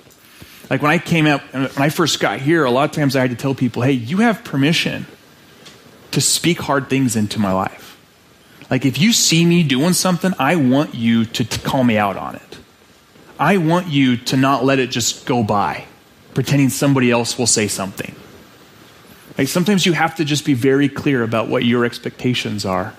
Like 0.70 0.82
when 0.82 0.92
I 0.92 0.98
came 0.98 1.28
out, 1.28 1.42
uh, 1.54 1.68
when 1.68 1.84
I 1.84 1.90
first 1.90 2.20
got 2.20 2.40
here, 2.40 2.64
a 2.64 2.72
lot 2.72 2.90
of 2.90 2.96
times 2.96 3.16
I 3.16 3.22
had 3.22 3.32
to 3.32 3.36
tell 3.36 3.54
people, 3.54 3.84
hey, 3.84 3.92
you 3.92 4.18
have 4.18 4.44
permission 4.44 5.06
to 6.12 6.22
speak 6.22 6.60
hard 6.60 6.90
things 6.90 7.16
into 7.16 7.40
my 7.40 7.52
life. 7.52 7.93
Like 8.70 8.86
if 8.86 8.98
you 8.98 9.14
see 9.14 9.46
me 9.46 9.64
doing 9.64 9.94
something, 9.94 10.34
I 10.40 10.56
want 10.56 10.96
you 10.96 11.26
to, 11.26 11.44
to 11.44 11.60
call 11.60 11.84
me 11.84 11.98
out 11.98 12.18
on 12.18 12.36
it. 12.36 12.58
I 13.40 13.58
want 13.58 13.88
you 13.88 14.18
to 14.18 14.38
not 14.38 14.64
let 14.64 14.80
it 14.80 14.90
just 14.92 15.26
go 15.26 15.44
by, 15.44 15.86
pretending 16.34 16.70
somebody 16.70 17.12
else 17.12 17.38
will 17.38 17.48
say 17.48 17.68
something. 17.68 18.16
Like 19.38 19.48
sometimes 19.48 19.86
you 19.86 19.94
have 19.94 20.16
to 20.16 20.26
just 20.26 20.46
be 20.46 20.54
very 20.54 20.88
clear 20.88 21.24
about 21.24 21.48
what 21.48 21.66
your 21.66 21.86
expectations 21.86 22.66
are. 22.66 22.94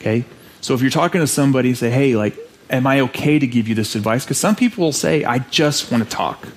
Okay? 0.00 0.24
So 0.60 0.74
if 0.74 0.82
you're 0.82 0.90
talking 0.90 1.20
to 1.20 1.26
somebody, 1.26 1.74
say, 1.74 1.90
hey, 1.90 2.16
like, 2.16 2.36
am 2.68 2.86
I 2.86 3.00
okay 3.00 3.38
to 3.38 3.46
give 3.46 3.68
you 3.68 3.74
this 3.74 3.94
advice? 3.94 4.24
Because 4.24 4.38
some 4.38 4.56
people 4.56 4.84
will 4.84 4.92
say, 4.92 5.24
I 5.24 5.38
just 5.38 5.90
want 5.90 6.04
to 6.04 6.08
talk, 6.08 6.48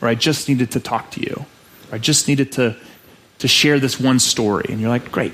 or 0.00 0.08
I 0.08 0.14
just 0.14 0.48
needed 0.48 0.70
to 0.72 0.80
talk 0.80 1.10
to 1.12 1.20
you, 1.20 1.46
or 1.90 1.96
I 1.96 1.98
just 1.98 2.28
needed 2.28 2.52
to, 2.52 2.76
to 3.38 3.48
share 3.48 3.78
this 3.78 3.98
one 4.00 4.18
story. 4.18 4.66
And 4.68 4.80
you're 4.80 4.90
like, 4.90 5.10
great. 5.12 5.32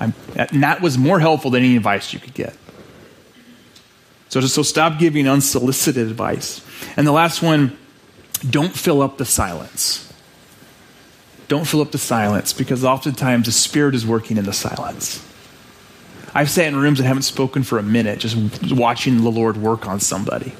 I'm, 0.00 0.14
and 0.36 0.62
that 0.62 0.80
was 0.80 0.96
more 0.96 1.20
helpful 1.20 1.50
than 1.50 1.62
any 1.64 1.76
advice 1.76 2.12
you 2.12 2.20
could 2.20 2.34
get. 2.34 2.56
So, 4.28 4.40
so 4.42 4.62
stop 4.62 4.98
giving 4.98 5.26
unsolicited 5.26 6.06
advice. 6.06 6.64
And 6.96 7.06
the 7.06 7.12
last 7.12 7.42
one, 7.42 7.76
don't 8.48 8.72
fill 8.72 9.02
up 9.02 9.18
the 9.18 9.24
silence. 9.24 10.04
Don't 11.48 11.66
fill 11.66 11.80
up 11.80 11.92
the 11.92 11.98
silence 11.98 12.52
because 12.52 12.84
oftentimes 12.84 13.46
the 13.46 13.52
Spirit 13.52 13.94
is 13.94 14.06
working 14.06 14.36
in 14.36 14.44
the 14.44 14.52
silence. 14.52 15.24
I've 16.34 16.50
sat 16.50 16.66
in 16.66 16.76
rooms 16.76 17.00
and 17.00 17.08
haven't 17.08 17.22
spoken 17.22 17.62
for 17.62 17.78
a 17.78 17.82
minute 17.82 18.18
just 18.18 18.36
watching 18.70 19.22
the 19.22 19.30
Lord 19.30 19.56
work 19.56 19.88
on 19.88 19.98
somebody. 19.98 20.52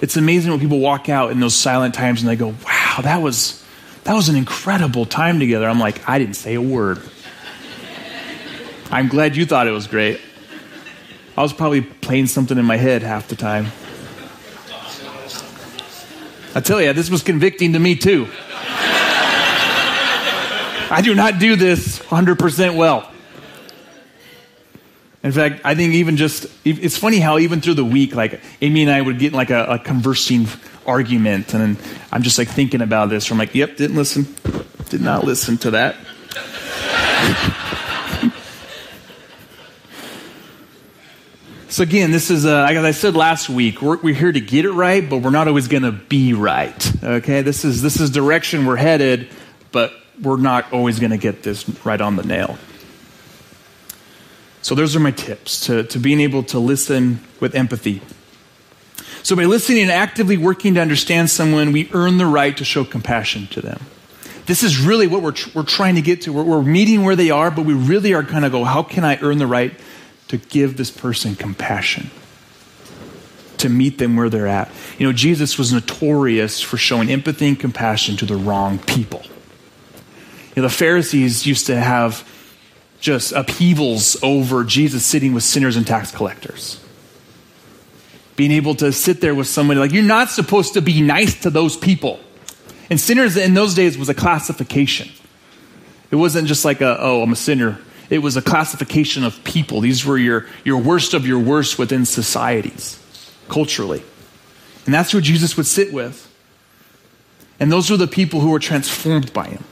It's 0.00 0.16
amazing 0.16 0.50
when 0.50 0.60
people 0.60 0.80
walk 0.80 1.08
out 1.08 1.30
in 1.30 1.40
those 1.40 1.54
silent 1.54 1.94
times 1.94 2.22
and 2.22 2.28
they 2.28 2.36
go, 2.36 2.48
wow, 2.48 2.98
that 3.02 3.22
was, 3.22 3.64
that 4.04 4.14
was 4.14 4.28
an 4.28 4.34
incredible 4.34 5.06
time 5.06 5.38
together. 5.38 5.68
I'm 5.68 5.78
like, 5.78 6.08
I 6.08 6.18
didn't 6.18 6.36
say 6.36 6.54
a 6.54 6.60
word. 6.60 7.00
I'm 8.90 9.06
glad 9.06 9.36
you 9.36 9.46
thought 9.46 9.68
it 9.68 9.72
was 9.72 9.86
great. 9.86 10.20
I 11.36 11.42
was 11.42 11.52
probably 11.52 11.80
playing 11.80 12.26
something 12.26 12.58
in 12.58 12.64
my 12.64 12.76
head 12.76 13.02
half 13.02 13.28
the 13.28 13.36
time. 13.36 13.66
I 16.54 16.60
tell 16.60 16.82
you, 16.82 16.92
this 16.92 17.08
was 17.08 17.22
convicting 17.22 17.74
to 17.74 17.78
me 17.78 17.94
too. 17.94 18.28
I 20.92 21.02
do 21.04 21.14
not 21.14 21.38
do 21.38 21.54
this 21.54 22.00
100% 22.00 22.76
well. 22.76 23.08
In 25.22 25.30
fact, 25.30 25.60
I 25.64 25.76
think 25.76 25.94
even 25.94 26.16
just, 26.16 26.46
it's 26.64 26.96
funny 26.96 27.20
how 27.20 27.38
even 27.38 27.60
through 27.60 27.74
the 27.74 27.84
week, 27.84 28.16
like 28.16 28.40
Amy 28.60 28.82
and 28.82 28.90
I 28.90 29.00
would 29.00 29.20
get 29.20 29.32
like 29.32 29.50
a, 29.50 29.64
a 29.66 29.78
conversing 29.78 30.48
argument, 30.84 31.54
and 31.54 31.78
I'm 32.10 32.22
just 32.22 32.38
like 32.38 32.48
thinking 32.48 32.80
about 32.80 33.10
this. 33.10 33.30
I'm 33.30 33.38
like, 33.38 33.54
yep, 33.54 33.76
didn't 33.76 33.96
listen, 33.96 34.34
did 34.88 35.00
not 35.00 35.24
listen 35.24 35.58
to 35.58 35.70
that. 35.72 35.94
So 41.70 41.84
again, 41.84 42.10
this 42.10 42.32
is, 42.32 42.46
uh, 42.46 42.66
as 42.68 42.84
I 42.84 42.90
said 42.90 43.14
last 43.14 43.48
week, 43.48 43.80
we're, 43.80 43.96
we're 43.98 44.12
here 44.12 44.32
to 44.32 44.40
get 44.40 44.64
it 44.64 44.72
right, 44.72 45.08
but 45.08 45.18
we're 45.18 45.30
not 45.30 45.46
always 45.46 45.68
going 45.68 45.84
to 45.84 45.92
be 45.92 46.32
right. 46.32 47.04
Okay, 47.04 47.42
this 47.42 47.64
is 47.64 47.80
this 47.80 48.00
is 48.00 48.10
direction 48.10 48.66
we're 48.66 48.74
headed, 48.74 49.28
but 49.70 49.92
we're 50.20 50.36
not 50.36 50.72
always 50.72 50.98
going 50.98 51.12
to 51.12 51.16
get 51.16 51.44
this 51.44 51.68
right 51.86 52.00
on 52.00 52.16
the 52.16 52.24
nail. 52.24 52.58
So 54.62 54.74
those 54.74 54.96
are 54.96 55.00
my 55.00 55.12
tips 55.12 55.66
to, 55.66 55.84
to 55.84 56.00
being 56.00 56.18
able 56.18 56.42
to 56.44 56.58
listen 56.58 57.20
with 57.38 57.54
empathy. 57.54 58.02
So 59.22 59.36
by 59.36 59.44
listening 59.44 59.82
and 59.82 59.92
actively 59.92 60.36
working 60.36 60.74
to 60.74 60.80
understand 60.80 61.30
someone, 61.30 61.70
we 61.70 61.88
earn 61.92 62.18
the 62.18 62.26
right 62.26 62.56
to 62.56 62.64
show 62.64 62.84
compassion 62.84 63.46
to 63.52 63.60
them. 63.60 63.80
This 64.46 64.64
is 64.64 64.80
really 64.80 65.06
what 65.06 65.22
we're, 65.22 65.34
we're 65.54 65.62
trying 65.62 65.94
to 65.94 66.02
get 66.02 66.22
to. 66.22 66.32
We're, 66.32 66.42
we're 66.42 66.62
meeting 66.62 67.04
where 67.04 67.14
they 67.14 67.30
are, 67.30 67.52
but 67.52 67.64
we 67.64 67.74
really 67.74 68.12
are 68.12 68.24
kind 68.24 68.44
of 68.44 68.50
go, 68.50 68.64
how 68.64 68.82
can 68.82 69.04
I 69.04 69.20
earn 69.20 69.38
the 69.38 69.46
right 69.46 69.72
to 70.30 70.38
give 70.38 70.76
this 70.76 70.90
person 70.90 71.36
compassion? 71.36 72.10
To 73.58 73.68
meet 73.68 73.98
them 73.98 74.16
where 74.16 74.30
they're 74.30 74.46
at. 74.46 74.70
You 74.98 75.06
know, 75.06 75.12
Jesus 75.12 75.58
was 75.58 75.72
notorious 75.72 76.60
for 76.60 76.76
showing 76.76 77.10
empathy 77.10 77.48
and 77.48 77.60
compassion 77.60 78.16
to 78.16 78.26
the 78.26 78.36
wrong 78.36 78.78
people. 78.78 79.22
You 80.54 80.62
know, 80.62 80.68
the 80.68 80.74
Pharisees 80.74 81.46
used 81.46 81.66
to 81.66 81.78
have 81.78 82.26
just 83.00 83.32
upheavals 83.32 84.16
over 84.22 84.64
Jesus 84.64 85.04
sitting 85.04 85.32
with 85.34 85.42
sinners 85.42 85.76
and 85.76 85.86
tax 85.86 86.10
collectors. 86.10 86.82
Being 88.36 88.52
able 88.52 88.74
to 88.76 88.92
sit 88.92 89.20
there 89.20 89.34
with 89.34 89.46
somebody 89.46 89.80
like, 89.80 89.92
you're 89.92 90.02
not 90.02 90.30
supposed 90.30 90.74
to 90.74 90.82
be 90.82 91.00
nice 91.00 91.40
to 91.42 91.50
those 91.50 91.76
people. 91.76 92.20
And 92.88 93.00
sinners 93.00 93.36
in 93.36 93.54
those 93.54 93.74
days 93.74 93.98
was 93.98 94.08
a 94.08 94.14
classification. 94.14 95.10
It 96.10 96.16
wasn't 96.16 96.48
just 96.48 96.64
like 96.64 96.80
a, 96.80 96.96
oh, 97.00 97.22
I'm 97.22 97.32
a 97.32 97.36
sinner. 97.36 97.78
It 98.10 98.18
was 98.18 98.36
a 98.36 98.42
classification 98.42 99.24
of 99.24 99.42
people. 99.44 99.80
These 99.80 100.04
were 100.04 100.18
your, 100.18 100.46
your 100.64 100.78
worst 100.78 101.14
of 101.14 101.26
your 101.26 101.38
worst 101.38 101.78
within 101.78 102.04
societies, 102.04 102.98
culturally. 103.48 104.02
And 104.84 104.92
that's 104.92 105.12
who 105.12 105.20
Jesus 105.20 105.56
would 105.56 105.66
sit 105.66 105.92
with. 105.92 106.26
And 107.58 107.70
those 107.70 107.90
were 107.90 107.96
the 107.96 108.08
people 108.08 108.40
who 108.40 108.50
were 108.50 108.58
transformed 108.58 109.32
by 109.32 109.46
him, 109.46 109.64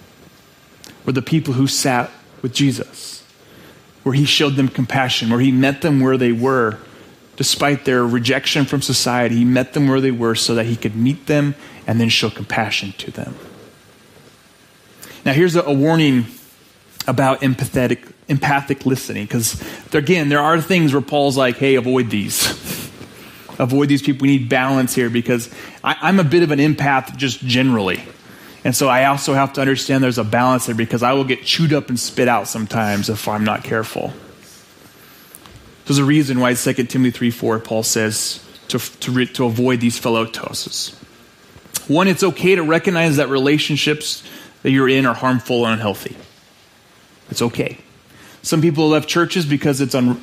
were 1.05 1.13
the 1.13 1.23
people 1.23 1.55
who 1.55 1.67
sat 1.67 2.11
with 2.41 2.55
Jesus 2.55 3.19
where 4.09 4.15
he 4.15 4.25
showed 4.25 4.57
them 4.57 4.69
compassion, 4.69 5.29
where 5.29 5.41
he 5.41 5.53
met 5.53 5.83
them 5.83 6.01
where 6.01 6.17
they 6.17 6.33
were, 6.33 6.79
despite 7.37 7.85
their 7.85 8.07
rejection 8.07 8.65
from 8.65 8.81
society. 8.81 9.37
He 9.37 9.45
met 9.45 9.75
them 9.75 9.87
where 9.87 10.01
they 10.01 10.11
were 10.11 10.35
so 10.35 10.55
that 10.55 10.65
he 10.65 10.77
could 10.77 10.97
meet 10.97 11.27
them 11.27 11.55
and 11.87 12.01
then 12.01 12.09
show 12.09 12.31
compassion 12.31 12.93
to 12.99 13.11
them. 13.11 13.35
Now, 15.27 15.35
here's 15.35 15.57
a, 15.57 15.63
a 15.63 15.75
warning 15.75 16.25
about 17.07 17.43
empathetic, 17.43 18.13
empathic 18.29 18.87
listening, 18.87 19.25
because 19.25 19.63
again, 19.93 20.29
there 20.29 20.41
are 20.41 20.61
things 20.61 20.93
where 20.93 21.03
Paul's 21.03 21.37
like, 21.37 21.57
hey, 21.57 21.77
avoid 21.77 22.11
these. 22.11 22.47
avoid 23.59 23.89
these 23.89 24.03
people. 24.03 24.23
We 24.23 24.39
need 24.39 24.49
balance 24.49 24.95
here 24.95 25.11
because 25.11 25.53
I, 25.83 25.97
I'm 26.01 26.21
a 26.21 26.25
bit 26.25 26.43
of 26.43 26.51
an 26.51 26.59
empath 26.59 27.17
just 27.17 27.41
generally. 27.41 28.03
And 28.65 28.75
so 28.75 28.89
I 28.89 29.07
also 29.07 29.35
have 29.35 29.53
to 29.55 29.61
understand 29.61 30.03
there's 30.03 30.19
a 30.19 30.25
balance 30.25 30.67
there 30.67 30.75
because 30.75 31.03
I 31.03 31.13
will 31.13 31.25
get 31.25 31.43
chewed 31.45 31.73
up 31.73 31.89
and 31.89 31.99
spit 31.99 32.29
out 32.29 32.49
sometimes 32.49 33.09
if 33.09 33.29
I'm 33.29 33.45
not 33.45 33.65
careful. 33.65 34.13
There's 35.87 35.99
a 35.99 36.05
reason 36.05 36.41
why 36.41 36.55
2 36.55 36.73
Timothy 36.85 37.11
3 37.11 37.31
4, 37.31 37.59
Paul 37.61 37.83
says 37.83 38.45
to, 38.69 38.79
to, 38.79 39.27
to 39.27 39.45
avoid 39.47 39.81
these 39.81 39.99
philautos. 39.99 40.95
One, 41.89 42.09
it's 42.09 42.23
okay 42.23 42.55
to 42.57 42.63
recognize 42.63 43.17
that 43.17 43.31
relationships 43.31 44.23
that 44.63 44.71
you're 44.71 44.89
in 44.89 45.07
are 45.07 45.15
harmful 45.15 45.65
and 45.65 45.75
unhealthy. 45.75 46.17
It's 47.31 47.41
okay. 47.41 47.79
Some 48.49 48.63
people 48.63 48.85
have 48.85 48.93
left 48.93 49.11
churches 49.11 49.45
because 49.45 49.83
it's 49.83 49.95
un, 49.95 50.19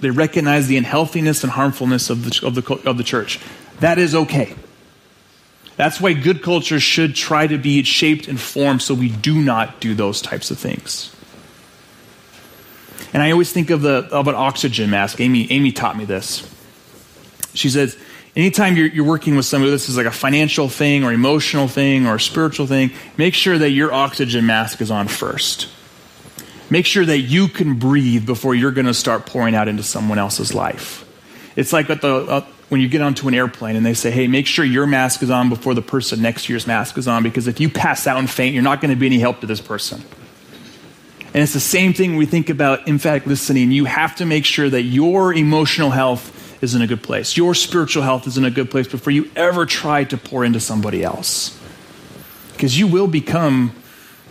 they 0.00 0.08
recognize 0.08 0.68
the 0.68 0.78
unhealthiness 0.78 1.42
and 1.42 1.52
harmfulness 1.52 2.08
of 2.08 2.24
the, 2.24 2.46
of, 2.46 2.54
the, 2.54 2.88
of 2.88 2.96
the 2.96 3.04
church. 3.04 3.38
That 3.80 3.98
is 3.98 4.14
okay. 4.14 4.54
That's 5.76 6.00
why 6.00 6.14
good 6.14 6.42
culture 6.42 6.80
should 6.80 7.14
try 7.14 7.46
to 7.46 7.58
be 7.58 7.82
shaped 7.82 8.26
and 8.26 8.40
formed 8.40 8.80
so 8.80 8.94
we 8.94 9.10
do 9.10 9.38
not 9.38 9.80
do 9.80 9.94
those 9.94 10.22
types 10.22 10.50
of 10.50 10.58
things. 10.58 11.14
And 13.12 13.22
I 13.22 13.32
always 13.32 13.52
think 13.52 13.68
of 13.68 13.82
the 13.82 14.08
of 14.12 14.28
an 14.28 14.34
oxygen 14.34 14.88
mask. 14.88 15.20
Amy, 15.20 15.52
Amy 15.52 15.70
taught 15.70 15.94
me 15.94 16.06
this. 16.06 16.50
She 17.52 17.68
says, 17.68 17.98
anytime 18.34 18.78
you're, 18.78 18.86
you're 18.86 19.04
working 19.04 19.36
with 19.36 19.44
somebody, 19.44 19.70
this 19.70 19.90
is 19.90 19.96
like 19.98 20.06
a 20.06 20.10
financial 20.10 20.70
thing 20.70 21.04
or 21.04 21.12
emotional 21.12 21.68
thing 21.68 22.06
or 22.06 22.18
spiritual 22.18 22.66
thing, 22.66 22.92
make 23.18 23.34
sure 23.34 23.58
that 23.58 23.72
your 23.72 23.92
oxygen 23.92 24.46
mask 24.46 24.80
is 24.80 24.90
on 24.90 25.06
first. 25.06 25.68
Make 26.70 26.86
sure 26.86 27.04
that 27.04 27.18
you 27.18 27.48
can 27.48 27.78
breathe 27.78 28.26
before 28.26 28.54
you're 28.54 28.72
going 28.72 28.86
to 28.86 28.94
start 28.94 29.26
pouring 29.26 29.54
out 29.54 29.68
into 29.68 29.82
someone 29.82 30.18
else's 30.18 30.54
life. 30.54 31.04
It's 31.56 31.72
like 31.72 31.88
at 31.90 32.02
the, 32.02 32.14
uh, 32.14 32.46
when 32.68 32.80
you 32.80 32.88
get 32.88 33.00
onto 33.00 33.26
an 33.26 33.34
airplane 33.34 33.74
and 33.74 33.84
they 33.84 33.94
say, 33.94 34.10
hey, 34.10 34.28
make 34.28 34.46
sure 34.46 34.64
your 34.64 34.86
mask 34.86 35.22
is 35.22 35.30
on 35.30 35.48
before 35.48 35.74
the 35.74 35.82
person 35.82 36.20
next 36.20 36.44
to 36.44 36.52
your's 36.52 36.66
mask 36.66 36.98
is 36.98 37.08
on, 37.08 37.22
because 37.22 37.48
if 37.48 37.58
you 37.58 37.70
pass 37.70 38.06
out 38.06 38.18
and 38.18 38.28
faint, 38.28 38.54
you're 38.54 38.62
not 38.62 38.80
going 38.80 38.90
to 38.90 38.96
be 38.96 39.06
any 39.06 39.18
help 39.18 39.40
to 39.40 39.46
this 39.46 39.60
person. 39.60 40.02
And 41.34 41.42
it's 41.42 41.52
the 41.54 41.60
same 41.60 41.92
thing 41.94 42.16
we 42.16 42.26
think 42.26 42.50
about 42.50 42.86
empathic 42.88 43.26
listening. 43.26 43.70
You 43.70 43.86
have 43.86 44.16
to 44.16 44.26
make 44.26 44.44
sure 44.44 44.68
that 44.68 44.82
your 44.82 45.32
emotional 45.32 45.90
health 45.90 46.62
is 46.62 46.74
in 46.74 46.82
a 46.82 46.86
good 46.86 47.02
place, 47.02 47.36
your 47.36 47.54
spiritual 47.54 48.02
health 48.02 48.26
is 48.26 48.36
in 48.36 48.44
a 48.44 48.50
good 48.50 48.70
place 48.70 48.88
before 48.88 49.12
you 49.12 49.30
ever 49.36 49.64
try 49.64 50.04
to 50.04 50.16
pour 50.16 50.44
into 50.44 50.58
somebody 50.58 51.04
else. 51.04 51.58
Because 52.52 52.78
you 52.78 52.88
will 52.88 53.06
become, 53.06 53.72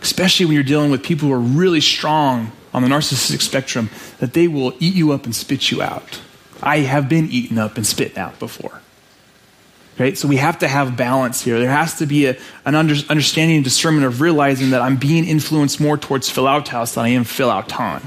especially 0.02 0.46
when 0.46 0.56
you're 0.56 0.64
dealing 0.64 0.92
with 0.92 1.04
people 1.04 1.28
who 1.28 1.34
are 1.34 1.40
really 1.40 1.82
strong 1.82 2.52
on 2.74 2.84
the 2.84 2.88
narcissistic 2.88 3.42
spectrum, 3.42 3.90
that 4.20 4.34
they 4.34 4.48
will 4.48 4.74
eat 4.80 4.94
you 4.94 5.12
up 5.12 5.26
and 5.26 5.36
spit 5.36 5.72
you 5.72 5.82
out. 5.82 6.22
I 6.62 6.80
have 6.80 7.08
been 7.10 7.30
eaten 7.30 7.58
up 7.58 7.78
and 7.78 7.86
spit 7.86 8.18
out 8.18 8.40
before. 8.40 8.82
Right? 9.98 10.16
So 10.16 10.28
we 10.28 10.38
have 10.38 10.60
to 10.60 10.68
have 10.68 10.96
balance 10.96 11.42
here. 11.42 11.60
There 11.60 11.72
has 11.72 11.98
to 12.00 12.06
be 12.06 12.28
a, 12.28 12.38
an 12.66 12.76
under, 12.76 12.94
understanding 13.10 13.58
and 13.58 13.64
discernment 13.64 14.06
of 14.06 14.22
realizing 14.22 14.70
that 14.70 14.82
I'm 14.82 14.98
being 14.98 15.26
influenced 15.26 15.80
more 15.80 15.98
towards 15.98 16.30
philautos 16.30 16.94
than 16.94 17.06
I 17.06 17.10
am 17.10 17.24
philauton. 17.24 18.04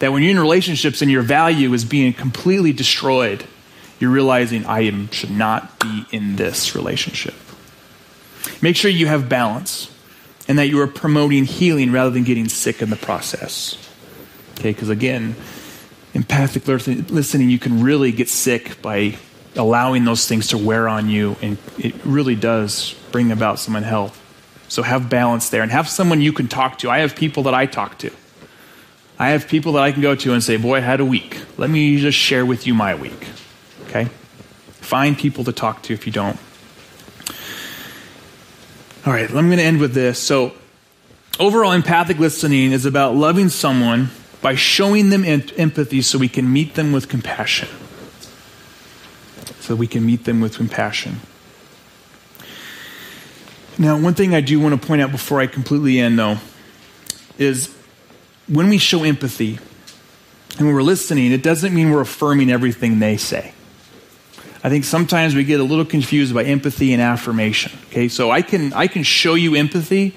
That 0.00 0.12
when 0.12 0.22
you're 0.22 0.32
in 0.32 0.38
relationships 0.38 1.00
and 1.00 1.10
your 1.10 1.22
value 1.22 1.72
is 1.72 1.84
being 1.84 2.12
completely 2.12 2.74
destroyed, 2.74 3.44
you're 3.98 4.10
realizing 4.10 4.66
I 4.66 4.80
am, 4.80 5.10
should 5.10 5.30
not 5.30 5.80
be 5.80 6.04
in 6.12 6.36
this 6.36 6.74
relationship. 6.74 7.34
Make 8.60 8.76
sure 8.76 8.90
you 8.90 9.06
have 9.06 9.28
balance 9.28 9.90
and 10.48 10.58
that 10.58 10.68
you 10.68 10.80
are 10.80 10.86
promoting 10.86 11.44
healing 11.44 11.92
rather 11.92 12.10
than 12.10 12.24
getting 12.24 12.48
sick 12.48 12.82
in 12.82 12.90
the 12.90 12.96
process. 12.96 13.76
Okay, 14.58 14.72
because 14.72 14.88
again, 14.88 15.36
empathic 16.14 16.66
listening, 16.66 17.50
you 17.50 17.58
can 17.58 17.82
really 17.82 18.10
get 18.10 18.28
sick 18.28 18.80
by 18.82 19.16
allowing 19.54 20.04
those 20.04 20.26
things 20.26 20.48
to 20.48 20.58
wear 20.58 20.88
on 20.88 21.08
you, 21.08 21.36
and 21.42 21.58
it 21.78 21.94
really 22.04 22.34
does 22.34 22.94
bring 23.12 23.30
about 23.30 23.58
some 23.58 23.76
unhealth. 23.76 24.24
So 24.68 24.82
have 24.82 25.08
balance 25.08 25.48
there 25.48 25.62
and 25.62 25.70
have 25.70 25.88
someone 25.88 26.20
you 26.20 26.32
can 26.32 26.48
talk 26.48 26.78
to. 26.78 26.90
I 26.90 26.98
have 26.98 27.16
people 27.16 27.44
that 27.44 27.54
I 27.54 27.66
talk 27.66 27.98
to. 27.98 28.10
I 29.18 29.30
have 29.30 29.48
people 29.48 29.72
that 29.72 29.82
I 29.82 29.92
can 29.92 30.02
go 30.02 30.14
to 30.14 30.32
and 30.32 30.42
say, 30.42 30.56
Boy, 30.56 30.76
I 30.76 30.80
had 30.80 31.00
a 31.00 31.04
week. 31.04 31.40
Let 31.56 31.70
me 31.70 31.98
just 32.00 32.18
share 32.18 32.44
with 32.44 32.66
you 32.66 32.74
my 32.74 32.94
week. 32.94 33.26
Okay? 33.86 34.04
Find 34.80 35.16
people 35.18 35.44
to 35.44 35.52
talk 35.52 35.82
to 35.84 35.94
if 35.94 36.06
you 36.06 36.12
don't. 36.12 36.38
All 39.06 39.12
right, 39.12 39.28
I'm 39.28 39.46
going 39.46 39.58
to 39.58 39.64
end 39.64 39.80
with 39.80 39.94
this. 39.94 40.18
So, 40.18 40.52
overall, 41.38 41.72
empathic 41.72 42.18
listening 42.18 42.72
is 42.72 42.84
about 42.84 43.14
loving 43.14 43.48
someone 43.48 44.10
by 44.42 44.54
showing 44.54 45.10
them 45.10 45.24
empathy 45.24 46.02
so 46.02 46.18
we 46.18 46.28
can 46.28 46.52
meet 46.52 46.74
them 46.74 46.92
with 46.92 47.08
compassion. 47.08 47.68
So 49.60 49.74
we 49.74 49.86
can 49.86 50.04
meet 50.04 50.24
them 50.24 50.40
with 50.40 50.56
compassion. 50.56 51.20
Now, 53.78 53.98
one 53.98 54.14
thing 54.14 54.34
I 54.34 54.40
do 54.40 54.58
want 54.58 54.80
to 54.80 54.86
point 54.86 55.00
out 55.00 55.12
before 55.12 55.40
I 55.40 55.46
completely 55.46 56.00
end, 56.00 56.18
though, 56.18 56.38
is 57.38 57.72
when 58.48 58.68
we 58.68 58.78
show 58.78 59.04
empathy 59.04 59.60
and 60.58 60.66
we're 60.66 60.82
listening, 60.82 61.30
it 61.30 61.42
doesn't 61.44 61.72
mean 61.72 61.90
we're 61.90 62.00
affirming 62.00 62.50
everything 62.50 62.98
they 62.98 63.16
say. 63.16 63.52
I 64.62 64.70
think 64.70 64.84
sometimes 64.84 65.34
we 65.34 65.44
get 65.44 65.60
a 65.60 65.64
little 65.64 65.84
confused 65.84 66.34
by 66.34 66.44
empathy 66.44 66.92
and 66.92 67.00
affirmation. 67.00 67.72
Okay, 67.88 68.08
so 68.08 68.30
I 68.30 68.42
can 68.42 68.72
I 68.72 68.88
can 68.88 69.04
show 69.04 69.34
you 69.34 69.54
empathy 69.54 70.14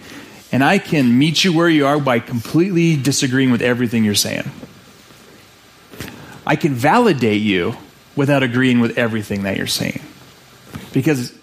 and 0.52 0.64
I 0.64 0.80
can 0.80 1.18
meet 1.18 1.44
you 1.44 1.54
where 1.54 1.70
you 1.70 1.86
are 1.86 2.00
by 2.00 2.20
completely 2.20 2.98
disagreeing 2.98 3.52
with 3.52 3.62
everything 3.62 4.04
you're 4.04 4.16
saying. 4.16 4.50
I 6.46 6.56
can 6.56 6.74
validate 6.74 7.42
you 7.42 7.78
without 8.16 8.44
agreeing 8.44 8.80
with 8.80 8.98
everything 8.98 9.44
that 9.44 9.58
you're 9.58 9.68
saying. 9.68 10.02
Because 10.92 11.34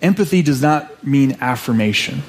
empathy 0.00 0.42
does 0.42 0.62
not 0.62 1.04
mean 1.04 1.36
affirmation. 1.40 2.22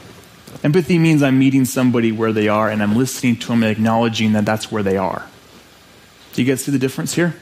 Empathy 0.64 0.98
means 0.98 1.22
I'm 1.22 1.38
meeting 1.38 1.66
somebody 1.66 2.12
where 2.12 2.34
they 2.34 2.48
are 2.48 2.70
and 2.70 2.82
I'm 2.82 2.96
listening 2.96 3.38
to 3.38 3.48
them 3.48 3.64
and 3.64 3.72
acknowledging 3.72 4.34
that 4.34 4.46
that's 4.46 4.72
where 4.72 4.84
they 4.84 4.98
are. 4.98 5.28
Do 6.34 6.44
you 6.44 6.52
guys 6.52 6.64
see 6.64 6.72
the 6.72 6.80
difference 6.80 7.14
here? 7.14 7.36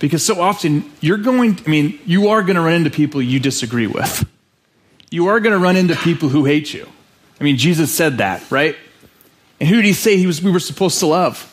Because 0.00 0.24
so 0.24 0.40
often 0.40 0.90
you're 1.00 1.18
going, 1.18 1.60
I 1.64 1.70
mean, 1.70 2.00
you 2.04 2.30
are 2.30 2.42
going 2.42 2.56
to 2.56 2.62
run 2.62 2.74
into 2.74 2.90
people 2.90 3.22
you 3.22 3.38
disagree 3.38 3.86
with. 3.86 4.28
You 5.10 5.28
are 5.28 5.38
going 5.38 5.52
to 5.52 5.58
run 5.58 5.76
into 5.76 5.94
people 5.94 6.28
who 6.28 6.44
hate 6.44 6.74
you. 6.74 6.88
I 7.40 7.44
mean, 7.44 7.56
Jesus 7.56 7.94
said 7.94 8.18
that, 8.18 8.50
right? 8.50 8.76
And 9.60 9.68
who 9.68 9.76
did 9.76 9.84
he 9.84 9.92
say 9.92 10.16
he 10.16 10.26
was, 10.26 10.42
we 10.42 10.50
were 10.50 10.60
supposed 10.60 10.98
to 11.00 11.06
love? 11.06 11.46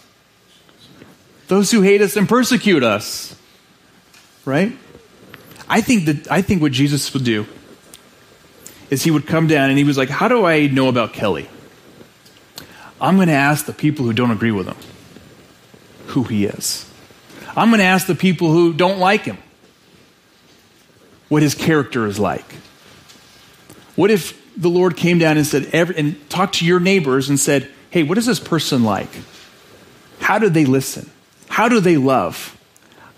Those 1.47 1.71
who 1.71 1.81
hate 1.81 2.01
us 2.01 2.15
and 2.15 2.27
persecute 2.27 2.83
us, 2.83 3.35
right? 4.45 4.75
I 5.69 5.81
think 5.81 6.05
that 6.05 6.31
I 6.31 6.41
think 6.41 6.61
what 6.61 6.71
Jesus 6.71 7.13
would 7.13 7.23
do 7.23 7.45
is 8.89 9.03
he 9.03 9.11
would 9.11 9.27
come 9.27 9.47
down 9.47 9.69
and 9.69 9.77
he 9.77 9.83
was 9.83 9.97
like, 9.97 10.09
How 10.09 10.27
do 10.27 10.45
I 10.45 10.67
know 10.67 10.87
about 10.87 11.13
Kelly? 11.13 11.49
I'm 12.99 13.15
going 13.15 13.27
to 13.27 13.33
ask 13.33 13.65
the 13.65 13.73
people 13.73 14.05
who 14.05 14.13
don't 14.13 14.31
agree 14.31 14.51
with 14.51 14.67
him 14.67 14.77
who 16.07 16.23
he 16.23 16.45
is. 16.45 16.86
I'm 17.57 17.69
going 17.69 17.79
to 17.79 17.85
ask 17.85 18.05
the 18.05 18.15
people 18.15 18.51
who 18.51 18.71
don't 18.71 18.99
like 18.99 19.25
him 19.25 19.37
what 21.27 21.41
his 21.41 21.55
character 21.55 22.05
is 22.05 22.19
like. 22.19 22.45
What 23.95 24.11
if 24.11 24.39
the 24.55 24.69
Lord 24.69 24.95
came 24.95 25.17
down 25.17 25.37
and 25.37 25.45
said, 25.45 25.67
every, 25.73 25.97
and 25.97 26.29
talked 26.29 26.55
to 26.55 26.65
your 26.65 26.79
neighbors 26.79 27.29
and 27.29 27.39
said, 27.39 27.69
Hey, 27.89 28.03
what 28.03 28.17
is 28.17 28.25
this 28.25 28.39
person 28.39 28.83
like? 28.83 29.09
How 30.19 30.39
do 30.39 30.49
they 30.49 30.65
listen? 30.65 31.09
How 31.47 31.67
do 31.67 31.79
they 31.79 31.97
love? 31.97 32.55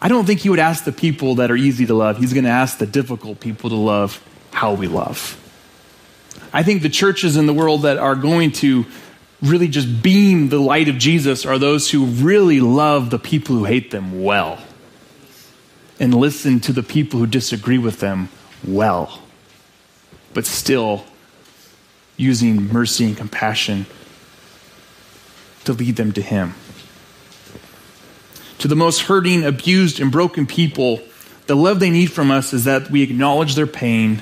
I 0.02 0.08
don't 0.08 0.26
think 0.26 0.40
he 0.40 0.50
would 0.50 0.60
ask 0.60 0.86
the 0.86 0.92
people 0.92 1.36
that 1.36 1.52
are 1.52 1.56
easy 1.58 1.86
to 1.86 1.94
love. 1.94 2.18
He's 2.18 2.34
going 2.34 2.46
to 2.46 2.50
ask 2.50 2.78
the 2.78 2.86
difficult 2.86 3.40
people 3.40 3.70
to 3.70 3.76
love 3.76 4.24
how 4.52 4.74
we 4.74 4.88
love. 4.88 5.36
I 6.54 6.64
think 6.64 6.82
the 6.82 6.90
churches 6.90 7.36
in 7.36 7.46
the 7.46 7.54
world 7.54 7.82
that 7.82 7.98
are 7.98 8.16
going 8.16 8.52
to 8.54 8.86
really 9.42 9.68
just 9.68 10.02
beam 10.04 10.50
the 10.50 10.60
light 10.60 10.90
of 10.90 10.98
Jesus 10.98 11.46
are 11.46 11.58
those 11.58 11.90
who 11.90 12.06
really 12.06 12.60
love 12.60 13.10
the 13.10 13.20
people 13.20 13.56
who 13.56 13.66
hate 13.66 13.92
them 13.92 14.24
well 14.24 14.60
and 16.00 16.14
listen 16.14 16.60
to 16.62 16.74
the 16.74 16.84
people 16.84 17.20
who 17.20 17.28
disagree 17.28 17.78
with 17.78 18.00
them 18.00 18.30
well, 18.66 19.22
but 20.34 20.46
still 20.46 21.06
using 22.18 22.68
mercy 22.72 23.06
and 23.06 23.18
compassion 23.18 23.86
to 25.64 25.74
lead 25.74 25.96
them 25.96 26.12
to 26.14 26.22
Him. 26.22 26.56
To 28.60 28.68
the 28.68 28.76
most 28.76 29.04
hurting, 29.04 29.46
abused, 29.46 30.02
and 30.02 30.12
broken 30.12 30.46
people, 30.46 31.02
the 31.48 31.56
love 31.56 31.80
they 31.80 31.90
need 31.90 32.12
from 32.12 32.30
us 32.30 32.54
is 32.54 32.66
that 32.66 32.92
we 32.92 33.02
acknowledge 33.04 33.56
their 33.56 33.68
pain 33.68 34.22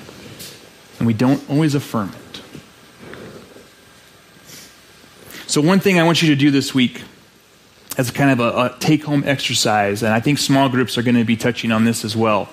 and 0.99 1.07
we 1.07 1.13
don't 1.13 1.47
always 1.49 1.73
affirm 1.75 2.09
it. 2.09 2.26
So, 5.47 5.61
one 5.61 5.79
thing 5.79 5.97
I 5.97 6.03
want 6.03 6.21
you 6.21 6.27
to 6.29 6.35
do 6.35 6.51
this 6.51 6.75
week 6.75 7.01
as 7.97 8.11
kind 8.11 8.31
of 8.31 8.41
a, 8.41 8.75
a 8.75 8.75
take 8.79 9.05
home 9.05 9.23
exercise, 9.25 10.03
and 10.03 10.13
I 10.13 10.19
think 10.19 10.39
small 10.39 10.67
groups 10.67 10.97
are 10.97 11.01
going 11.01 11.15
to 11.15 11.23
be 11.23 11.37
touching 11.37 11.71
on 11.71 11.85
this 11.85 12.03
as 12.03 12.17
well. 12.17 12.49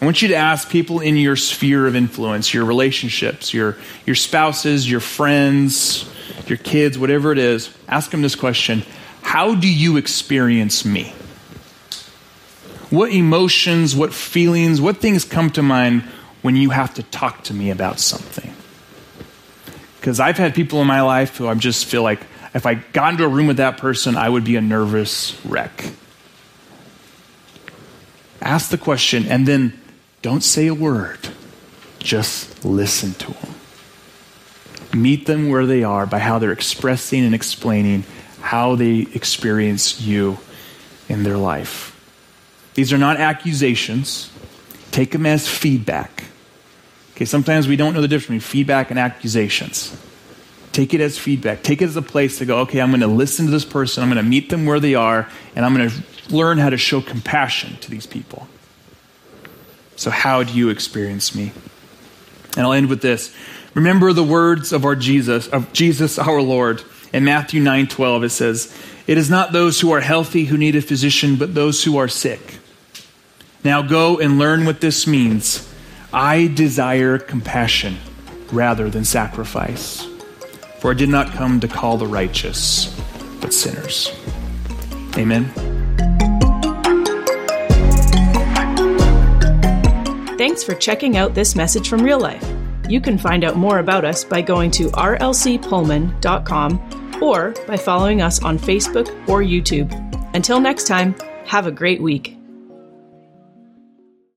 I 0.00 0.04
want 0.04 0.22
you 0.22 0.28
to 0.28 0.36
ask 0.36 0.70
people 0.70 1.00
in 1.00 1.16
your 1.16 1.34
sphere 1.34 1.88
of 1.88 1.96
influence, 1.96 2.54
your 2.54 2.64
relationships, 2.64 3.52
your, 3.52 3.76
your 4.06 4.14
spouses, 4.14 4.88
your 4.88 5.00
friends, 5.00 6.08
your 6.46 6.58
kids, 6.58 6.96
whatever 6.96 7.32
it 7.32 7.38
is, 7.38 7.76
ask 7.88 8.12
them 8.12 8.22
this 8.22 8.36
question 8.36 8.84
How 9.22 9.56
do 9.56 9.68
you 9.68 9.96
experience 9.96 10.84
me? 10.84 11.12
What 12.90 13.10
emotions, 13.10 13.96
what 13.96 14.14
feelings, 14.14 14.80
what 14.80 14.98
things 14.98 15.24
come 15.24 15.50
to 15.50 15.62
mind 15.62 16.02
when 16.42 16.54
you 16.54 16.70
have 16.70 16.94
to 16.94 17.02
talk 17.02 17.42
to 17.44 17.54
me 17.54 17.70
about 17.70 17.98
something. 17.98 18.54
Because 20.00 20.18
I've 20.18 20.38
had 20.38 20.54
people 20.54 20.80
in 20.80 20.86
my 20.86 21.02
life 21.02 21.36
who 21.36 21.46
I 21.46 21.54
just 21.54 21.84
feel 21.84 22.02
like 22.02 22.20
if 22.54 22.64
I 22.64 22.74
got 22.74 23.12
into 23.12 23.24
a 23.24 23.28
room 23.28 23.46
with 23.46 23.58
that 23.58 23.76
person, 23.76 24.16
I 24.16 24.30
would 24.30 24.44
be 24.44 24.56
a 24.56 24.60
nervous 24.62 25.38
wreck. 25.44 25.84
Ask 28.40 28.70
the 28.70 28.78
question 28.78 29.26
and 29.26 29.46
then 29.46 29.78
don't 30.22 30.42
say 30.42 30.68
a 30.68 30.74
word. 30.74 31.28
Just 31.98 32.64
listen 32.64 33.12
to 33.14 33.32
them. 33.32 33.54
Meet 34.94 35.26
them 35.26 35.50
where 35.50 35.66
they 35.66 35.84
are 35.84 36.06
by 36.06 36.18
how 36.18 36.38
they're 36.38 36.50
expressing 36.50 37.22
and 37.22 37.34
explaining 37.34 38.04
how 38.40 38.76
they 38.76 39.06
experience 39.14 40.00
you 40.00 40.38
in 41.10 41.24
their 41.24 41.36
life. 41.36 41.94
These 42.72 42.90
are 42.92 42.98
not 42.98 43.18
accusations. 43.18 44.32
Take 44.92 45.12
them 45.12 45.26
as 45.26 45.46
feedback. 45.46 46.24
Okay, 47.20 47.26
sometimes 47.26 47.68
we 47.68 47.76
don't 47.76 47.92
know 47.92 48.00
the 48.00 48.08
difference 48.08 48.28
between 48.28 48.40
feedback 48.40 48.88
and 48.88 48.98
accusations. 48.98 49.94
Take 50.72 50.94
it 50.94 51.02
as 51.02 51.18
feedback. 51.18 51.62
Take 51.62 51.82
it 51.82 51.84
as 51.84 51.96
a 51.96 52.00
place 52.00 52.38
to 52.38 52.46
go, 52.46 52.60
okay, 52.60 52.80
I'm 52.80 52.88
going 52.88 53.02
to 53.02 53.08
listen 53.08 53.44
to 53.44 53.50
this 53.50 53.66
person. 53.66 54.02
I'm 54.02 54.08
going 54.08 54.24
to 54.24 54.26
meet 54.26 54.48
them 54.48 54.64
where 54.64 54.80
they 54.80 54.94
are, 54.94 55.28
and 55.54 55.66
I'm 55.66 55.76
going 55.76 55.90
to 55.90 56.02
learn 56.34 56.56
how 56.56 56.70
to 56.70 56.78
show 56.78 57.02
compassion 57.02 57.76
to 57.82 57.90
these 57.90 58.06
people. 58.06 58.48
So, 59.96 60.08
how 60.08 60.44
do 60.44 60.54
you 60.54 60.70
experience 60.70 61.34
me? 61.34 61.52
And 62.56 62.64
I'll 62.64 62.72
end 62.72 62.88
with 62.88 63.02
this. 63.02 63.36
Remember 63.74 64.14
the 64.14 64.24
words 64.24 64.72
of 64.72 64.86
our 64.86 64.96
Jesus, 64.96 65.46
of 65.48 65.74
Jesus 65.74 66.18
our 66.18 66.40
Lord. 66.40 66.82
In 67.12 67.24
Matthew 67.24 67.60
9 67.60 67.86
12, 67.86 68.24
it 68.24 68.30
says, 68.30 68.74
It 69.06 69.18
is 69.18 69.28
not 69.28 69.52
those 69.52 69.78
who 69.78 69.92
are 69.92 70.00
healthy 70.00 70.46
who 70.46 70.56
need 70.56 70.74
a 70.74 70.80
physician, 70.80 71.36
but 71.36 71.54
those 71.54 71.84
who 71.84 71.98
are 71.98 72.08
sick. 72.08 72.60
Now 73.62 73.82
go 73.82 74.18
and 74.18 74.38
learn 74.38 74.64
what 74.64 74.80
this 74.80 75.06
means. 75.06 75.69
I 76.12 76.48
desire 76.48 77.18
compassion 77.18 77.96
rather 78.52 78.90
than 78.90 79.04
sacrifice. 79.04 80.06
For 80.80 80.90
I 80.90 80.94
did 80.94 81.08
not 81.08 81.28
come 81.28 81.60
to 81.60 81.68
call 81.68 81.96
the 81.98 82.06
righteous, 82.06 82.92
but 83.40 83.54
sinners. 83.54 84.10
Amen. 85.16 85.48
Thanks 90.38 90.64
for 90.64 90.74
checking 90.74 91.18
out 91.18 91.34
this 91.34 91.54
message 91.54 91.88
from 91.88 92.02
real 92.02 92.18
life. 92.18 92.44
You 92.88 93.00
can 93.00 93.16
find 93.18 93.44
out 93.44 93.56
more 93.56 93.78
about 93.78 94.04
us 94.04 94.24
by 94.24 94.42
going 94.42 94.72
to 94.72 94.88
rlcpullman.com 94.88 97.20
or 97.22 97.54
by 97.68 97.76
following 97.76 98.20
us 98.22 98.42
on 98.42 98.58
Facebook 98.58 99.08
or 99.28 99.42
YouTube. 99.42 99.94
Until 100.34 100.60
next 100.60 100.86
time, 100.86 101.14
have 101.44 101.66
a 101.66 101.72
great 101.72 102.00
week. 102.00 102.39